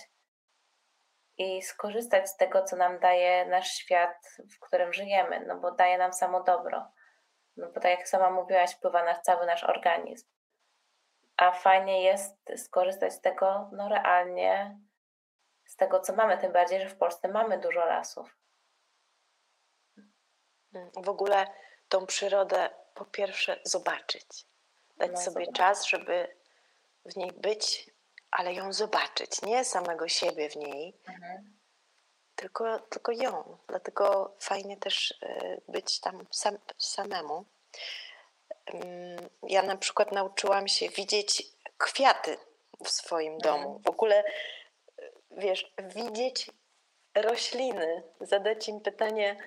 i 1.37 1.61
skorzystać 1.61 2.29
z 2.29 2.37
tego, 2.37 2.63
co 2.63 2.75
nam 2.75 2.99
daje 2.99 3.45
nasz 3.45 3.67
świat, 3.67 4.37
w 4.55 4.59
którym 4.59 4.93
żyjemy, 4.93 5.45
no 5.47 5.59
bo 5.59 5.71
daje 5.71 5.97
nam 5.97 6.13
samo 6.13 6.43
dobro. 6.43 6.91
No 7.57 7.67
bo 7.67 7.73
tak 7.73 7.91
jak 7.91 8.07
sama 8.07 8.29
mówiłaś, 8.29 8.75
wpływa 8.75 9.03
na 9.03 9.21
cały 9.21 9.45
nasz 9.45 9.63
organizm. 9.63 10.27
A 11.43 11.51
fajnie 11.51 12.03
jest 12.03 12.35
skorzystać 12.57 13.13
z 13.13 13.21
tego, 13.21 13.69
no 13.71 13.89
realnie, 13.89 14.79
z 15.65 15.75
tego, 15.75 15.99
co 15.99 16.13
mamy, 16.13 16.37
tym 16.37 16.51
bardziej, 16.51 16.81
że 16.81 16.89
w 16.89 16.97
Polsce 16.97 17.27
mamy 17.27 17.57
dużo 17.57 17.85
lasów. 17.85 18.37
W 20.95 21.09
ogóle 21.09 21.47
tą 21.89 22.05
przyrodę 22.05 22.69
po 22.93 23.05
pierwsze 23.05 23.59
zobaczyć. 23.63 24.45
Dać 24.97 25.11
no, 25.11 25.17
sobie 25.17 25.45
zobacz. 25.45 25.57
czas, 25.57 25.85
żeby 25.85 26.35
w 27.05 27.15
niej 27.15 27.31
być, 27.31 27.89
ale 28.31 28.53
ją 28.53 28.73
zobaczyć. 28.73 29.41
Nie 29.41 29.65
samego 29.65 30.07
siebie 30.07 30.49
w 30.49 30.55
niej, 30.55 30.97
mhm. 31.07 31.59
tylko, 32.35 32.79
tylko 32.79 33.11
ją. 33.11 33.57
Dlatego 33.67 34.35
fajnie 34.39 34.77
też 34.77 35.11
y, 35.11 35.61
być 35.67 35.99
tam 35.99 36.25
sam, 36.31 36.57
samemu. 36.77 37.45
Ja 39.43 39.63
na 39.63 39.77
przykład 39.77 40.11
nauczyłam 40.11 40.67
się 40.67 40.89
widzieć 40.89 41.43
kwiaty 41.77 42.37
w 42.83 42.89
swoim 42.89 43.33
mhm. 43.33 43.41
domu. 43.41 43.79
W 43.79 43.89
ogóle, 43.89 44.23
wiesz, 45.31 45.73
widzieć 45.77 46.51
rośliny, 47.15 48.03
zadać 48.21 48.67
im 48.67 48.81
pytanie, 48.81 49.37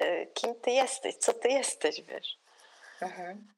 e, 0.00 0.26
kim 0.26 0.54
ty 0.54 0.70
jesteś, 0.70 1.16
co 1.16 1.32
ty 1.32 1.48
jesteś, 1.48 2.02
wiesz. 2.02 2.38
Mhm. 3.00 3.54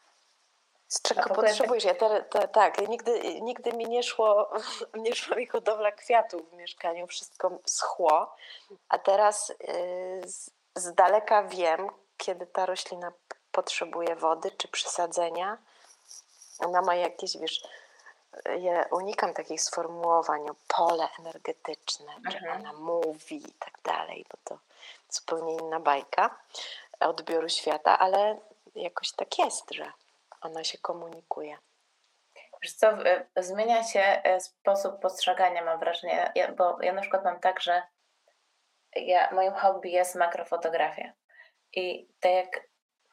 Z 0.88 1.02
czego 1.02 1.34
potrzebujesz? 1.34 1.84
Ja 1.84 1.94
te, 1.94 2.22
te, 2.22 2.48
tak, 2.48 2.88
nigdy, 2.88 3.40
nigdy 3.40 3.72
mi 3.72 3.86
nie 3.86 4.02
szło, 4.02 4.50
nie 5.04 5.14
szło 5.14 5.36
mi 5.36 5.46
hodowla 5.46 5.92
kwiatów 5.92 6.50
w 6.50 6.52
mieszkaniu, 6.52 7.06
wszystko 7.06 7.58
schło, 7.66 8.36
a 8.88 8.98
teraz 8.98 9.50
y, 9.50 9.54
z, 10.24 10.50
z 10.76 10.94
daleka 10.94 11.42
wiem, 11.42 11.88
kiedy 12.16 12.46
ta 12.46 12.66
roślina 12.66 13.12
potrzebuje 13.56 14.16
wody 14.16 14.50
czy 14.50 14.68
przesadzenia. 14.68 15.58
Ona 16.58 16.82
ma 16.82 16.94
jakieś, 16.94 17.36
wiesz, 17.38 17.60
ja 18.58 18.84
unikam 18.90 19.34
takich 19.34 19.62
sformułowań 19.62 20.50
o 20.50 20.54
pole 20.68 21.08
energetyczne, 21.18 22.12
mhm. 22.16 22.34
czy 22.34 22.50
ona 22.50 22.72
mówi 22.72 23.36
i 23.36 23.52
tak 23.52 23.74
dalej, 23.84 24.26
bo 24.30 24.38
to 24.44 24.58
zupełnie 25.10 25.56
inna 25.56 25.80
bajka 25.80 26.38
odbioru 27.00 27.48
świata, 27.48 27.98
ale 27.98 28.38
jakoś 28.74 29.12
tak 29.12 29.38
jest, 29.38 29.74
że 29.74 29.92
ona 30.40 30.64
się 30.64 30.78
komunikuje. 30.78 31.58
Wiesz 32.62 32.72
co, 32.72 32.88
zmienia 33.36 33.84
się 33.84 34.00
e, 34.00 34.40
sposób 34.40 35.00
postrzegania, 35.00 35.64
mam 35.64 35.78
wrażenie, 35.78 36.32
ja, 36.34 36.52
bo 36.52 36.82
ja 36.82 36.92
na 36.92 37.00
przykład 37.00 37.24
mam 37.24 37.40
tak, 37.40 37.60
że 37.60 37.82
ja, 38.96 39.30
moim 39.32 39.52
hobby 39.52 39.90
jest 39.90 40.14
makrofotografia. 40.14 41.12
I 41.72 42.08
tak 42.20 42.32
jak 42.32 42.60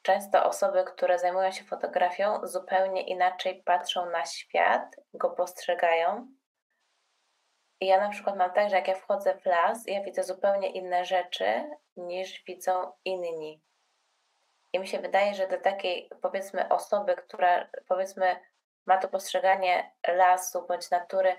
często 0.04 0.44
osoby, 0.44 0.84
które 0.84 1.18
zajmują 1.18 1.52
się 1.52 1.64
fotografią, 1.64 2.46
zupełnie 2.46 3.02
inaczej 3.02 3.62
patrzą 3.62 4.10
na 4.10 4.26
świat, 4.26 4.96
go 5.14 5.30
postrzegają. 5.30 6.28
I 7.80 7.86
ja 7.86 8.00
na 8.00 8.08
przykład 8.08 8.36
mam 8.36 8.52
tak, 8.52 8.70
że 8.70 8.76
jak 8.76 8.88
ja 8.88 8.94
wchodzę 8.94 9.38
w 9.38 9.46
las, 9.46 9.86
ja 9.86 10.02
widzę 10.02 10.24
zupełnie 10.24 10.70
inne 10.70 11.04
rzeczy 11.04 11.70
niż 11.96 12.44
widzą 12.44 12.92
inni. 13.04 13.62
I 14.72 14.78
mi 14.78 14.86
się 14.86 14.98
wydaje, 14.98 15.34
że 15.34 15.48
do 15.48 15.60
takiej 15.60 16.10
powiedzmy 16.22 16.68
osoby, 16.68 17.16
która 17.16 17.68
powiedzmy 17.88 18.36
ma 18.86 18.98
to 18.98 19.08
postrzeganie 19.08 19.94
lasu 20.08 20.66
bądź 20.66 20.90
natury 20.90 21.36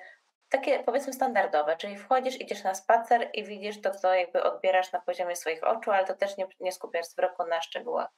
takie 0.49 0.83
powiedzmy 0.83 1.13
standardowe, 1.13 1.77
czyli 1.77 1.97
wchodzisz, 1.97 2.41
idziesz 2.41 2.63
na 2.63 2.75
spacer 2.75 3.29
i 3.33 3.43
widzisz 3.43 3.81
to, 3.81 3.91
co 3.91 4.13
jakby 4.13 4.43
odbierasz 4.43 4.91
na 4.91 5.01
poziomie 5.01 5.35
swoich 5.35 5.63
oczu, 5.63 5.91
ale 5.91 6.05
to 6.05 6.15
też 6.15 6.37
nie, 6.37 6.47
nie 6.59 6.71
skupiasz 6.71 7.05
wzroku 7.05 7.43
na 7.45 7.61
szczegółach 7.61 8.09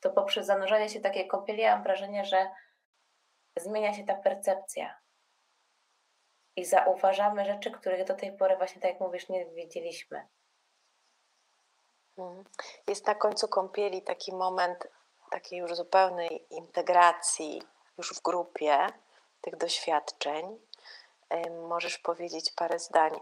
to 0.00 0.10
poprzez 0.10 0.46
zanurzenie 0.46 0.88
się 0.88 1.00
takiej 1.00 1.28
kąpieli 1.28 1.64
mam 1.64 1.82
wrażenie, 1.82 2.24
że 2.24 2.50
zmienia 3.56 3.94
się 3.94 4.04
ta 4.04 4.14
percepcja. 4.14 4.98
I 6.56 6.64
zauważamy 6.64 7.44
rzeczy, 7.44 7.70
których 7.70 8.04
do 8.04 8.14
tej 8.14 8.36
pory 8.36 8.56
właśnie, 8.56 8.80
tak 8.80 8.90
jak 8.90 9.00
mówisz, 9.00 9.28
nie 9.28 9.46
widzieliśmy. 9.46 10.28
Mhm. 12.18 12.44
Jest 12.86 13.06
na 13.06 13.14
końcu 13.14 13.48
kąpieli 13.48 14.02
taki 14.02 14.34
moment 14.34 14.88
takiej 15.30 15.58
już 15.58 15.74
zupełnej 15.74 16.46
integracji, 16.50 17.62
już 17.98 18.14
w 18.14 18.22
grupie 18.22 18.86
tych 19.40 19.56
doświadczeń. 19.56 20.58
Możesz 21.68 21.98
powiedzieć 21.98 22.52
parę 22.56 22.78
zdań 22.78 23.20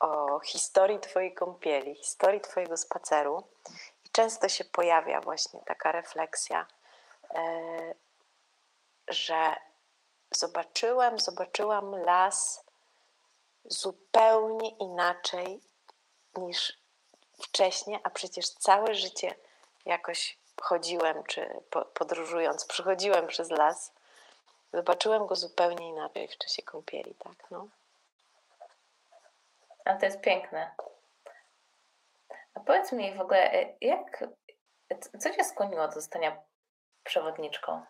o 0.00 0.40
historii 0.40 1.00
Twojej 1.00 1.34
kąpieli, 1.34 1.94
historii 1.94 2.40
Twojego 2.40 2.76
spaceru 2.76 3.42
często 4.18 4.48
się 4.48 4.64
pojawia 4.64 5.20
właśnie 5.20 5.60
taka 5.66 5.92
refleksja, 5.92 6.66
e, 7.34 7.94
że 9.08 9.56
zobaczyłem, 10.30 11.18
zobaczyłam 11.18 11.96
las 11.96 12.64
zupełnie 13.64 14.68
inaczej 14.68 15.60
niż 16.36 16.78
wcześniej, 17.42 17.98
a 18.02 18.10
przecież 18.10 18.48
całe 18.48 18.94
życie 18.94 19.34
jakoś 19.86 20.38
chodziłem, 20.62 21.24
czy 21.24 21.60
podróżując, 21.94 22.64
przychodziłem 22.64 23.26
przez 23.26 23.50
las. 23.50 23.92
Zobaczyłem 24.72 25.26
go 25.26 25.36
zupełnie 25.36 25.88
inaczej 25.88 26.28
w 26.28 26.38
czasie 26.38 26.62
kąpieli, 26.62 27.14
tak, 27.14 27.50
no. 27.50 27.68
A 29.84 29.94
to 29.94 30.06
jest 30.06 30.20
piękne. 30.20 30.70
A 32.58 32.60
powiedz 32.60 32.92
mi 32.92 33.14
w 33.14 33.20
ogóle, 33.20 33.52
e, 33.52 33.74
jak, 33.80 34.24
co 35.18 35.30
Cię 35.30 35.44
skłoniło 35.44 35.86
do 35.86 35.92
zostania 35.92 36.42
przewodniczką? 37.04 37.82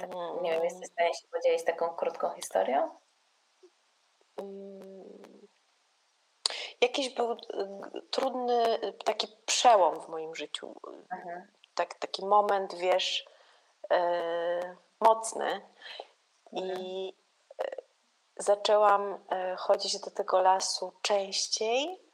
Tak, 0.00 0.10
nie 0.42 0.50
wiem, 0.50 0.64
jesteś 0.64 0.88
w 0.88 0.92
stanie 0.92 1.14
się 1.14 1.28
podzielić 1.28 1.64
taką 1.64 1.88
krótką 1.88 2.34
historią? 2.34 2.90
Mm. 4.36 5.22
Jakiś 6.80 7.14
był 7.14 7.32
e, 7.32 7.36
trudny 8.10 8.78
taki 9.04 9.28
przełom 9.46 10.00
w 10.00 10.08
moim 10.08 10.34
życiu. 10.34 10.74
Mhm. 11.12 11.46
Tak, 11.74 11.94
taki 11.94 12.26
moment, 12.26 12.74
wiesz, 12.74 13.26
e, 13.90 14.76
mocny. 15.00 15.60
Mhm. 16.52 16.80
I 16.80 17.14
zaczęłam 18.36 19.24
chodzić 19.56 20.00
do 20.00 20.10
tego 20.10 20.42
lasu 20.42 20.92
częściej 21.02 21.88
Mm, 21.88 22.11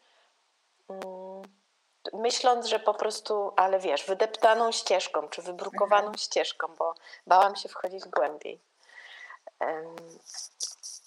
myśląc, 2.12 2.66
że 2.66 2.78
po 2.78 2.94
prostu, 2.94 3.52
ale 3.56 3.78
wiesz, 3.78 4.04
wydeptaną 4.04 4.72
ścieżką, 4.72 5.28
czy 5.28 5.42
wybrukowaną 5.42 6.06
mhm. 6.06 6.18
ścieżką, 6.18 6.74
bo 6.78 6.94
bałam 7.26 7.56
się 7.56 7.68
wchodzić 7.68 8.04
głębiej. 8.04 8.60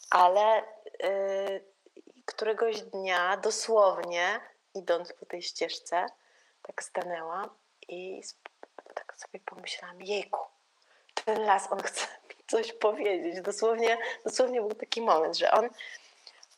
Ale 0.10 0.64
y, 1.04 1.64
któregoś 2.26 2.82
dnia, 2.82 3.38
dosłownie, 3.38 4.40
idąc 4.74 5.14
po 5.14 5.26
tej 5.26 5.42
ścieżce, 5.42 6.06
tak 6.62 6.84
stanęłam 6.84 7.50
i 7.88 8.22
tak 8.96 9.16
sobie 9.18 9.40
pomyślałam, 9.46 10.02
jejku, 10.02 10.40
ten 11.26 11.46
las, 11.46 11.72
on 11.72 11.82
chce 11.82 12.08
mi 12.30 12.36
coś 12.48 12.74
powiedzieć. 12.74 13.42
Dosłownie, 13.42 13.98
dosłownie 14.26 14.62
był 14.62 14.76
taki 14.76 15.02
moment, 15.02 15.38
że 15.38 15.52
on, 15.52 15.70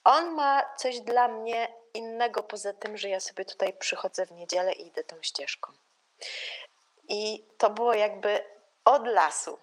on 0.03 0.31
ma 0.35 0.75
coś 0.77 0.99
dla 0.99 1.27
mnie 1.27 1.82
innego 1.93 2.43
poza 2.43 2.73
tym, 2.73 2.97
że 2.97 3.09
ja 3.09 3.19
sobie 3.19 3.45
tutaj 3.45 3.73
przychodzę 3.73 4.25
w 4.25 4.31
niedzielę 4.31 4.73
i 4.73 4.87
idę 4.87 5.03
tą 5.03 5.15
ścieżką. 5.21 5.73
I 7.09 7.43
to 7.57 7.69
było 7.69 7.93
jakby 7.93 8.45
od 8.85 9.07
lasu 9.07 9.59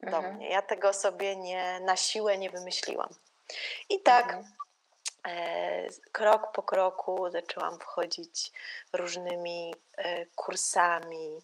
do 0.00 0.16
mhm. 0.16 0.34
mnie. 0.34 0.50
Ja 0.50 0.62
tego 0.62 0.92
sobie 0.92 1.36
nie, 1.36 1.80
na 1.80 1.96
siłę 1.96 2.38
nie 2.38 2.50
wymyśliłam. 2.50 3.08
I 3.88 4.00
tak 4.00 4.24
mhm. 4.24 4.44
e, 5.26 5.88
krok 6.12 6.52
po 6.52 6.62
kroku 6.62 7.30
zaczęłam 7.30 7.78
wchodzić 7.78 8.52
różnymi 8.92 9.74
e, 9.96 10.26
kursami, 10.26 11.42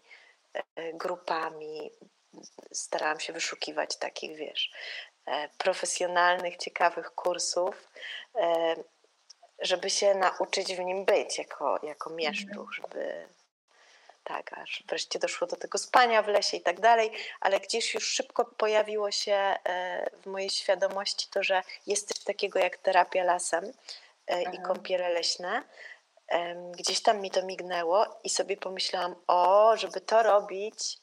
e, 0.55 0.93
grupami. 0.93 1.90
Starałam 2.72 3.20
się 3.20 3.32
wyszukiwać 3.32 3.97
takich, 3.97 4.36
wiesz, 4.36 4.72
e, 5.26 5.49
profesjonalnych, 5.59 6.57
ciekawych 6.57 7.11
kursów. 7.11 7.88
Żeby 9.62 9.90
się 9.90 10.14
nauczyć 10.14 10.74
w 10.74 10.78
nim 10.78 11.04
być 11.04 11.38
jako, 11.38 11.78
jako 11.82 12.10
mieszczuch, 12.10 12.74
żeby 12.74 13.28
tak, 14.24 14.52
aż 14.52 14.82
wreszcie 14.88 15.18
doszło 15.18 15.46
do 15.46 15.56
tego 15.56 15.78
spania 15.78 16.22
w 16.22 16.28
lesie 16.28 16.56
i 16.56 16.60
tak 16.60 16.80
dalej, 16.80 17.12
ale 17.40 17.60
gdzieś 17.60 17.94
już 17.94 18.04
szybko 18.04 18.44
pojawiło 18.44 19.10
się 19.10 19.34
e, 19.34 20.10
w 20.22 20.26
mojej 20.26 20.50
świadomości 20.50 21.28
to, 21.30 21.42
że 21.42 21.62
jest 21.86 22.08
coś 22.08 22.24
takiego 22.24 22.58
jak 22.58 22.76
terapia 22.76 23.24
lasem 23.24 23.72
e, 24.26 24.42
i 24.42 24.46
mhm. 24.46 24.64
kąpiele 24.64 25.08
leśne. 25.08 25.62
Gdzieś 26.72 27.02
tam 27.02 27.20
mi 27.20 27.30
to 27.30 27.42
mignęło 27.42 28.06
i 28.24 28.30
sobie 28.30 28.56
pomyślałam, 28.56 29.14
o, 29.26 29.76
żeby 29.76 30.00
to 30.00 30.22
robić, 30.22 30.98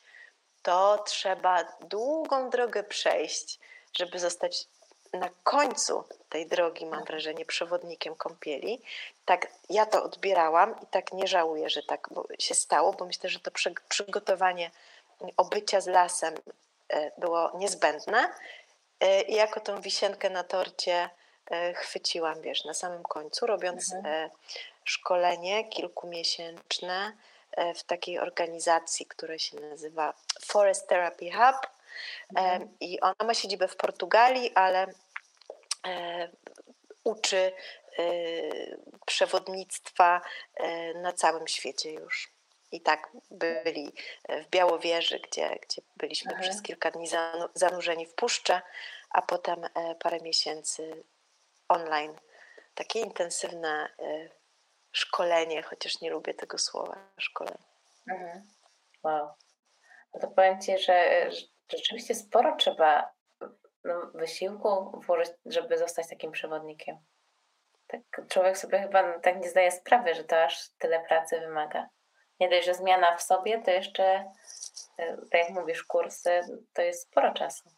to 0.61 1.03
trzeba 1.07 1.63
długą 1.81 2.49
drogę 2.49 2.83
przejść, 2.83 3.59
żeby 3.97 4.19
zostać 4.19 4.67
na 5.13 5.29
końcu 5.43 6.03
tej 6.29 6.47
drogi, 6.47 6.85
mam 6.85 7.03
wrażenie, 7.03 7.45
przewodnikiem 7.45 8.15
kąpieli. 8.15 8.81
Tak 9.25 9.47
ja 9.69 9.85
to 9.85 10.03
odbierałam 10.03 10.75
i 10.83 10.85
tak 10.85 11.13
nie 11.13 11.27
żałuję, 11.27 11.69
że 11.69 11.83
tak 11.83 12.09
się 12.39 12.55
stało, 12.55 12.93
bo 12.93 13.05
myślę, 13.05 13.29
że 13.29 13.39
to 13.39 13.51
przygotowanie 13.89 14.71
obycia 15.37 15.81
z 15.81 15.87
lasem 15.87 16.35
e, 16.89 17.11
było 17.17 17.51
niezbędne. 17.57 18.29
E, 18.99 19.21
I 19.21 19.35
jako 19.35 19.59
tą 19.59 19.81
wisienkę 19.81 20.29
na 20.29 20.43
torcie 20.43 21.09
e, 21.51 21.73
chwyciłam, 21.73 22.41
wiesz, 22.41 22.65
na 22.65 22.73
samym 22.73 23.03
końcu, 23.03 23.45
robiąc 23.45 23.93
mhm. 23.93 24.29
szkolenie 24.83 25.69
kilkumiesięczne 25.69 27.13
w 27.75 27.83
takiej 27.83 28.19
organizacji, 28.19 29.05
która 29.05 29.39
się 29.39 29.59
nazywa 29.59 30.13
Forest 30.45 30.87
Therapy 30.87 31.31
Hub. 31.31 31.78
Mhm. 32.37 32.75
I 32.79 32.99
ona 32.99 33.15
ma 33.25 33.33
siedzibę 33.33 33.67
w 33.67 33.75
Portugalii, 33.75 34.51
ale 34.55 34.87
uczy 37.03 37.51
przewodnictwa 39.05 40.21
na 40.95 41.13
całym 41.13 41.47
świecie 41.47 41.91
już. 41.91 42.31
I 42.71 42.81
tak 42.81 43.11
byli 43.31 43.93
w 44.43 44.49
Białowieży, 44.49 45.19
gdzie, 45.19 45.49
gdzie 45.61 45.81
byliśmy 45.97 46.31
Aha. 46.33 46.41
przez 46.41 46.61
kilka 46.61 46.91
dni 46.91 47.07
zanurzeni 47.53 48.05
w 48.05 48.13
puszcze, 48.13 48.61
a 49.09 49.21
potem 49.21 49.63
e, 49.63 49.95
parę 49.95 50.19
miesięcy 50.19 51.03
online. 51.67 52.15
Takie 52.75 52.99
intensywne 52.99 53.89
e, 53.99 54.29
szkolenie, 54.91 55.63
chociaż 55.63 56.01
nie 56.01 56.09
lubię 56.09 56.33
tego 56.33 56.57
słowa, 56.57 56.95
szkolenie. 57.17 57.57
Mhm. 58.09 58.47
Wow. 59.03 59.29
No 60.13 60.19
to 60.19 60.27
powiem 60.27 60.61
Ci, 60.61 60.79
że 60.79 61.29
rzeczywiście 61.77 62.15
sporo 62.15 62.55
trzeba 62.55 63.11
no, 63.83 64.11
wysiłku 64.13 65.01
włożyć, 65.05 65.31
żeby 65.45 65.77
zostać 65.77 66.09
takim 66.09 66.31
przewodnikiem. 66.31 66.97
Tak, 67.87 68.01
człowiek 68.27 68.57
sobie 68.57 68.79
chyba 68.79 69.19
tak 69.19 69.41
nie 69.41 69.49
zdaje 69.49 69.71
sprawy, 69.71 70.15
że 70.15 70.23
to 70.23 70.43
aż 70.43 70.69
tyle 70.69 70.99
pracy 70.99 71.39
wymaga 71.39 71.89
nie 72.39 72.49
dość, 72.49 72.65
że 72.65 72.73
zmiana 72.73 73.17
w 73.17 73.23
sobie, 73.23 73.61
to 73.61 73.71
jeszcze, 73.71 74.03
e, 74.97 75.17
tak 75.17 75.41
jak 75.41 75.49
mówisz, 75.49 75.83
kursy, 75.83 76.41
to 76.73 76.81
jest 76.81 77.03
sporo 77.03 77.33
czasu. 77.33 77.69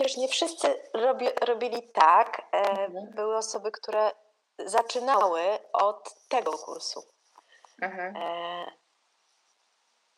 Wiesz, 0.00 0.16
nie 0.16 0.28
wszyscy 0.28 0.82
robi, 0.94 1.26
robili 1.40 1.88
tak. 1.92 2.42
E, 2.52 2.56
mhm. 2.56 3.10
Były 3.10 3.36
osoby, 3.36 3.70
które 3.70 4.10
zaczynały 4.58 5.42
od 5.72 6.28
tego 6.28 6.58
kursu. 6.58 7.02
Mhm. 7.82 8.16
E, 8.16 8.66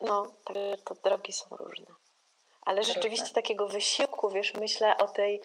no, 0.01 0.33
te 0.85 0.95
drogi 1.03 1.33
są 1.33 1.45
różne. 1.57 1.85
Ale 2.61 2.83
rzeczywiście 2.83 3.33
takiego 3.33 3.67
wysiłku, 3.67 4.29
wiesz, 4.29 4.53
myślę 4.53 4.97
o 4.97 5.07
tej, 5.07 5.41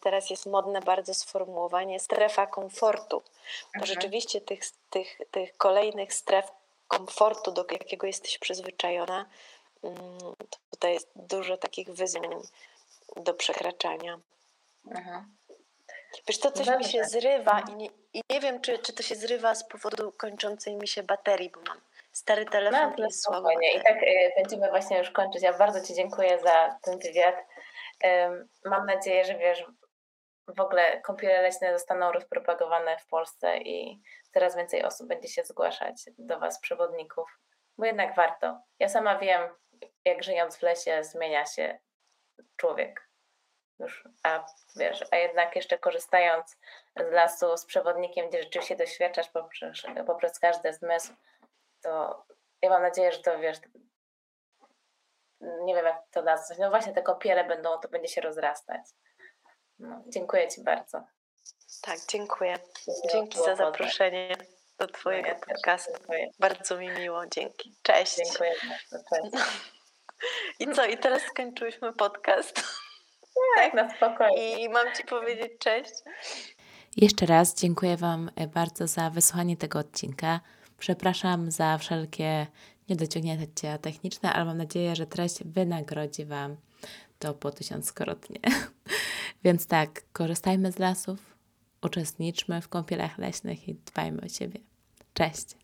teraz 0.00 0.30
jest 0.30 0.46
modne 0.46 0.80
bardzo 0.80 1.14
sformułowanie 1.14 2.00
strefa 2.00 2.46
komfortu. 2.46 3.20
To 3.20 3.80
mhm. 3.80 3.86
rzeczywiście 3.86 4.40
tych, 4.40 4.60
tych, 4.90 5.18
tych 5.30 5.56
kolejnych 5.56 6.14
stref 6.14 6.50
komfortu, 6.88 7.52
do 7.52 7.66
jakiego 7.70 8.06
jesteś 8.06 8.38
przyzwyczajona, 8.38 9.26
mm, 9.82 9.98
tutaj 10.70 10.92
jest 10.92 11.08
dużo 11.16 11.56
takich 11.56 11.90
wyzwań 11.90 12.30
do 13.16 13.34
przekraczania. 13.34 14.20
Mhm. 14.86 15.36
Wiesz, 16.28 16.38
to 16.38 16.52
coś 16.52 16.68
mi 16.78 16.84
się 16.84 17.04
zrywa 17.04 17.60
i 17.60 17.74
nie, 17.74 17.88
i 18.12 18.20
nie 18.30 18.40
wiem, 18.40 18.60
czy, 18.60 18.78
czy 18.78 18.92
to 18.92 19.02
się 19.02 19.14
zrywa 19.14 19.54
z 19.54 19.68
powodu 19.68 20.12
kończącej 20.12 20.76
mi 20.76 20.88
się 20.88 21.02
baterii, 21.02 21.50
bo 21.50 21.60
mam 21.60 21.80
stary 22.14 22.44
telefon 22.44 22.94
no, 22.98 23.10
słabo. 23.10 23.50
I 23.50 23.82
tak 23.82 24.02
y, 24.02 24.32
będziemy 24.36 24.70
właśnie 24.70 24.98
już 24.98 25.10
kończyć. 25.10 25.42
Ja 25.42 25.58
bardzo 25.58 25.80
Ci 25.86 25.94
dziękuję 25.94 26.38
za 26.38 26.78
ten 26.82 26.98
wywiad. 26.98 27.34
Mam 28.64 28.86
nadzieję, 28.86 29.24
że 29.24 29.38
wiesz, 29.38 29.64
w 30.48 30.60
ogóle 30.60 31.00
kąpiele 31.00 31.42
leśne 31.42 31.72
zostaną 31.72 32.12
rozpropagowane 32.12 32.98
w 32.98 33.06
Polsce 33.06 33.58
i 33.58 34.02
coraz 34.34 34.56
więcej 34.56 34.84
osób 34.84 35.08
będzie 35.08 35.28
się 35.28 35.44
zgłaszać 35.44 35.94
do 36.18 36.38
Was, 36.38 36.60
przewodników, 36.60 37.38
bo 37.78 37.86
jednak 37.86 38.16
warto. 38.16 38.60
Ja 38.78 38.88
sama 38.88 39.18
wiem, 39.18 39.48
jak 40.04 40.24
żyjąc 40.24 40.56
w 40.56 40.62
lesie 40.62 41.04
zmienia 41.04 41.46
się 41.46 41.78
człowiek. 42.56 43.08
Już, 43.78 44.08
a 44.22 44.46
wiesz, 44.76 45.04
a 45.10 45.16
jednak 45.16 45.56
jeszcze 45.56 45.78
korzystając 45.78 46.56
z 46.96 47.12
lasu 47.12 47.56
z 47.56 47.66
przewodnikiem, 47.66 48.28
gdzie 48.28 48.42
rzeczywiście 48.42 48.76
doświadczasz 48.76 49.28
poprzez, 49.28 49.82
poprzez 50.06 50.38
każdy 50.38 50.72
zmysł, 50.72 51.12
to 51.84 52.24
ja 52.62 52.70
mam 52.70 52.82
nadzieję, 52.82 53.12
że 53.12 53.18
to 53.18 53.38
wiesz, 53.38 53.58
nie 55.40 55.74
wiem 55.74 55.84
jak 55.84 56.02
to 56.10 56.22
nazwać, 56.22 56.58
no 56.58 56.70
właśnie 56.70 56.92
te 56.92 57.02
kopiele 57.02 57.44
będą, 57.44 57.78
to 57.78 57.88
będzie 57.88 58.08
się 58.08 58.20
rozrastać. 58.20 58.80
No, 59.78 60.02
dziękuję 60.06 60.48
Ci 60.48 60.62
bardzo. 60.62 61.04
Tak, 61.82 61.98
dziękuję. 62.08 62.58
Dzięki 63.12 63.38
za 63.38 63.56
zaproszenie 63.56 64.36
do 64.78 64.86
Twojego 64.86 65.28
no, 65.28 65.34
ja 65.34 65.54
podcastu. 65.54 65.92
Bardzo 66.38 66.76
mi 66.76 66.90
miło, 66.90 67.26
dzięki. 67.26 67.74
Cześć. 67.82 68.16
Dziękuję 68.16 68.52
bardzo. 68.68 69.04
Cześć. 69.10 69.46
I 70.58 70.72
co, 70.72 70.84
i 70.84 70.98
teraz 70.98 71.22
skończyłyśmy 71.22 71.92
podcast. 71.92 72.62
Tak, 73.56 73.74
na 73.74 73.96
spokojnie. 73.96 74.64
I 74.64 74.68
mam 74.68 74.94
Ci 74.94 75.04
powiedzieć 75.04 75.52
cześć. 75.58 75.92
Jeszcze 76.96 77.26
raz 77.26 77.54
dziękuję 77.54 77.96
Wam 77.96 78.30
bardzo 78.54 78.86
za 78.86 79.10
wysłuchanie 79.10 79.56
tego 79.56 79.78
odcinka. 79.78 80.40
Przepraszam 80.84 81.50
za 81.50 81.78
wszelkie 81.78 82.46
niedociągnięcia 82.88 83.78
techniczne, 83.78 84.32
ale 84.32 84.44
mam 84.44 84.56
nadzieję, 84.56 84.96
że 84.96 85.06
treść 85.06 85.44
wynagrodzi 85.44 86.24
Wam 86.24 86.56
to 87.18 87.34
po 87.34 87.50
tysiąckrotnie. 87.50 88.40
Więc 89.44 89.66
tak, 89.66 90.02
korzystajmy 90.12 90.72
z 90.72 90.78
lasów, 90.78 91.36
uczestniczmy 91.82 92.60
w 92.60 92.68
kąpielach 92.68 93.18
leśnych 93.18 93.68
i 93.68 93.74
dbajmy 93.74 94.22
o 94.22 94.28
siebie. 94.28 94.60
Cześć! 95.14 95.56